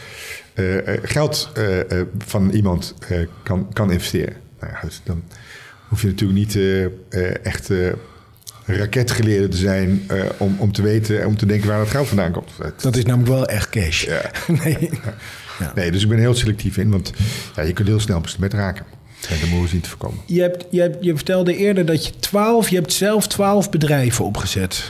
eh, 0.53 0.87
eh, 0.87 0.99
geld 1.03 1.51
eh, 1.53 1.79
eh, 1.79 2.05
van 2.17 2.49
iemand 2.49 2.95
eh, 3.09 3.17
kan, 3.43 3.67
kan 3.73 3.91
investeren. 3.91 4.33
Nou 4.59 4.73
ja, 4.73 4.79
dus 4.81 5.01
dan 5.03 5.23
hoef 5.87 6.01
je 6.01 6.07
natuurlijk 6.07 6.39
niet 6.39 6.55
eh, 6.55 6.83
eh, 6.85 6.89
echt 7.43 7.69
eh, 7.69 7.77
raketgeleerde 8.65 9.47
te 9.47 9.57
zijn 9.57 10.03
eh, 10.07 10.23
om, 10.37 10.55
om 10.59 10.71
te 10.71 10.81
weten, 10.81 11.25
om 11.25 11.37
te 11.37 11.45
denken 11.45 11.67
waar 11.67 11.79
dat 11.79 11.87
geld 11.87 12.07
vandaan 12.07 12.31
komt. 12.31 12.51
Dat 12.81 12.95
is 12.95 13.05
namelijk 13.05 13.33
wel 13.33 13.45
echt 13.45 13.69
cash. 13.69 14.05
Ja. 14.05 14.31
nee. 14.63 14.89
Nee, 15.75 15.91
dus 15.91 16.03
ik 16.03 16.09
ben 16.09 16.19
heel 16.19 16.33
selectief 16.33 16.77
in, 16.77 16.89
want 16.89 17.13
ja, 17.55 17.61
je 17.61 17.73
kunt 17.73 17.87
heel 17.87 17.99
snel 17.99 18.21
besmet 18.21 18.53
raken. 18.53 18.85
En 19.29 19.37
moeten 19.39 19.61
we 19.61 19.67
zien 19.67 19.81
te 19.81 19.89
voorkomen. 19.89 20.19
Je, 20.25 20.41
hebt, 20.41 20.65
je, 20.69 20.81
hebt, 20.81 21.03
je 21.03 21.15
vertelde 21.15 21.55
eerder 21.57 21.85
dat 21.85 22.05
je 22.05 22.11
twaalf, 22.19 22.69
je 22.69 22.75
hebt 22.75 22.93
zelf 22.93 23.27
twaalf 23.27 23.69
bedrijven 23.69 24.25
opgezet. 24.25 24.89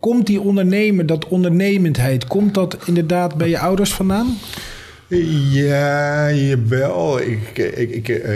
Komt 0.00 0.26
die 0.26 0.40
ondernemer, 0.40 1.06
dat 1.06 1.28
ondernemendheid, 1.28 2.26
komt 2.26 2.54
dat 2.54 2.76
inderdaad 2.84 3.34
bij 3.34 3.48
je 3.48 3.58
ouders 3.58 3.92
vandaan? 3.92 4.38
Ja, 5.08 6.32
jawel. 6.32 7.20
Ik, 7.20 7.58
ik, 7.58 7.90
ik, 7.90 8.08
eh, 8.08 8.34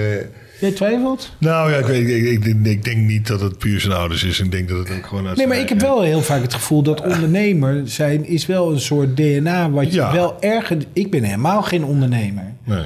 Jij 0.60 0.70
twijfelt? 0.72 1.34
Nou 1.38 1.70
ja, 1.70 1.76
ik, 1.76 1.84
weet, 1.84 2.08
ik, 2.08 2.44
ik, 2.44 2.64
ik 2.64 2.84
denk 2.84 2.96
niet 2.96 3.26
dat 3.26 3.40
het 3.40 3.58
puur 3.58 3.80
zijn 3.80 3.92
ouders 3.92 4.24
is. 4.24 4.40
Ik 4.40 4.50
denk 4.50 4.68
dat 4.68 4.78
het 4.78 4.90
ook 4.98 5.06
gewoon 5.06 5.26
uit 5.26 5.36
Nee, 5.36 5.46
maar 5.46 5.58
ik 5.58 5.68
heb 5.68 5.80
wel 5.80 6.02
heel 6.02 6.22
vaak 6.22 6.42
het 6.42 6.54
gevoel 6.54 6.82
dat 6.82 7.00
ondernemer 7.02 7.82
zijn 7.84 8.26
is 8.26 8.46
wel 8.46 8.72
een 8.72 8.80
soort 8.80 9.16
DNA 9.16 9.70
wat 9.70 9.86
je 9.86 9.92
Ja. 9.92 10.12
wel 10.12 10.42
erg. 10.42 10.72
Ik 10.92 11.10
ben 11.10 11.22
helemaal 11.22 11.62
geen 11.62 11.84
ondernemer. 11.84 12.52
Nee. 12.64 12.84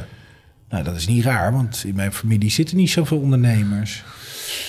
Nou, 0.68 0.84
dat 0.84 0.96
is 0.96 1.06
niet 1.06 1.24
raar, 1.24 1.52
want 1.52 1.82
in 1.86 1.94
mijn 1.94 2.12
familie 2.12 2.50
zitten 2.50 2.76
niet 2.76 2.90
zoveel 2.90 3.18
ondernemers. 3.18 4.04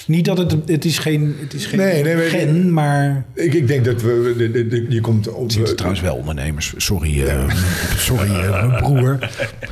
Niet 0.07 0.25
dat 0.25 0.37
het... 0.37 0.55
Het 0.65 0.85
is 0.85 0.97
geen, 0.99 1.35
het 1.39 1.53
is 1.53 1.65
geen 1.65 1.79
Nee, 1.79 2.03
nee, 2.03 2.15
maar- 2.15 2.23
gen, 2.25 2.73
maar... 2.73 3.25
Ik, 3.33 3.53
ik 3.53 3.67
denk 3.67 3.85
dat 3.85 4.01
we... 4.01 4.33
De, 4.37 4.51
de, 4.51 4.67
de- 4.67 4.85
je 4.89 5.01
komt 5.01 5.27
op... 5.29 5.43
Het 5.43 5.51
zijn 5.51 5.75
trouwens 5.75 6.01
wel 6.01 6.15
ondernemers. 6.15 6.73
Sorry, 6.77 7.23
eh, 7.27 7.49
sorry 7.97 8.29
eh, 8.35 8.67
mijn 8.67 8.81
broer 8.81 9.17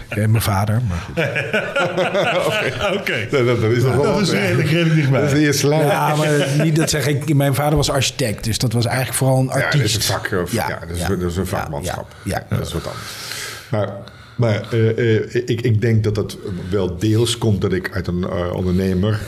en 0.10 0.32
mijn 0.32 0.43
vader. 0.43 0.82
Maar. 0.88 1.08
Oké. 2.99 3.28
Dat, 3.32 3.45
dat, 3.45 3.62
dat 3.62 3.71
is 3.71 3.84
nog 3.84 3.95
wel... 3.95 4.04
Dat 4.04 4.21
is 4.21 4.30
redelijk, 4.32 4.69
redelijk 4.69 4.95
dichtbij. 4.95 5.19
Dat 5.21 5.32
is 5.32 5.36
de 5.39 5.45
eerste 5.45 5.67
lijn. 5.67 5.86
Ja, 5.86 6.15
maar 6.15 6.30
niet 6.63 6.76
dat 6.76 6.89
zeg 6.89 7.08
ik. 7.08 7.34
Mijn 7.36 7.56
vader 7.56 7.76
was 7.78 7.89
architect, 7.89 8.43
dus 8.43 8.58
dat 8.58 8.73
was 8.73 8.86
eigenlijk 8.86 9.17
vooral 9.17 9.38
een 9.39 9.45
Ja, 9.45 9.52
artiest. 9.52 9.71
dat 9.93 10.02
is 10.02 10.10
een 10.10 10.13
vak. 10.13 10.41
of- 10.43 10.52
Ja, 10.52 10.80
dat, 10.88 10.97
is, 10.97 11.06
dat 11.19 11.21
is 11.32 11.38
een 11.38 11.47
vakmanschap. 11.47 12.15
Ja, 12.23 12.45
ja. 12.49 12.56
Dat 12.58 12.67
is 12.67 12.73
wat 12.73 12.86
anders. 12.88 13.06
Maar, 13.69 13.89
maar 14.36 14.67
eh, 14.72 15.15
eh, 15.15 15.36
ik, 15.46 15.62
ik 15.62 15.82
denk 15.82 16.04
dat 16.04 16.15
dat 16.15 16.38
wel 16.69 16.98
deels 16.98 17.38
komt 17.38 17.62
dat 17.62 17.74
ik 17.74 17.91
uit 17.93 18.08
een 18.08 18.24
eh, 18.24 18.54
ondernemer... 18.56 19.19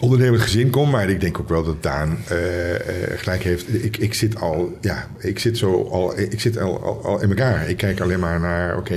ondernemend 0.00 0.42
gezin 0.42 0.70
kom, 0.70 0.90
maar 0.90 1.08
ik 1.08 1.20
denk 1.20 1.40
ook 1.40 1.48
wel 1.48 1.64
dat 1.64 1.82
Daan 1.82 2.18
eh, 2.28 2.74
eh, 2.74 2.80
gelijk 3.18 3.42
heeft. 3.42 3.84
Ik, 3.84 3.96
ik 3.96 4.14
zit 4.14 4.40
al, 4.40 4.78
ja, 4.80 5.08
ik 5.18 5.38
zit 5.38 5.58
zo 5.58 5.88
al, 5.90 6.18
ik 6.18 6.40
zit 6.40 6.58
al, 6.58 6.82
al, 6.82 7.04
al 7.04 7.22
in 7.22 7.28
elkaar. 7.28 7.68
Ik 7.68 7.76
kijk 7.76 8.00
alleen 8.00 8.20
maar 8.20 8.40
naar, 8.40 8.76
oké, 8.76 8.96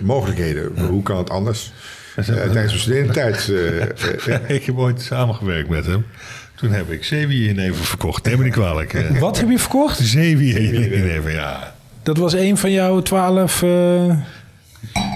mogelijkheden. 0.00 0.86
Hoe 0.88 1.02
kan 1.02 1.16
het 1.16 1.30
anders? 1.30 1.72
Tijdens 2.14 2.52
mijn 2.52 2.70
studententijd. 2.70 3.52
Ik 4.56 4.64
heb 4.64 4.76
ooit 4.76 5.00
samengewerkt 5.00 5.68
met 5.68 5.86
hem. 5.86 6.04
Toen 6.56 6.70
heb 6.70 6.90
ik 6.90 7.04
zeewierjenever 7.04 7.84
verkocht. 7.84 8.24
Neem 8.24 8.38
me 8.38 8.44
niet 8.44 8.52
kwalijk. 8.52 9.18
Wat 9.18 9.38
heb 9.40 9.48
je 9.50 9.58
verkocht? 9.58 9.98
Zeewierjenever, 9.98 11.30
ja. 11.30 11.74
Dat 12.02 12.16
was 12.16 12.32
een 12.32 12.56
van 12.56 12.70
jouw 12.72 13.00
twaalf 13.02 13.62
uh, 13.62 14.16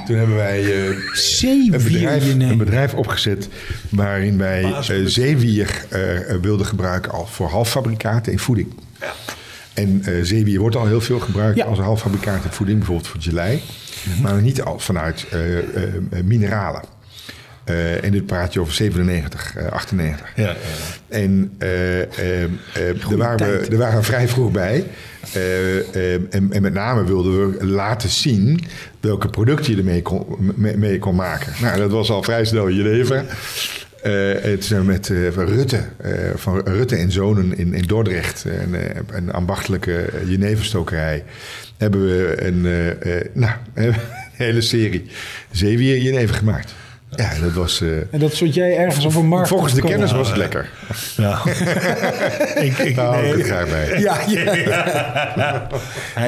toen 0.07 0.16
hebben 0.16 0.37
wij 0.37 0.61
eh, 0.88 0.94
een, 1.42 1.70
bedrijf, 1.70 2.25
een 2.38 2.59
bedrijf 2.59 2.94
opgezet 2.94 3.49
waarin 3.88 4.38
wij 4.38 4.62
eh, 4.62 4.81
zeewier 5.05 5.85
eh, 5.90 6.31
eh, 6.31 6.40
wilden 6.40 6.66
gebruiken 6.66 7.12
al 7.12 7.27
voor 7.27 7.49
halffabrikaten 7.49 8.33
in 8.33 8.38
voeding. 8.38 8.68
En 9.75 10.01
eh, 10.05 10.14
zeewier 10.22 10.61
wordt 10.61 10.77
al 10.77 10.87
heel 10.87 11.01
veel 11.01 11.18
gebruikt 11.18 11.57
Ja. 11.57 11.64
als 11.64 11.79
een 11.79 11.85
halffabrikaat 11.85 12.44
in 12.44 12.51
voeding, 12.51 12.79
bijvoorbeeld 12.79 13.09
voor 13.09 13.20
gelei. 13.22 13.62
Maar 14.22 14.42
niet 14.42 14.62
al 14.62 14.79
vanuit 14.79 15.27
eh, 15.31 15.59
eh, 15.59 15.64
eh, 15.85 16.25
mineralen. 16.25 16.83
Eh, 17.66 18.05
en 18.05 18.11
dit 18.11 18.26
praat 18.26 18.52
je 18.52 18.61
over 18.61 18.74
97, 18.74 19.57
eh, 19.57 19.66
98. 19.66 20.33
Ja, 20.37 20.44
ja. 20.44 20.55
En 21.09 21.55
eh, 21.59 22.00
eh, 22.00 22.42
eh, 22.42 22.50
daar, 23.09 23.16
waren 23.16 23.61
we, 23.61 23.68
daar 23.68 23.79
waren 23.79 23.98
we 23.98 24.05
vrij 24.05 24.29
vroeg 24.29 24.50
bij. 24.50 24.85
Eh, 25.33 25.79
eh, 25.79 26.12
en, 26.31 26.52
en 26.52 26.62
met 26.62 26.72
name 26.72 27.05
wilden 27.05 27.59
we 27.59 27.66
laten 27.66 28.09
zien 28.09 28.64
welke 29.00 29.29
producten 29.29 29.72
je 29.72 29.79
ermee 29.79 30.02
kon, 30.02 30.24
mee, 30.55 30.76
mee 30.76 30.98
kon 30.98 31.14
maken. 31.14 31.52
Nou, 31.61 31.79
dat 31.79 31.90
was 31.90 32.11
al 32.11 32.22
vrij 32.22 32.44
snel 32.44 32.68
je 32.68 32.83
leven. 32.83 33.26
Eh 34.02 34.12
het 34.42 34.64
zijn 34.64 34.81
we 34.81 34.87
met 34.87 35.11
eh, 35.11 35.29
Rutte, 35.29 35.81
eh, 35.96 36.12
van 36.35 36.61
Rutte 36.64 36.96
en 36.96 37.12
Zonen 37.12 37.59
in, 37.59 37.74
in 37.74 37.83
Dordrecht, 37.83 38.44
een, 38.44 38.74
eh, 38.74 39.00
een 39.11 39.33
ambachtelijke 39.33 40.11
jeneverstokerij, 40.26 41.24
hebben 41.76 42.07
we 42.07 42.37
een, 42.46 42.66
eh, 42.66 43.16
eh, 43.16 43.24
nou, 43.33 43.52
een 43.74 43.94
hele 44.33 44.61
serie 44.61 45.05
zeewier 45.50 45.98
jenever 45.98 46.35
gemaakt. 46.35 46.74
Ja, 47.16 47.33
dat 47.40 47.52
was... 47.52 47.81
eh, 47.81 47.88
En 48.11 48.18
dat 48.18 48.35
soort 48.35 48.55
jij 48.55 48.76
ergens 48.76 49.05
op 49.05 49.14
een 49.14 49.26
markt. 49.29 49.48
volgens 49.48 49.74
de 49.74 49.83
kennis 49.83 50.12
was 50.12 50.29
het 50.29 50.37
lekker. 50.37 50.70
Ja. 51.16 51.38
ik, 52.66 52.79
ik, 52.79 52.94
Daar 52.96 53.07
hou 53.07 53.38
ik 53.38 53.44
graag 53.46 53.68
bij. 53.68 54.00
Ja, 54.00 54.18
ja. 54.29 55.68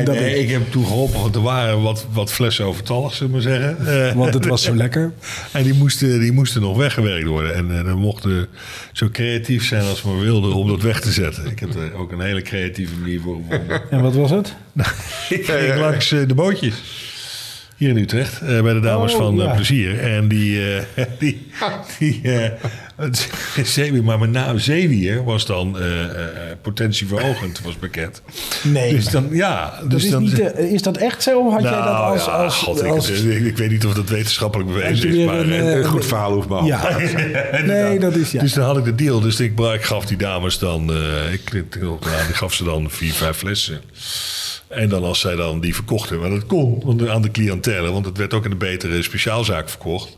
Dat 0.04 0.14
nee, 0.14 0.38
ik 0.38 0.50
heb 0.50 0.70
toen 0.70 0.86
geholpen, 0.86 1.20
want 1.20 1.34
er 1.34 1.42
waren 1.42 1.82
wat, 1.82 2.06
wat 2.12 2.32
flessen 2.32 2.64
overtallig, 2.64 3.14
zullen 3.14 3.32
we 3.32 3.38
maar 3.38 3.58
zeggen. 3.58 4.06
Eh, 4.08 4.14
Want 4.14 4.34
het 4.34 4.46
was 4.46 4.62
zo 4.62 4.74
lekker. 4.74 5.12
En 5.52 5.62
die 5.62 5.74
moesten, 5.74 6.20
die 6.20 6.32
moesten 6.32 6.60
nog 6.60 6.76
weggewerkt 6.76 7.26
worden. 7.26 7.54
En 7.54 7.78
eh, 7.78 7.84
dan 7.84 7.98
mochten 7.98 8.46
zo 8.92 9.08
creatief 9.12 9.64
zijn 9.66 9.82
als 9.84 10.02
we 10.02 10.08
maar 10.08 10.20
wilden 10.20 10.52
om 10.54 10.68
dat 10.68 10.82
weg 10.82 11.00
te 11.00 11.12
zetten. 11.12 11.46
Ik 11.46 11.58
heb 11.58 11.74
er 11.74 11.94
ook 11.96 12.12
een 12.12 12.20
hele 12.20 12.42
creatieve 12.42 12.94
manier 13.00 13.20
voor 13.20 13.36
gevonden. 13.48 13.80
En 13.90 14.00
wat 14.02 14.14
was 14.14 14.30
het? 14.30 14.54
Ik 15.28 15.44
ging 15.46 15.74
langs 15.80 16.08
de 16.08 16.34
bootjes. 16.34 16.74
Hier 17.78 17.88
in 17.88 17.96
Utrecht, 17.96 18.40
eh, 18.40 18.60
bij 18.62 18.72
de 18.72 18.80
dames 18.80 19.12
Oh, 19.12 19.18
van 19.18 19.40
eh, 19.40 19.46
ja. 19.46 19.54
Plezier. 19.54 20.00
En 20.00 20.28
die, 20.28 20.74
eh, 20.94 21.04
die, 21.18 21.46
die 21.98 22.20
eh, 22.22 22.50
zeewier, 23.64 24.04
maar 24.04 24.18
met 24.18 24.30
name 24.30 24.58
zeewier 24.58 25.24
was 25.24 25.46
dan 25.46 25.78
eh, 25.78 26.02
eh, 26.04 26.10
potentieverhogend, 26.62 27.60
was 27.64 27.78
bekend. 27.78 28.22
Nee. 28.62 28.94
Dus 28.94 29.08
dan, 29.08 29.28
ja, 29.32 29.78
Dat 29.80 29.90
dus 29.90 30.04
is, 30.04 30.10
dan, 30.10 30.22
niet, 30.22 30.40
eh, 30.40 30.72
is 30.72 30.82
dat 30.82 30.96
echt 30.96 31.22
zo? 31.22 31.38
Of 31.40 31.52
had 31.52 31.62
jij 31.62 31.70
dat 31.70 31.84
Nou, 31.84 32.12
als... 32.12 32.24
ja, 32.24 32.30
als, 32.30 32.54
God, 32.56 32.84
ik, 32.84 32.90
als- 32.92 33.08
ik, 33.10 33.44
ik 33.44 33.56
weet 33.56 33.70
niet 33.70 33.86
of 33.86 33.94
dat 33.94 34.08
wetenschappelijk 34.08 34.72
bewezen 34.72 35.08
is. 35.08 35.26
Maar, 35.26 35.38
een, 35.38 35.50
eh, 35.52 35.72
eh, 35.72 35.76
Een 35.78 35.84
goed 35.84 36.06
verhaal 36.06 36.32
hoeft 36.32 36.48
maar 36.48 36.64
Ja. 36.64 36.96
Nee, 37.64 37.98
dat 37.98 38.16
is 38.16 38.30
ja. 38.30 38.40
Dus 38.40 38.52
dan 38.52 38.64
had 38.64 38.76
ik 38.78 38.84
de 38.84 38.94
deal. 38.94 39.20
Dus 39.20 39.40
ik, 39.40 39.58
ik 39.60 39.82
gaf 39.82 40.06
die 40.06 40.16
dames 40.16 40.58
dan... 40.58 40.92
eh, 40.92 41.32
ik, 41.32 41.50
ik, 41.52 41.72
die 42.26 42.34
gaf 42.34 42.54
ze 42.54 42.64
dan 42.64 42.90
vier, 42.90 43.12
vijf 43.12 43.36
flessen. 43.36 43.80
En 44.68 44.88
dan 44.88 45.04
als 45.04 45.20
zij 45.20 45.36
dan 45.36 45.60
die 45.60 45.74
verkochten... 45.74 46.20
Maar 46.20 46.30
dat 46.30 46.46
kon 46.46 47.10
aan 47.10 47.22
de 47.22 47.30
cliëntele. 47.30 47.90
Want 47.90 48.04
het 48.04 48.16
werd 48.18 48.34
ook 48.34 48.44
in 48.44 48.50
een 48.50 48.58
betere 48.58 49.02
speciaalzaak 49.02 49.68
verkocht. 49.68 50.16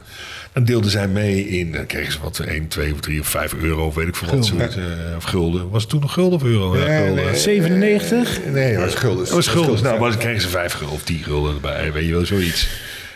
Dan 0.52 0.64
deelden 0.64 0.90
zij 0.90 1.08
mee 1.08 1.48
in... 1.48 1.72
Dan 1.72 1.86
kregen 1.86 2.12
ze 2.12 2.18
wat 2.22 2.38
1, 2.38 2.68
2 2.68 2.92
of 2.92 3.00
3 3.00 3.20
of 3.20 3.26
5 3.26 3.54
euro. 3.54 3.92
Weet 3.92 4.08
ik 4.08 4.16
veel 4.16 4.28
wat. 4.36 4.46
Zoiets, 4.46 4.76
eh, 4.76 4.82
of 5.16 5.24
gulden. 5.24 5.70
Was 5.70 5.82
het 5.82 5.90
toen 5.90 6.00
nog 6.00 6.12
gulden 6.12 6.38
of 6.38 6.44
euro? 6.44 6.76
Ja, 6.78 6.84
Nee, 6.86 7.06
gulden. 7.06 7.24
nee. 7.24 7.36
97? 7.36 8.38
Nee, 8.52 8.74
dat 8.74 8.84
was 8.84 8.94
gulden. 8.94 9.32
Was 9.34 9.46
gulden. 9.46 9.82
Nou, 9.82 10.00
maar 10.00 10.10
dan 10.10 10.18
kregen 10.18 10.40
ze 10.40 10.48
5 10.48 10.72
gulden 10.72 10.94
of 10.96 11.02
10 11.02 11.22
gulden 11.22 11.54
erbij. 11.54 11.92
Weet 11.92 12.06
je 12.06 12.12
wel, 12.12 12.26
zoiets. 12.26 12.68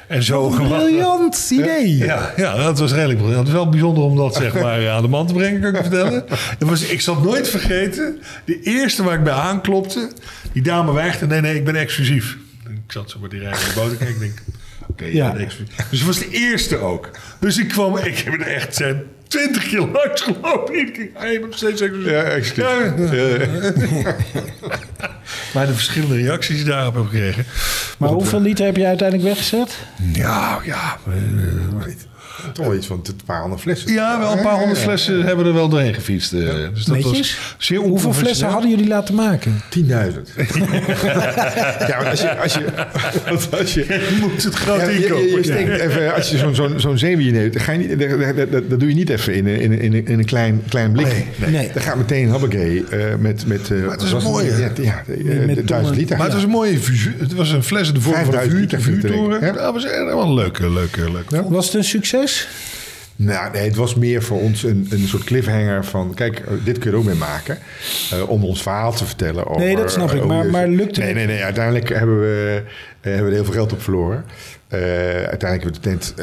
En 0.09 0.23
zo... 0.23 0.49
Briljant 0.49 1.51
idee. 1.53 1.97
Ja, 1.97 2.33
ja, 2.37 2.57
dat 2.57 2.79
was 2.79 2.93
redelijk 2.93 3.19
briljant. 3.19 3.39
Het 3.39 3.49
is 3.49 3.55
wel 3.63 3.69
bijzonder 3.69 4.05
om 4.05 4.17
dat 4.17 4.35
zeg 4.35 4.55
maar 4.63 4.89
aan 4.89 5.03
de 5.03 5.09
man 5.09 5.27
te 5.27 5.33
brengen, 5.33 5.61
kan 5.61 5.71
ik 5.71 5.77
je 5.77 5.83
vertellen. 5.83 6.25
Het 6.59 6.69
was, 6.69 6.83
ik 6.83 7.01
zal 7.01 7.15
het 7.15 7.25
nooit 7.25 7.49
vergeten. 7.49 8.21
De 8.45 8.61
eerste 8.63 9.03
waar 9.03 9.15
ik 9.15 9.25
bij 9.25 9.33
aanklopte, 9.33 10.11
die 10.53 10.63
dame 10.63 10.93
weigde. 10.93 11.27
Nee, 11.27 11.41
nee, 11.41 11.55
ik 11.55 11.65
ben 11.65 11.77
exclusief. 11.77 12.37
Ik 12.69 12.93
zat 12.93 13.11
zo 13.11 13.19
met 13.19 13.31
die 13.31 13.41
rij 13.41 13.51
in 13.51 13.57
de 13.75 13.97
kijken. 13.97 14.09
Ik 14.09 14.19
denk, 14.19 14.43
oké, 14.89 15.05
Ja. 15.05 15.13
ja. 15.13 15.37
exclusief. 15.37 15.77
Dus 15.91 15.99
het 15.99 16.07
was 16.09 16.19
de 16.19 16.29
eerste 16.31 16.77
ook. 16.79 17.11
Dus 17.41 17.59
ik 17.59 17.69
kwam, 17.69 17.97
ik 17.97 18.19
heb 18.19 18.35
er 18.35 18.47
echt 18.47 18.75
zijn 18.75 19.03
20 19.29 19.69
keer 19.69 19.81
langs 19.81 20.21
gelopen. 20.21 20.75
Iedere 20.75 20.93
keer, 20.93 21.09
hij 21.15 21.39
nog 21.39 21.57
steeds 21.57 21.81
exclusief. 21.81 22.11
Ja, 22.11 22.23
exclusief. 22.23 23.11
Ja, 23.11 23.37
Ja. 24.03 24.17
Maar 25.55 25.67
de 25.67 25.73
verschillende 25.75 26.15
reacties 26.15 26.65
daarop 26.65 26.95
heb 26.95 27.05
gekregen. 27.05 27.45
Maar 27.99 28.09
hoeveel 28.09 28.41
liter 28.41 28.67
heb 28.67 28.77
je 28.77 28.87
uiteindelijk 28.87 29.29
weggezet? 29.29 29.79
Ja, 30.13 30.59
ja. 30.65 30.99
eh, 31.07 31.85
Toch 32.53 32.67
wel 32.67 32.75
iets 32.75 32.87
van 32.87 33.01
een 33.03 33.15
paar 33.25 33.41
honderd 33.41 33.63
flessen. 33.63 33.93
Ja, 33.93 34.19
wel 34.19 34.33
een 34.33 34.43
paar 34.43 34.59
honderd 34.59 34.79
flessen 34.79 35.23
hebben 35.25 35.47
er 35.47 35.55
wel 35.55 35.69
doorheen 35.69 35.95
gefietst. 35.95 36.33
eh. 36.33 36.41
Dus 36.75 36.85
dat 36.85 37.01
was 37.03 37.37
zeer 37.59 37.79
Hoeveel 37.79 38.13
flessen 38.13 38.49
hadden 38.49 38.71
jullie 38.71 38.87
laten 38.89 39.15
maken? 39.15 39.61
10.000. 39.79 39.83
ja, 41.89 41.97
maar 41.99 42.09
als 42.11 42.21
je... 42.21 42.37
Als 42.39 42.55
je, 42.55 42.65
als 43.59 43.75
je 43.75 43.85
Je 43.89 44.19
moet 44.21 44.43
het 44.45 44.55
groot 44.55 44.81
ja, 44.81 44.89
je, 44.89 44.99
je, 44.99 45.05
inkopen. 45.07 45.25
je 45.31 45.43
steekt 45.43 45.81
even, 45.81 46.15
als 46.15 46.31
je 46.31 46.39
zo'n 46.39 46.55
zo'n 46.55 46.81
zo'n 46.81 46.99
zeewier 46.99 47.33
neemt, 47.33 47.53
dan 47.53 47.63
ga 47.63 47.73
je 47.73 47.79
niet, 47.79 47.99
dat, 47.99 48.37
dat, 48.37 48.53
dat, 48.53 48.71
dat 48.71 48.81
doe 48.81 48.89
je 48.89 48.95
niet 48.95 49.11
even 49.11 49.35
in, 49.35 49.47
een- 49.47 49.61
in, 49.61 49.73
een- 49.73 49.81
in, 49.81 49.93
een- 49.95 50.07
in 50.07 50.19
een 50.19 50.25
klein, 50.25 50.63
klein 50.69 50.93
blik. 50.93 51.07
Nee, 51.07 51.27
nee. 51.37 51.51
Nee. 51.51 51.71
Dan 51.73 51.83
gaat 51.83 51.97
meteen 51.97 52.29
hoppakee 52.31 52.85
eh 52.91 52.99
met... 53.19 53.47
met 53.47 53.69
uh, 53.69 53.91
het 53.91 54.03
is 54.03 54.13
een 54.13 54.23
mooie. 54.23 54.51
Ja, 54.57 54.71
ja, 54.83 55.03
eh, 55.09 55.25
met 55.25 55.47
1000 55.47 55.67
tonnen. 55.67 55.95
liter. 55.95 56.17
Maar 56.17 56.27
het 56.27 56.35
was 56.35 56.43
een 56.45 56.51
mooie 56.51 56.79
vuur. 56.79 57.15
Het 57.19 57.35
was 57.35 57.51
een 57.51 57.63
fles 57.63 57.89
in 57.89 57.95
de 57.95 58.01
vorm 58.01 58.25
van 58.25 58.35
een 58.35 58.41
5000 58.41 58.81
vuur, 58.83 58.93
liter 58.93 59.11
vuurtoren. 59.11 59.55
dat 59.55 59.73
was 59.73 59.85
echt 59.85 60.05
wel 60.05 60.23
een 60.23 60.35
leuke, 60.35 60.71
leuke, 60.71 61.11
leuke. 61.13 61.49
Was 61.49 61.67
het 61.67 61.75
een 61.75 61.85
succes? 61.85 62.24
Nou, 63.17 63.53
nee, 63.53 63.63
het 63.65 63.77
was 63.77 63.95
meer 63.95 64.23
voor 64.23 64.41
ons 64.41 64.63
een, 64.63 64.87
een 64.91 65.07
soort 65.09 65.25
cliffhanger 65.25 65.85
van... 65.85 66.15
Kijk, 66.15 66.39
eh, 66.39 66.47
dit 66.65 66.79
kun 66.79 66.91
je 66.91 66.97
ook 66.97 67.05
mee 67.05 67.15
maken. 67.15 67.59
eh, 68.11 68.29
om 68.31 68.45
ons 68.45 68.63
verhaal 68.63 68.93
te 68.93 69.05
vertellen 69.05 69.47
over... 69.47 69.61
Nee, 69.63 69.77
dat 69.77 69.93
snap 69.93 70.11
ik, 70.13 70.21
eh, 70.21 70.27
maar- 70.27 70.47
maar 70.47 70.69
lukte 70.69 71.01
nee, 71.01 71.09
het? 71.09 71.17
nee, 71.17 71.27
nee. 71.27 71.43
Uiteindelijk 71.45 71.89
hebben 71.89 72.21
we, 72.21 72.63
hebben 73.01 73.23
we 73.25 73.29
er 73.29 73.35
heel 73.35 73.45
veel 73.45 73.53
geld 73.55 73.73
op 73.73 73.83
verloren. 73.83 74.25
Uiteindelijk 74.69 75.63
hebben 75.63 75.73
we 75.73 75.81
de 75.81 75.81
tent 75.81 76.15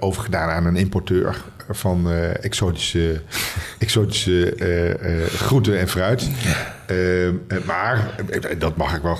overgedaan 0.00 0.48
aan 0.48 0.64
een 0.66 0.76
importeur... 0.76 1.36
van 1.70 2.10
eh, 2.10 2.44
exotische, 2.44 3.20
exotische 3.78 4.54
eh, 4.54 4.90
eh, 5.22 5.26
groenten 5.26 5.78
en 5.78 5.88
fruit. 5.88 6.28
Eh, 6.86 7.26
eh, 7.26 7.34
maar, 7.66 8.14
dat 8.58 8.76
mag 8.76 8.96
ik 8.96 9.02
wel... 9.02 9.18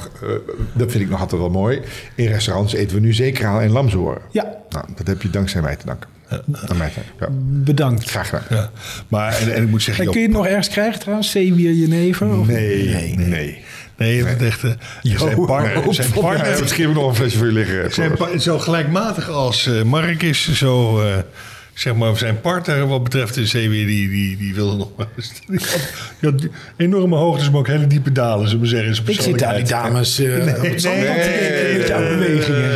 dat 0.73 0.91
vind 0.91 1.05
ik 1.05 1.11
nog 1.11 1.21
altijd 1.21 1.41
wel 1.41 1.51
mooi. 1.51 1.81
In 2.15 2.27
restaurants 2.27 2.73
eten 2.73 2.97
we 2.97 3.03
nu 3.03 3.13
zeekraal 3.13 3.61
en 3.61 3.71
lamsoren. 3.71 4.23
Ja. 4.31 4.55
Nou, 4.71 4.85
dat 4.97 5.07
heb 5.07 5.23
je 5.23 5.31
dankzij 5.31 5.61
mij 5.63 5.77
te 5.77 5.87
danken. 5.87 6.09
Aan 6.29 6.77
mij 6.77 6.89
te 6.89 6.95
danken. 6.95 7.03
Ja. 7.21 7.29
Bedankt. 7.65 8.11
Graag 8.11 8.29
gedaan. 8.29 8.45
Ja. 8.51 8.71
Maar, 9.09 9.37
en, 9.39 9.55
en 9.55 9.63
ik 9.63 9.69
moet 9.69 9.83
zeggen... 9.83 10.05
En 10.05 10.11
kun 10.11 10.21
je 10.21 10.27
het 10.27 10.37
nog 10.37 10.47
ergens 10.47 10.69
krijgen 10.69 11.01
trouwens? 11.01 11.31
Zeewier 11.31 11.73
Jenever? 11.73 12.39
Of- 12.39 12.47
Nee, 12.47 12.87
nee. 12.89 13.15
nee. 13.17 13.65
Nee, 13.97 14.17
je 14.17 14.25
hebt 14.25 14.43
echt... 14.43 14.65
eh, 14.65 14.71
zijn 15.03 15.45
partner, 15.47 15.95
zijn 15.95 16.09
Ja, 16.15 16.21
partner 16.21 16.61
misschien 16.61 16.83
heb 16.83 16.91
ik 16.91 16.97
nog 17.01 17.09
een 17.09 17.15
flesje 17.15 17.39
voor 17.39 17.47
je 17.47 17.53
liggen. 17.53 17.93
zijn 17.93 18.41
zo 18.41 18.59
gelijkmatig 18.59 19.29
als 19.29 19.67
eh, 19.67 19.83
Mark 19.83 20.23
is, 20.23 20.53
zo, 20.53 21.01
eh, 21.01 21.17
zeg 21.79 21.95
maar, 21.95 22.17
zijn 22.17 22.41
partner 22.41 22.87
wat 22.87 23.03
betreft 23.03 23.35
de 23.35 23.47
zeeweer, 23.47 23.87
die, 23.87 24.09
die, 24.09 24.37
die 24.37 24.55
wilde 24.55 24.77
nog 24.77 24.89
maar 24.97 25.07
eens. 25.17 25.33
Die 26.21 26.31
had, 26.31 26.47
enorme 26.77 27.17
hoogtes, 27.17 27.51
maar 27.51 27.61
ook 27.61 27.67
hele 27.67 27.87
diepe 27.87 28.13
dalen, 28.13 28.47
zullen 28.49 28.63
we 28.63 28.69
zeggen. 28.69 29.13
Ik 29.13 29.21
zit 29.21 29.39
daar 29.39 29.55
die 29.55 29.65
dames 29.65 30.21
op 30.21 30.27
het 30.27 30.81
zandpad 30.81 31.15
te 31.23 31.29
kijken 31.31 31.79
met 31.79 31.89
jouw 31.89 32.09
bewegingen. 32.09 32.71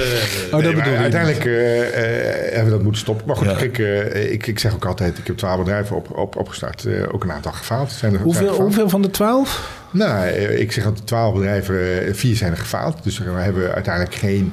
Oh, 0.53 0.53
Nee, 0.53 0.62
dat 0.62 0.74
bedoel 0.74 0.92
ik. 0.92 0.98
uiteindelijk 0.98 1.44
eh, 1.44 1.80
eh, 1.80 2.44
hebben 2.44 2.64
we 2.64 2.70
dat 2.70 2.82
moeten 2.82 3.00
stoppen. 3.00 3.26
Maar 3.26 3.36
goed, 3.36 3.46
Ja. 3.46 3.55
kijk, 3.55 3.78
eh, 3.78 4.32
ik, 4.32 4.46
ik 4.46 4.59
zeg 4.59 4.74
ook 4.74 4.84
altijd, 4.84 5.18
ik 5.18 5.26
heb 5.26 5.36
twaalf 5.36 5.59
bedrijven 5.59 5.96
op, 5.96 6.18
op, 6.18 6.36
opgestart. 6.36 6.86
Ook 7.12 7.24
een 7.24 7.32
aantal 7.32 7.53
gefaald. 7.53 7.90
Zijn 7.92 8.12
er, 8.12 8.18
zijn 8.18 8.34
er 8.34 8.40
Hoeveel, 8.40 8.64
hoeveel 8.64 8.88
van 8.88 9.03
de 9.03 9.11
twaalf? 9.11 9.80
Nou, 9.90 10.26
ik 10.36 10.72
zeg 10.72 10.84
altijd 10.84 11.07
twaalf 11.07 11.34
bedrijven, 11.34 11.76
vier 12.16 12.36
zijn 12.36 12.50
er 12.53 12.59
gefaald. 12.59 13.05
Dus 13.05 13.18
we 13.18 13.30
hebben 13.30 13.74
uiteindelijk 13.74 14.14
geen 14.14 14.53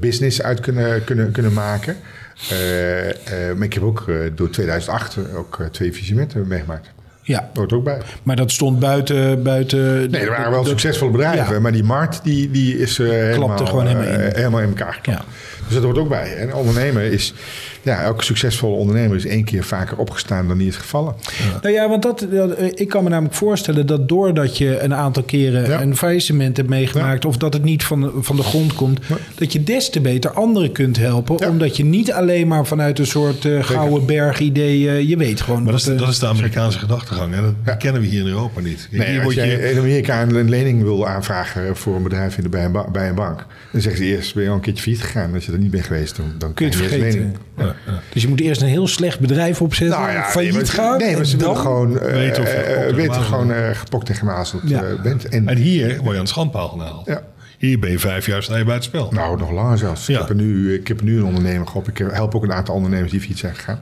business 0.00 0.42
uit 0.42 0.60
kunnen, 0.60 1.04
kunnen, 1.04 1.30
kunnen 1.32 1.52
maken. 1.52 1.96
Eh, 2.50 3.10
eh, 3.10 3.56
maar 3.56 3.66
ik 3.66 3.74
heb 3.74 3.82
ook 3.82 4.04
eh, 4.08 4.16
door 4.34 4.50
2008 4.50 5.18
ook 5.34 5.68
twee 5.70 5.90
faillissementen 5.90 6.48
meegemaakt. 6.48 6.90
Ja, 7.24 7.50
hoort 7.54 7.72
ook 7.72 7.84
bij. 7.84 8.00
maar 8.22 8.36
dat 8.36 8.50
stond 8.50 8.78
buiten... 8.78 9.42
buiten 9.42 10.10
Nee, 10.10 10.20
er 10.20 10.30
waren 10.30 10.50
wel 10.50 10.64
succesvolle 10.64 11.10
bedrijven. 11.10 11.54
Ja. 11.54 11.60
Maar 11.60 11.72
die 11.72 11.84
markt 11.84 12.24
die, 12.24 12.50
die 12.50 12.78
is 12.78 12.98
eh, 12.98 13.08
helemaal, 13.08 13.66
gewoon 13.66 13.86
helemaal 13.86 14.20
in. 14.20 14.34
helemaal 14.34 14.60
in 14.60 14.68
elkaar 14.68 14.92
geklapt. 14.92 15.18
Ja. 15.18 15.64
Dus 15.64 15.74
dat 15.74 15.82
hoort 15.82 15.98
ook 15.98 16.08
bij. 16.08 16.36
En 16.36 16.54
ondernemen 16.54 17.10
is... 17.12 17.34
Ja, 17.82 18.02
elke 18.02 18.24
succesvolle 18.24 18.76
ondernemer 18.76 19.16
is 19.16 19.26
één 19.26 19.44
keer 19.44 19.64
vaker 19.64 19.96
opgestaan 19.98 20.48
dan 20.48 20.58
die 20.58 20.68
is 20.68 20.76
gevallen. 20.76 21.14
Nou 21.62 21.74
ja, 21.74 21.88
want 21.88 22.02
dat, 22.02 22.26
dat- 22.30 22.50
eh, 22.54 22.66
ik 22.74 22.88
kan 22.88 23.04
me 23.04 23.10
namelijk 23.10 23.34
voorstellen 23.34 23.86
dat 23.86 24.08
doordat 24.08 24.58
je 24.58 24.80
een 24.80 24.94
aantal 24.94 25.22
keren 25.22 25.68
Ja. 25.68 25.80
een 25.82 25.96
faillissement 25.96 26.56
hebt 26.56 26.68
meegemaakt... 26.68 27.24
of 27.24 27.36
dat 27.36 27.52
het 27.52 27.64
niet 27.64 27.84
van 27.84 28.00
de, 28.00 28.10
van 28.20 28.36
de 28.36 28.42
grond 28.42 28.74
komt... 28.74 29.00
dat 29.34 29.52
je 29.52 29.62
des 29.62 29.90
te 29.90 30.00
beter 30.00 30.30
anderen 30.32 30.72
kunt 30.72 30.96
helpen. 30.96 31.36
Ja. 31.38 31.48
Omdat 31.48 31.76
je 31.76 31.84
niet 31.84 32.12
alleen 32.12 32.48
maar 32.48 32.66
vanuit 32.66 32.98
een 32.98 33.06
soort 33.06 33.44
eh, 33.44 33.64
gouden 33.64 34.06
berg-idee... 34.06 34.88
eh, 34.88 35.08
je 35.08 35.16
weet 35.16 35.40
gewoon... 35.40 35.62
Maar 35.62 35.72
dat 35.72 35.84
wat, 35.84 35.92
is, 35.94 36.00
dat 36.00 36.08
is 36.08 36.18
de 36.18 36.26
Amerikaanse 36.26 36.78
gedachtegang. 36.78 37.34
En 37.34 37.42
dat 37.42 37.54
Ja. 37.66 37.74
kennen 37.74 38.00
we 38.02 38.06
hier 38.08 38.20
in 38.20 38.26
Europa 38.26 38.60
niet. 38.60 38.88
Nee, 38.90 39.10
hier 39.10 39.24
als 39.24 39.34
jij 39.34 39.48
je, 39.48 39.70
in 39.70 39.78
Amerika 39.78 40.22
een 40.22 40.48
lening 40.48 40.82
wil 40.82 41.06
aanvragen 41.08 41.76
voor 41.76 41.96
een 41.96 42.02
bedrijf 42.02 42.36
in 42.36 42.42
de, 42.42 42.48
bij, 42.48 42.64
een 42.64 42.72
ba- 42.72 42.90
bij 42.90 43.08
een 43.08 43.14
bank... 43.14 43.46
dan 43.72 43.80
zeggen 43.80 44.04
ze 44.04 44.08
eerst, 44.10 44.34
ben 44.34 44.42
je 44.42 44.48
al 44.48 44.54
een 44.54 44.60
keertje 44.60 44.82
failliet 44.82 45.02
gegaan. 45.02 45.34
Als 45.34 45.46
je 45.46 45.52
er 45.52 45.58
niet 45.58 45.70
bent 45.70 45.84
geweest, 45.84 46.16
dan, 46.16 46.32
dan 46.38 46.54
kun 46.54 46.66
je 46.66 46.72
het 46.72 46.80
vergeten. 46.80 47.08
lening. 47.56 47.71
Dus 48.12 48.22
je 48.22 48.28
moet 48.28 48.40
eerst 48.40 48.60
een 48.62 48.68
heel 48.68 48.88
slecht 48.88 49.20
bedrijf 49.20 49.60
opzetten, 49.62 49.98
Nou 49.98 50.12
ja, 50.12 50.22
failliet 50.24 50.54
nee, 50.54 50.64
gaan... 50.64 50.98
Nee, 50.98 51.16
maar 51.16 51.26
ze 51.26 51.32
en 51.32 51.38
willen 51.38 51.56
gewoon 51.56 51.98
eh, 51.98 52.12
Weten 52.12 52.42
of 52.42 52.48
je 52.48 52.54
eh, 52.56 52.72
gepokt 52.72 52.88
en 52.90 52.94
weten 52.96 53.14
gemazeld 53.14 53.24
gewoon 53.24 53.52
eh, 53.52 53.70
gepokt 53.76 54.08
en 54.08 54.14
gemazeld 54.14 54.62
Ja. 54.64 54.82
eh, 54.82 55.00
bent. 55.02 55.28
En, 55.28 55.48
en 55.48 55.56
hier 55.56 55.88
word 55.88 56.04
je 56.04 56.10
aan 56.10 56.18
het 56.18 56.28
schandpaal 56.28 56.68
gehaald. 56.68 57.06
Ja. 57.06 57.22
Hier 57.58 57.78
ben 57.78 57.90
je 57.90 57.98
vijf 57.98 58.26
jaar 58.26 58.42
sta 58.42 58.56
je 58.56 58.64
buiten 58.64 58.88
spel. 58.88 59.10
Nou, 59.12 59.38
nog 59.38 59.50
langer 59.50 59.78
zelfs. 59.78 60.06
Ja. 60.06 60.12
Ik, 60.14 60.18
heb 60.20 60.28
er 60.28 60.34
nu, 60.34 60.74
ik 60.74 60.88
heb 60.88 61.02
nu 61.02 61.16
een 61.18 61.24
ondernemer 61.24 61.66
gehad. 61.66 61.86
Ik 61.86 61.98
help 61.98 62.34
ook 62.34 62.42
een 62.42 62.52
aantal 62.52 62.74
ondernemers 62.74 63.10
die 63.10 63.20
failliet 63.20 63.38
zijn 63.38 63.54
gegaan. 63.54 63.80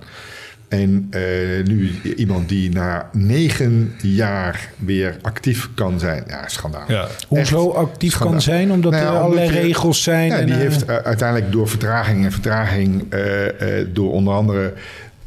En 0.70 1.06
eh, 1.10 1.20
nu 1.64 1.90
iemand 2.16 2.48
die 2.48 2.70
na 2.70 3.08
negen 3.12 3.94
jaar 4.02 4.68
weer 4.78 5.16
actief 5.22 5.68
kan 5.74 5.98
zijn. 5.98 6.24
Ja, 6.28 6.48
schandaal. 6.48 6.84
Ja. 6.88 7.06
Hoezo 7.28 7.70
actief 7.70 8.10
schandaal. 8.12 8.32
kan 8.32 8.42
zijn? 8.42 8.72
Omdat 8.72 8.92
Nou 8.92 9.04
ja, 9.04 9.10
er 9.10 9.16
allerlei 9.18 9.46
omdat 9.46 9.60
je- 9.62 9.66
regels 9.66 10.02
zijn. 10.02 10.26
Ja, 10.28 10.38
en, 10.38 10.46
die 10.46 10.54
eh, 10.54 10.60
heeft 10.60 10.84
eh, 10.84 10.96
uiteindelijk 10.96 11.52
door 11.52 11.68
vertraging 11.68 12.24
en 12.24 12.32
vertraging... 12.32 13.04
eh, 13.12 13.78
eh, 13.80 13.86
door 13.92 14.12
onder 14.12 14.34
andere 14.34 14.72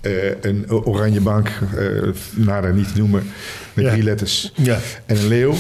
eh, 0.04 0.12
een 0.42 0.72
oranje 0.72 1.22
bank, 1.22 1.48
eh 1.78 1.86
nader 2.36 2.74
niet 2.74 2.94
te 2.94 3.00
noemen... 3.00 3.24
met 3.74 3.86
Ja. 3.86 3.92
drie 3.92 4.04
letters 4.04 4.52
Ja. 4.56 4.78
en 5.06 5.18
een 5.18 5.28
leeuw. 5.28 5.54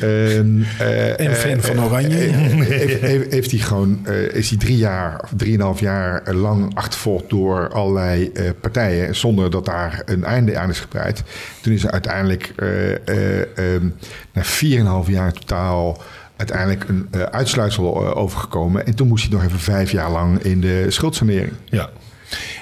Ehm, 0.00 0.62
eh, 0.78 1.20
En 1.20 1.26
een 1.30 1.34
fan 1.34 1.60
van 1.60 1.84
Oranje. 1.84 2.16
heeft, 3.30 3.50
hij 3.50 3.60
gewoon, 3.60 4.06
is 4.32 4.48
hij 4.48 4.58
drie 4.58 4.76
jaar 4.76 5.20
of 5.22 5.30
drieënhalf 5.36 5.80
jaar 5.80 6.34
lang 6.34 6.74
achtervolgd 6.74 7.30
door 7.30 7.68
allerlei 7.72 8.32
partijen, 8.60 9.14
zonder 9.16 9.50
dat 9.50 9.64
daar 9.64 10.02
een 10.04 10.24
einde 10.24 10.58
aan 10.58 10.70
is 10.70 10.80
gebreid. 10.80 11.22
Toen 11.62 11.72
is 11.72 11.84
er 11.84 11.90
uiteindelijk 11.90 12.52
eh, 12.56 12.90
eh, 13.08 13.74
ehm, 13.74 13.88
na 14.32 14.44
4,5 14.44 15.08
jaar 15.10 15.32
totaal 15.32 16.02
uiteindelijk 16.36 16.84
een 16.88 17.08
uitsluitsel 17.30 18.14
overgekomen. 18.16 18.86
En 18.86 18.94
toen 18.94 19.08
moest 19.08 19.24
hij 19.24 19.32
nog 19.32 19.44
even 19.44 19.58
vijf 19.58 19.90
jaar 19.90 20.10
lang 20.10 20.42
in 20.42 20.60
de 20.60 20.86
schuldsanering. 20.88 21.52
Ja. 21.64 21.90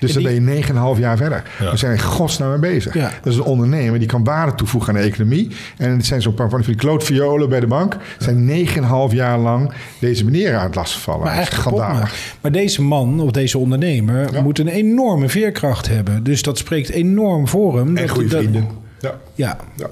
Dus 0.00 0.12
dan 0.12 0.22
ben 0.22 0.34
je 0.34 0.62
9,5 0.94 1.00
jaar 1.00 1.16
verder. 1.16 1.42
Ja. 1.60 1.70
We 1.70 1.76
zijn 1.76 1.92
in 1.92 2.00
godsnaam 2.00 2.60
mee 2.60 2.72
bezig. 2.74 2.94
Ja. 2.94 3.12
Dat 3.22 3.32
is 3.32 3.38
een 3.38 3.44
ondernemer 3.44 3.98
die 3.98 4.08
kan 4.08 4.24
waarde 4.24 4.54
toevoegen 4.54 4.94
aan 4.94 5.00
de 5.00 5.06
economie. 5.06 5.48
En 5.76 5.90
het 5.90 6.06
zijn 6.06 6.22
zo'n 6.22 6.34
paar 6.34 6.48
van 6.50 6.60
die 6.60 6.74
klootviolen 6.74 7.48
bij 7.48 7.60
de 7.60 7.66
bank. 7.66 7.96
zijn 8.18 8.66
9,5 9.10 9.14
jaar 9.14 9.38
lang 9.38 9.72
deze 10.00 10.24
meneer 10.24 10.56
aan 10.56 10.66
het 10.66 10.74
lastigvallen. 10.74 11.24
Maar 11.24 11.32
eigenlijk 11.34 11.64
kapot 11.64 11.80
schandalig. 11.80 12.14
Maar 12.40 12.52
deze 12.52 12.82
man 12.82 13.20
of 13.20 13.30
deze 13.30 13.58
ondernemer 13.58 14.32
Ja. 14.32 14.40
moet 14.42 14.58
een 14.58 14.68
enorme 14.68 15.28
veerkracht 15.28 15.88
hebben. 15.88 16.22
Dus 16.24 16.42
dat 16.42 16.58
spreekt 16.58 16.88
enorm 16.90 17.48
voor 17.48 17.76
hem. 17.78 17.88
En 17.88 17.94
dat- 18.06 18.10
goede 18.10 18.28
vrienden. 18.36 18.68
Ja. 19.00 19.14
Ja, 19.34 19.56
ja. 19.76 19.86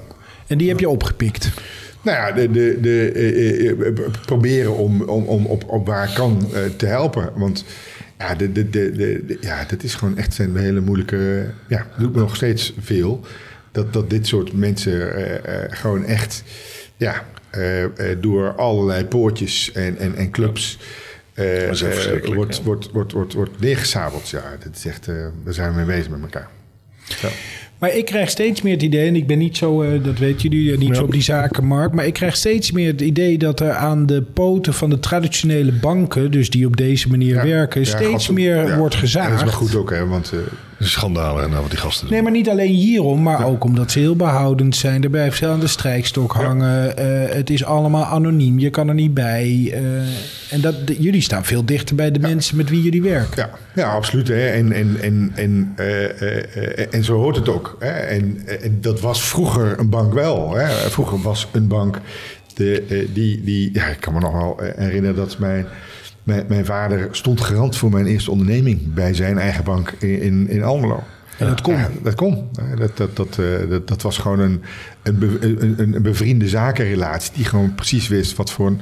en 0.47 0.57
die 0.57 0.69
heb 0.69 0.79
je 0.79 0.89
opgepikt. 0.89 1.49
Nou 2.01 2.17
ja, 2.17 2.31
de, 2.31 2.51
de, 2.51 2.77
de, 2.81 3.11
eh, 3.15 3.69
eh, 3.69 3.87
eh, 3.87 3.93
proberen 4.25 4.77
om, 4.77 5.01
om, 5.01 5.23
om 5.23 5.45
op, 5.45 5.63
op 5.67 5.87
waar 5.87 6.11
kan 6.13 6.47
eh, 6.53 6.59
te 6.77 6.85
helpen. 6.85 7.29
Want 7.35 7.65
ja, 8.17 8.35
de, 8.35 8.51
de, 8.51 8.69
de, 8.69 8.91
de, 8.91 9.25
de- 9.25 9.37
ja, 9.41 9.65
dat 9.67 9.83
is 9.83 9.95
gewoon 9.95 10.17
echt 10.17 10.33
zijn 10.33 10.57
hele 10.57 10.79
moeilijke... 10.79 11.45
Ja, 11.67 11.77
dat 11.77 11.99
doet 11.99 12.13
me 12.13 12.19
nog 12.19 12.35
steeds 12.35 12.73
veel. 12.79 13.25
Dat, 13.71 13.93
dat 13.93 14.09
dit 14.09 14.27
soort 14.27 14.53
mensen 14.53 15.15
eh, 15.15 15.63
eh, 15.63 15.71
gewoon 15.71 16.05
echt... 16.05 16.43
Ja, 16.97 17.25
eh, 17.49 17.85
door 18.19 18.55
allerlei 18.55 19.05
poortjes 19.05 19.71
en, 19.71 19.97
en, 19.97 20.15
en 20.15 20.31
clubs... 20.31 20.79
wordt, 22.33 22.55
ja. 22.55 22.63
wordt, 22.63 22.91
wordt, 22.91 23.11
wordt, 23.11 23.33
wordt 23.33 23.59
neergesabeld. 23.59 24.29
Ja, 24.29 24.43
dat 24.63 24.75
is 24.75 24.85
echt... 24.85 25.05
daar 25.43 25.53
zijn 25.53 25.69
we 25.69 25.75
mee 25.75 25.85
bezig 25.85 26.09
met 26.09 26.21
elkaar. 26.21 26.49
Maar 27.85 27.95
ik 27.95 28.05
krijg 28.05 28.29
steeds 28.29 28.61
meer 28.61 28.73
het 28.73 28.81
idee, 28.81 29.07
en 29.07 29.15
ik 29.15 29.27
ben 29.27 29.37
niet 29.37 29.57
zo, 29.57 29.81
eh, 29.81 30.03
dat 30.03 30.17
weten 30.17 30.49
jullie, 30.49 30.71
eh, 30.71 30.77
niet 30.77 30.87
Ja. 30.89 30.93
zo 30.95 31.03
op 31.03 31.11
die 31.11 31.21
zakenmarkt, 31.21 31.93
maar 31.95 32.05
ik 32.05 32.13
krijg 32.13 32.35
steeds 32.35 32.71
meer 32.71 32.87
het 32.87 33.01
idee 33.01 33.37
dat 33.37 33.59
er 33.59 33.71
aan 33.71 34.05
de 34.05 34.21
poten 34.33 34.73
van 34.73 34.89
de 34.89 34.99
traditionele 34.99 35.71
banken, 35.71 36.31
dus 36.31 36.49
die 36.49 36.65
op 36.65 36.77
deze 36.77 37.09
manier 37.09 37.35
Ja. 37.35 37.43
werken, 37.43 37.85
steeds 37.85 38.29
meer 38.29 38.55
wordt 38.55 38.71
En 38.73 38.79
dat 38.79 38.93
is 38.93 38.99
gezaagd. 38.99 39.43
wel 39.43 39.51
goed 39.51 39.75
ook, 39.75 39.89
hè, 39.89 40.05
want... 40.07 40.33
schandalen 40.79 41.49
nou, 41.49 41.61
wat 41.61 41.69
die 41.71 41.79
gasten 41.79 42.05
doen. 42.05 42.13
Nee, 42.13 42.23
maar 42.23 42.31
niet 42.31 42.49
alleen 42.49 42.73
hierom, 42.73 43.21
maar 43.21 43.45
ook 43.45 43.63
omdat 43.63 43.91
ze 43.91 43.99
heel 43.99 44.15
behoudend 44.15 44.75
zijn. 44.75 45.03
Er 45.03 45.09
blijft 45.09 45.37
ze 45.37 45.47
aan 45.47 45.59
de 45.59 45.67
strijkstok 45.67 46.31
hangen. 46.33 46.97
Eh, 46.97 47.35
het 47.35 47.49
is 47.49 47.63
allemaal 47.63 48.03
anoniem, 48.05 48.59
je 48.59 48.69
kan 48.69 48.87
er 48.87 48.93
niet 48.93 49.13
bij. 49.13 49.69
eh, 49.73 49.81
en 50.53 50.61
dat, 50.61 50.87
de- 50.87 51.01
jullie 51.01 51.21
staan 51.21 51.45
veel 51.45 51.65
dichter 51.65 51.95
bij 51.95 52.11
de 52.11 52.19
mensen 52.19 52.57
met 52.57 52.69
wie 52.69 52.81
jullie 52.81 53.01
werken. 53.01 53.37
Ja, 53.37 53.49
ja 53.83 53.91
absoluut. 53.93 54.27
Hè. 54.27 54.47
En, 54.47 54.71
en, 54.71 54.97
en, 55.01 55.31
en, 55.35 55.73
eh, 55.75 56.93
en 56.93 57.03
zo 57.03 57.15
hoort 57.17 57.35
het 57.35 57.49
ook. 57.49 57.75
Hè. 57.79 57.89
En, 57.89 58.41
en 58.61 58.77
dat 58.81 58.99
was 59.01 59.23
vroeger 59.23 59.79
een 59.79 59.89
bank 59.89 60.13
wel. 60.13 60.55
Hè. 60.55 60.67
Vroeger 60.89 61.21
was 61.21 61.47
een 61.51 61.67
bank 61.67 61.99
de, 62.53 63.07
die, 63.13 63.43
die... 63.43 63.69
Ja, 63.73 63.85
ik 63.85 63.99
kan 63.99 64.13
me 64.13 64.19
nog 64.19 64.31
wel 64.33 64.59
herinneren 64.75 65.15
dat 65.15 65.37
mijn, 65.37 65.65
mijn, 66.25 66.45
mijn 66.47 66.65
vader 66.65 67.07
stond 67.11 67.41
garant 67.41 67.77
voor 67.77 67.89
mijn 67.89 68.05
eerste 68.05 68.31
onderneming... 68.31 68.93
bij 68.93 69.13
zijn 69.13 69.37
eigen 69.37 69.63
bank 69.63 69.93
in, 69.99 70.21
in, 70.21 70.49
in 70.49 70.63
Almelo. 70.63 71.03
En 71.37 71.47
dat 71.47 71.61
kon. 71.61 71.73
Ja, 71.73 71.89
dat 72.03 72.15
kon. 72.15 72.49
Dat, 72.77 72.97
dat, 72.97 73.15
dat, 73.15 73.37
eh, 73.39 73.69
dat, 73.69 73.87
dat 73.87 74.01
was 74.01 74.17
gewoon 74.17 74.39
een, 74.39 74.61
een, 75.03 75.19
be- 75.19 75.37
een, 75.77 76.01
bevriende 76.01 76.47
zakenrelatie... 76.47 77.31
die 77.35 77.45
gewoon 77.45 77.75
precies 77.75 78.07
wist 78.07 78.35
wat 78.35 78.51
voor 78.51 78.67
een 78.67 78.81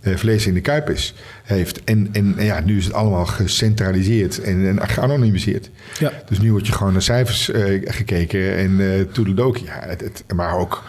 eh, 0.00 0.16
vlees 0.16 0.46
in 0.46 0.54
de 0.54 0.60
kuip 0.60 0.90
is, 0.90 1.14
heeft. 1.44 1.84
En, 1.84 2.08
en, 2.12 2.34
en 2.36 2.44
ja, 2.44 2.60
nu 2.60 2.78
is 2.78 2.84
het 2.84 2.94
allemaal 2.94 3.26
gecentraliseerd 3.26 4.40
en, 4.40 4.68
en 4.68 4.88
geanonimiseerd. 4.88 5.70
Ja. 5.98 6.12
Dus 6.28 6.40
nu 6.40 6.50
wordt 6.50 6.66
je 6.66 6.72
gewoon 6.72 6.92
naar 6.92 7.02
cijfers 7.02 7.50
eh, 7.50 7.80
gekeken 7.84 8.56
en 8.56 8.80
eh 8.80 9.00
toedeledokie. 9.12 9.64
Ja, 9.64 9.80
het, 9.80 10.00
het, 10.00 10.24
maar 10.34 10.58
ook... 10.58 10.82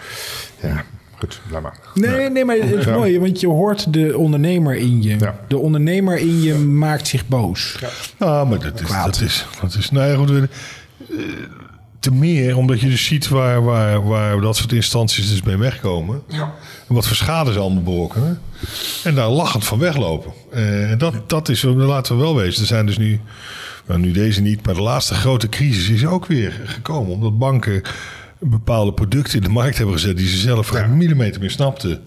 Ja, 0.62 0.84
goed, 1.20 1.42
laat 1.52 1.62
maar. 1.62 1.78
Nee, 1.94 2.30
nee, 2.30 2.46
maar 2.46 2.56
het 2.56 2.72
is 2.72 2.86
Ja. 2.86 2.92
mooi, 2.96 3.20
want 3.20 3.40
je 3.40 3.48
hoort 3.48 3.94
de 3.94 4.18
ondernemer 4.18 4.76
in 4.76 5.02
je. 5.04 5.18
Ja. 5.20 5.40
De 5.48 5.58
ondernemer 5.58 6.18
in 6.18 6.42
je 6.42 6.54
maakt 6.56 7.08
zich 7.08 7.28
boos. 7.28 7.78
Ah, 8.18 8.50
maar 8.50 8.60
dat 8.60 8.80
is, 8.82 8.86
Kwaad. 8.86 9.06
dat 9.06 9.22
is, 9.22 9.46
dat 9.62 9.76
is, 9.76 9.92
nou 9.92 10.10
ja, 10.10 10.16
goed. 10.16 10.32
eh, 10.32 11.18
Te 12.00 12.12
meer 12.12 12.58
omdat 12.58 12.80
je 12.80 12.90
dus 12.90 13.06
ziet 13.06 13.28
waar, 13.28 13.64
waar, 13.64 14.08
waar 14.08 14.42
dat 14.42 14.56
soort 14.58 14.72
instanties 14.72 15.30
dus 15.30 15.42
mee 15.42 15.58
wegkomen. 15.58 16.22
En 16.88 16.96
wat 16.96 17.08
voor 17.08 17.16
schade 17.16 17.54
ze 17.54 17.60
allemaal 17.60 17.84
berokkenen. 17.84 18.40
En 19.04 19.16
daar 19.16 19.30
lachend 19.30 19.66
van 19.66 19.80
weglopen. 19.80 20.32
Eh, 20.52 20.92
En 20.92 20.98
dat, 20.98 21.30
dat 21.30 21.50
is, 21.50 21.62
laten 21.62 22.16
we 22.16 22.22
wel 22.22 22.36
wezen. 22.36 22.62
Er 22.62 22.68
zijn 22.68 22.86
dus 22.86 22.98
nu, 22.98 23.20
nou 23.86 24.00
nu 24.00 24.12
deze 24.12 24.42
niet, 24.42 24.66
maar 24.66 24.76
de 24.76 24.82
laatste 24.82 25.14
grote 25.14 25.50
crisis 25.50 25.90
is 25.90 26.06
ook 26.06 26.26
weer 26.26 26.62
gekomen. 26.66 27.12
Omdat 27.12 27.38
banken 27.38 27.82
bepaalde 28.40 28.94
producten 28.94 29.36
in 29.38 29.44
de 29.44 29.50
markt 29.50 29.78
hebben 29.78 29.96
gezet 29.96 30.18
die 30.18 30.28
ze 30.28 30.38
zelf 30.38 30.68
geen 30.68 30.98
millimeter 30.98 31.42
meer 31.42 31.50
snapten. 31.52 32.00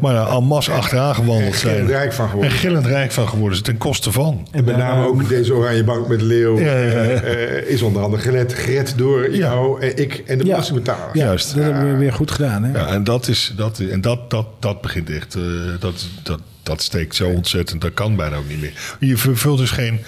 Maar 0.00 0.14
daar 0.14 0.28
en 0.36 0.44
masse 0.44 0.70
achteraan 0.72 1.14
gewandeld 1.14 1.52
En 1.52 1.58
gillend 1.58 1.76
zijn. 1.78 1.86
rijk 1.98 2.12
van 2.12 2.28
geworden. 2.28 2.52
En 2.52 2.58
gillend 2.58 2.86
rijk 2.86 3.12
van 3.12 3.28
geworden 3.28 3.52
zijn 3.54 3.64
ten 3.68 3.78
koste 3.78 4.12
van. 4.12 4.48
En 4.50 4.64
met 4.64 4.76
name 4.76 5.06
ook 5.06 5.28
deze 5.28 5.54
oranje 5.54 5.84
bank 5.84 6.08
met 6.08 6.18
de 6.18 6.24
leeuw... 6.24 6.58
Ja, 6.58 6.64
ja, 6.76 6.82
ja. 7.02 7.02
eh, 7.02 7.58
eh, 7.58 7.68
is 7.68 7.82
onder 7.82 8.02
andere 8.02 8.22
gered, 8.22 8.54
gered 8.54 8.94
door 8.98 9.34
jou 9.34 9.80
en 9.82 9.96
ik 9.96 10.22
en 10.26 10.38
de 10.38 10.44
belastingbetaler. 10.44 11.16
Ja, 11.16 11.24
Juist. 11.24 11.54
dat 11.54 11.64
hebben 11.64 11.92
we 11.92 11.98
weer 11.98 12.12
goed 12.12 12.30
gedaan. 12.30 12.62
Hè? 12.64 12.78
Ja, 12.78 12.86
en 12.86 13.04
dat, 13.04 13.28
is, 13.28 13.52
dat, 13.56 13.78
en 13.78 14.00
dat, 14.00 14.30
dat, 14.30 14.46
dat 14.58 14.80
begint 14.80 15.10
echt. 15.10 15.34
eh, 15.34 15.42
dat, 15.80 16.06
dat, 16.22 16.40
dat 16.62 16.82
steekt 16.82 17.14
zo 17.14 17.28
ontzettend. 17.28 17.80
Dat 17.80 17.94
kan 17.94 18.16
bijna 18.16 18.36
ook 18.36 18.48
niet 18.48 18.60
meer. 18.60 18.72
Je 19.00 19.16
vervult 19.16 19.58
dus 19.58 19.70
geen. 19.70 20.00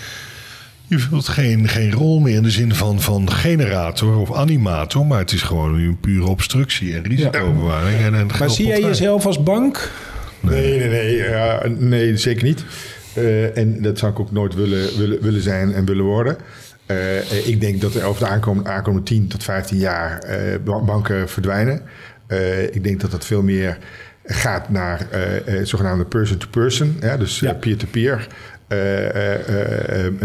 Je 0.92 0.98
vult 0.98 1.28
geen, 1.28 1.68
geen 1.68 1.92
rol 1.92 2.20
meer 2.20 2.34
in 2.34 2.42
de 2.42 2.50
zin 2.50 2.74
van, 2.74 3.00
van 3.00 3.30
generator 3.30 4.16
of 4.16 4.34
animator, 4.34 5.06
maar 5.06 5.18
het 5.18 5.32
is 5.32 5.42
gewoon 5.42 5.74
een 5.74 5.98
pure 6.00 6.26
obstructie 6.26 6.94
en 6.94 7.02
risicobewaring. 7.02 7.98
En, 8.00 8.14
en 8.14 8.26
Maar 8.38 8.50
zie 8.50 8.66
jij 8.66 8.80
jezelf 8.80 9.26
als 9.26 9.42
bank? 9.42 9.90
Nee, 10.40 10.78
nee, 10.78 10.88
nee, 10.88 11.16
ja, 11.16 11.62
nee 11.78 12.16
zeker 12.16 12.44
niet. 12.44 12.64
Eh, 13.14 13.56
en 13.56 13.82
dat 13.82 13.98
zou 13.98 14.12
ik 14.12 14.18
ook 14.20 14.30
nooit 14.32 14.54
willen, 14.54 14.98
willen, 14.98 15.22
willen 15.22 15.42
zijn 15.42 15.72
en 15.74 15.84
willen 15.84 16.04
worden. 16.04 16.36
Eh, 16.86 17.46
ik 17.46 17.60
denk 17.60 17.80
dat 17.80 17.94
er 17.94 18.04
over 18.04 18.22
de 18.24 18.28
aankomende, 18.30 18.70
aankomende 18.70 19.06
10 19.06 19.26
tot 19.28 19.44
15 19.44 19.78
jaar 19.78 20.18
eh, 20.18 20.58
ba- 20.64 20.80
banken 20.84 21.28
verdwijnen. 21.28 21.82
Eh, 22.26 22.62
ik 22.62 22.84
denk 22.84 23.00
dat 23.00 23.10
dat 23.10 23.26
veel 23.26 23.42
meer 23.42 23.78
gaat 24.24 24.68
naar 24.70 25.06
eh, 25.10 25.36
eh, 25.60 25.66
zogenaamde 25.66 26.04
person-to-person, 26.04 26.96
dus 27.18 27.42
eh, 27.42 27.48
Ja. 27.48 27.54
peer-to-peer. 27.54 28.10
Eh, 28.10 28.16
eh, 28.16 28.20
eh, 28.20 28.24
eh, 28.24 28.51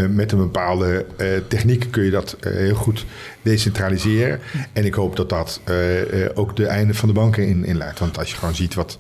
met 0.10 0.32
een 0.32 0.38
bepaalde 0.38 1.06
eh, 1.18 1.28
techniek 1.48 1.88
kun 1.92 2.04
je 2.04 2.12
dat 2.12 2.38
eh, 2.40 2.52
heel 2.52 2.76
goed 2.76 3.06
decentraliseren. 3.48 4.40
En 4.74 4.86
ik 4.86 4.94
hoop 4.94 5.16
dat 5.16 5.30
dat 5.30 5.62
eh, 5.64 6.02
eh, 6.26 6.30
ook 6.34 6.56
de 6.56 6.66
einde 6.66 6.94
van 6.94 7.08
de 7.08 7.14
banken 7.14 7.48
in, 7.48 7.66
inleidt. 7.66 8.00
Want 8.00 8.18
als 8.18 8.32
je 8.32 8.38
gewoon 8.38 8.56
ziet 8.56 8.74
wat, 8.74 8.98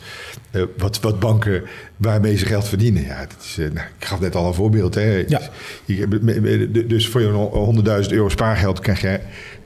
eh, 0.51 0.61
wat, 0.77 0.99
wat 0.99 1.19
banken 1.19 1.61
waarmee 1.97 2.37
ze 2.37 2.45
geld 2.45 2.67
verdienen. 2.67 3.03
Ja, 3.03 3.19
dat 3.19 3.37
is, 3.43 3.55
nou, 3.57 3.87
ik 3.99 4.05
gaf 4.05 4.19
net 4.19 4.35
al 4.35 4.47
een 4.47 4.53
voorbeeld. 4.53 4.95
Hè. 4.95 5.23
Ja. 5.27 5.41
Dus 6.87 7.07
voor 7.07 7.21
je 7.21 8.03
100.000 8.05 8.11
euro 8.13 8.29
spaargeld 8.29 8.79
krijg 8.79 9.01
je, 9.01 9.19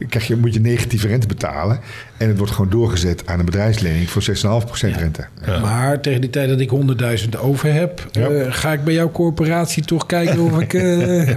krijg 0.09 0.27
je, 0.27 0.35
moet 0.35 0.53
je 0.53 0.59
negatieve 0.59 1.07
rente 1.07 1.27
betalen. 1.27 1.79
En 2.17 2.27
het 2.27 2.37
wordt 2.37 2.53
gewoon 2.53 2.69
doorgezet 2.71 3.23
aan 3.25 3.39
een 3.39 3.45
bedrijfslening 3.45 4.09
voor 4.09 4.23
6,5% 4.23 4.95
rente. 4.97 5.25
Maar 5.61 6.01
tegen 6.01 6.21
die 6.21 6.29
tijd 6.29 6.49
dat 6.49 6.59
ik 6.59 6.69
100.000 7.23 7.39
over 7.39 7.73
heb, 7.73 8.07
eh, 8.11 8.25
ga 8.49 8.73
ik 8.73 8.83
bij 8.83 8.93
jouw 8.93 9.11
corporatie 9.11 9.83
toch 9.85 10.05
kijken 10.05 10.39
of 10.39 10.59
ik, 10.59 10.73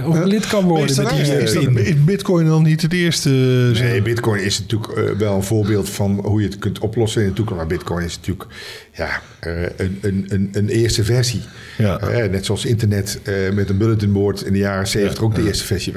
of 0.05 0.17
ik 0.17 0.25
lid 0.25 0.47
kan 0.47 0.63
worden. 0.73 0.87
Is 0.89 0.95
dat 0.95 1.05
met 1.05 1.15
die 1.15 1.25
nou- 1.25 1.39
is 1.43 1.53
dat- 1.53 1.63
in. 1.63 1.77
Is 1.77 2.03
Bitcoin 2.03 2.47
dan 2.47 2.63
niet 2.63 2.81
het 2.81 2.93
eerste? 2.93 3.29
Eh, 3.73 3.81
Nee, 3.81 4.01
Bitcoin 4.01 4.43
is 4.43 4.59
natuurlijk 4.59 4.91
eh, 4.91 5.17
wel 5.17 5.35
een 5.35 5.43
voorbeeld 5.43 5.89
van 5.89 6.19
hoe 6.23 6.41
je 6.41 6.47
het 6.47 6.59
kunt 6.59 6.79
oplossen 6.79 7.21
in 7.21 7.27
de 7.27 7.33
toekomst. 7.33 7.59
Maar 7.59 7.77
Bitcoin 7.77 8.05
is 8.05 8.15
natuurlijk 8.15 8.45
ja, 8.93 9.21
eh, 9.39 9.61
een, 9.61 9.99
een, 10.01 10.25
een, 10.29 10.49
een 10.51 10.69
eerste 10.69 11.03
versie. 11.03 11.41
Ja. 11.77 11.99
Net 12.27 12.45
zoals 12.45 12.65
internet 12.65 13.19
met 13.53 13.69
een 13.69 13.77
bulletin 13.77 14.11
board 14.11 14.41
in 14.41 14.53
de 14.53 14.59
jaren 14.59 14.87
70 14.87 15.23
ook 15.23 15.35
de 15.35 15.45
eerste 15.45 15.65
versie 15.65 15.93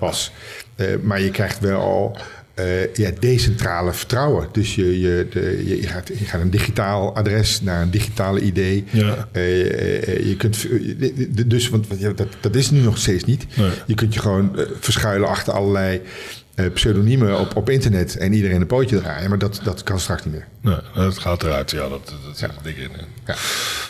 was. 0.00 0.32
Maar 1.02 1.20
je 1.20 1.30
krijgt 1.30 1.58
wel 1.58 1.80
al 1.80 2.16
eh, 2.60 2.94
ja, 2.94 3.10
decentrale 3.18 3.92
vertrouwen. 3.92 4.48
Dus 4.52 4.74
je, 4.74 5.00
je, 5.00 5.26
de, 5.30 5.62
je, 5.66 5.86
gaat, 5.86 6.08
je 6.08 6.24
gaat 6.24 6.40
een 6.40 6.50
digitaal 6.50 7.16
adres 7.16 7.62
naar 7.62 7.82
een 7.82 7.90
digitale 7.90 8.40
ID. 8.40 8.82
Ja. 8.90 9.28
Eh, 9.32 10.26
je 10.26 10.34
kunt, 10.36 10.66
dus, 11.50 11.68
want 11.68 11.86
ja, 11.98 12.12
dat, 12.12 12.28
dat 12.40 12.54
is 12.54 12.70
nu 12.70 12.80
nog 12.80 12.98
steeds 12.98 13.24
niet. 13.24 13.46
Nee. 13.56 13.70
Je 13.86 13.94
kunt 13.94 14.14
je 14.14 14.20
gewoon 14.20 14.56
verschuilen 14.80 15.28
achter 15.28 15.52
allerlei 15.52 16.00
pseudoniemen 16.68 17.38
op, 17.40 17.56
op 17.56 17.70
internet 17.70 18.16
en 18.16 18.32
iedereen 18.32 18.60
een 18.60 18.66
pootje 18.66 19.00
draaien. 19.00 19.28
Maar 19.28 19.38
dat, 19.38 19.60
dat 19.62 19.82
kan 19.82 20.00
straks 20.00 20.24
niet 20.24 20.34
meer. 20.34 20.46
Nee, 20.60 20.76
dat 20.94 21.18
gaat 21.18 21.42
eruit. 21.42 21.70
Ja, 21.70 21.88
dat, 21.88 22.14
dat 22.26 22.38
zit 22.38 22.48
er 22.48 22.54
dik 22.62 22.76
in. 22.76 22.88
hè. 22.92 22.98
Ja. 23.26 23.34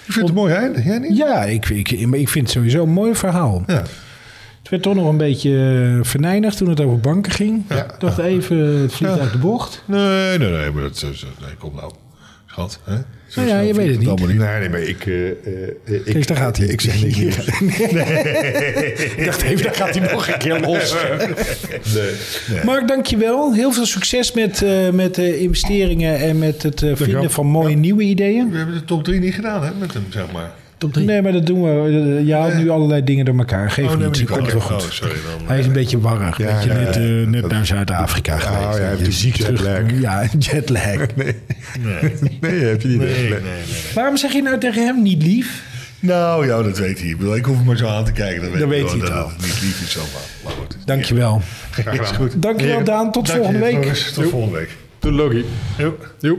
Je 0.06 0.12
vindt 0.12 0.18
het 0.18 0.28
een 0.28 0.34
mooi 0.34 0.54
einde, 0.54 0.82
jij 0.82 0.98
niet? 0.98 1.16
Ja, 1.16 1.44
ik, 1.44 1.68
ik, 1.68 1.90
ik 1.90 2.28
vind 2.28 2.46
het 2.46 2.50
sowieso 2.50 2.82
een 2.82 2.88
mooi 2.92 3.14
verhaal. 3.14 3.62
Ja. 3.66 3.82
Het 4.60 4.68
werd 4.70 4.82
toch 4.82 4.94
nog 4.94 5.08
een 5.08 5.16
beetje 5.16 5.50
eh, 5.98 6.04
venijnig 6.10 6.54
toen 6.54 6.68
het 6.68 6.80
over 6.80 6.98
banken 7.00 7.32
ging. 7.32 7.64
Ja. 7.68 7.84
Ik 7.84 7.94
dacht 8.00 8.18
even, 8.18 8.56
het 8.56 8.92
vliegt 8.92 9.18
uit 9.18 9.32
de 9.32 9.38
bocht. 9.38 9.82
Nee, 9.84 10.38
nee, 10.38 10.50
nee, 10.50 10.70
maar 10.70 10.82
dat 10.82 10.92
is... 11.12 11.26
Nee, 11.40 11.54
kom 11.58 11.74
nou. 11.74 11.92
Schat, 12.46 12.80
hè? 12.84 12.96
Zo 13.30 13.40
Nou 13.40 13.52
ja, 13.52 13.60
je 13.60 13.74
weet 13.74 13.88
het 13.88 13.98
niet. 13.98 14.08
allemaal 14.08 14.28
niet. 14.28 14.38
Nee, 14.38 14.58
nee, 14.58 14.68
maar 14.68 14.80
ik... 14.82 15.06
eh, 15.06 15.28
eh, 15.28 15.34
ik 16.04 16.26
daar 16.26 16.36
gaat 16.36 16.56
hij. 16.56 16.66
Ik 16.66 16.80
zeg 16.80 17.02
niks 17.02 17.16
nieuws. 17.20 17.36
Ik 19.16 19.22
dacht 19.24 19.42
even, 19.42 19.62
daar 19.64 19.74
gaat 19.74 19.94
hij 19.98 20.10
nog 20.12 20.28
een 20.28 20.38
keer 20.38 20.60
los. 20.60 20.94
Nee. 21.94 22.64
Mark, 22.64 22.88
dankjewel. 22.88 23.54
Heel 23.54 23.72
veel 23.72 23.86
succes 23.86 24.32
met, 24.32 24.62
eh, 24.62 24.90
met 24.90 25.14
de 25.14 25.38
investeringen 25.38 26.18
en 26.18 26.38
met 26.38 26.62
het 26.62 26.82
eh, 26.82 26.90
vinden 26.94 27.30
van 27.30 27.46
mooie 27.46 27.76
nieuwe 27.76 28.02
ideeën. 28.02 28.50
We 28.50 28.56
hebben 28.56 28.74
de 28.74 28.84
top 28.84 29.04
3 29.04 29.20
niet 29.20 29.34
gedaan, 29.34 29.64
hè, 29.64 29.70
met 29.78 29.92
hem, 29.92 30.04
zeg 30.10 30.32
maar. 30.32 30.50
Nee, 30.94 31.22
maar 31.22 31.32
dat 31.32 31.46
doen 31.46 31.62
we. 31.62 31.68
Eh, 32.18 32.26
Je 32.26 32.34
haalt 32.34 32.54
nu 32.56 32.70
allerlei 32.70 33.04
dingen 33.04 33.24
door 33.24 33.36
elkaar. 33.38 33.70
Geef 33.70 33.84
Oh, 33.90 33.96
nee, 33.96 34.08
niet, 34.08 34.24
komt 34.30 34.52
wel 34.52 34.60
goed. 34.60 34.82
oh, 34.84 34.90
sorry, 34.90 35.12
dan- 35.38 35.46
Hij 35.48 35.58
is 35.58 35.66
een 35.66 35.72
beetje 35.72 36.00
warrig. 36.00 36.38
Ja, 36.38 36.64
net, 36.64 36.94
ja. 36.94 37.00
eh, 37.00 37.26
net 37.26 37.48
naar 37.48 37.66
Zuid-Afrika 37.66 38.34
Oh, 38.34 38.40
geweest. 38.40 38.78
ja, 38.78 38.90
Dat 38.90 38.98
heeft 38.98 39.14
ziek 39.16 39.36
jetlag. 39.46 39.56
terug- 39.56 40.00
Ja, 40.00 40.24
jetlag. 40.38 40.84
Nee. 41.16 41.34
Nee, 41.80 42.12
nee, 42.40 42.60
heb 42.64 42.82
je 42.82 42.88
niet. 42.88 42.98
nee, 42.98 43.08
nee. 43.14 43.28
Nee. 43.30 43.40
nee. 43.40 43.54
Waarom 43.94 44.16
zeg 44.16 44.32
je 44.32 44.42
nou 44.42 44.58
tegen 44.58 44.84
hem 44.84 45.02
niet 45.02 45.22
lief? 45.22 45.62
Nou, 46.00 46.46
ja, 46.46 46.62
dat 46.62 46.78
weet 46.78 46.98
hij. 47.00 47.08
Ik, 47.08 47.18
bedoel, 47.18 47.36
ik 47.36 47.44
hoef 47.44 47.56
hem 47.56 47.64
maar 47.66 47.76
zo 47.76 47.86
aan 47.86 48.04
te 48.04 48.12
kijken. 48.12 48.42
Dan 48.42 48.50
weet, 48.50 48.60
Dan 48.60 48.72
ik 48.72 48.74
weet 48.74 48.82
wel 48.82 48.90
hij 48.90 49.00
het 49.00 49.08
dat 49.14 49.24
al. 49.24 49.28
het 49.30 49.40
niet 49.40 49.60
lief 49.62 49.80
is 49.82 49.90
zomaar. 49.92 50.08
Maar 50.44 50.52
goed. 50.52 50.76
Dankjewel. 50.84 51.40
Is 52.00 52.08
goed. 52.10 52.42
Dankjewel 52.42 52.84
Daan. 52.84 53.12
Tot 53.12 53.30
volgende 53.30 53.58
week. 53.58 53.84
Tot 54.14 54.28
volgende 54.30 54.56
week. 54.58 54.76
Doe 54.98 55.12
Logie. 55.12 55.44
Jo. 55.78 55.96
Joep. 56.20 56.38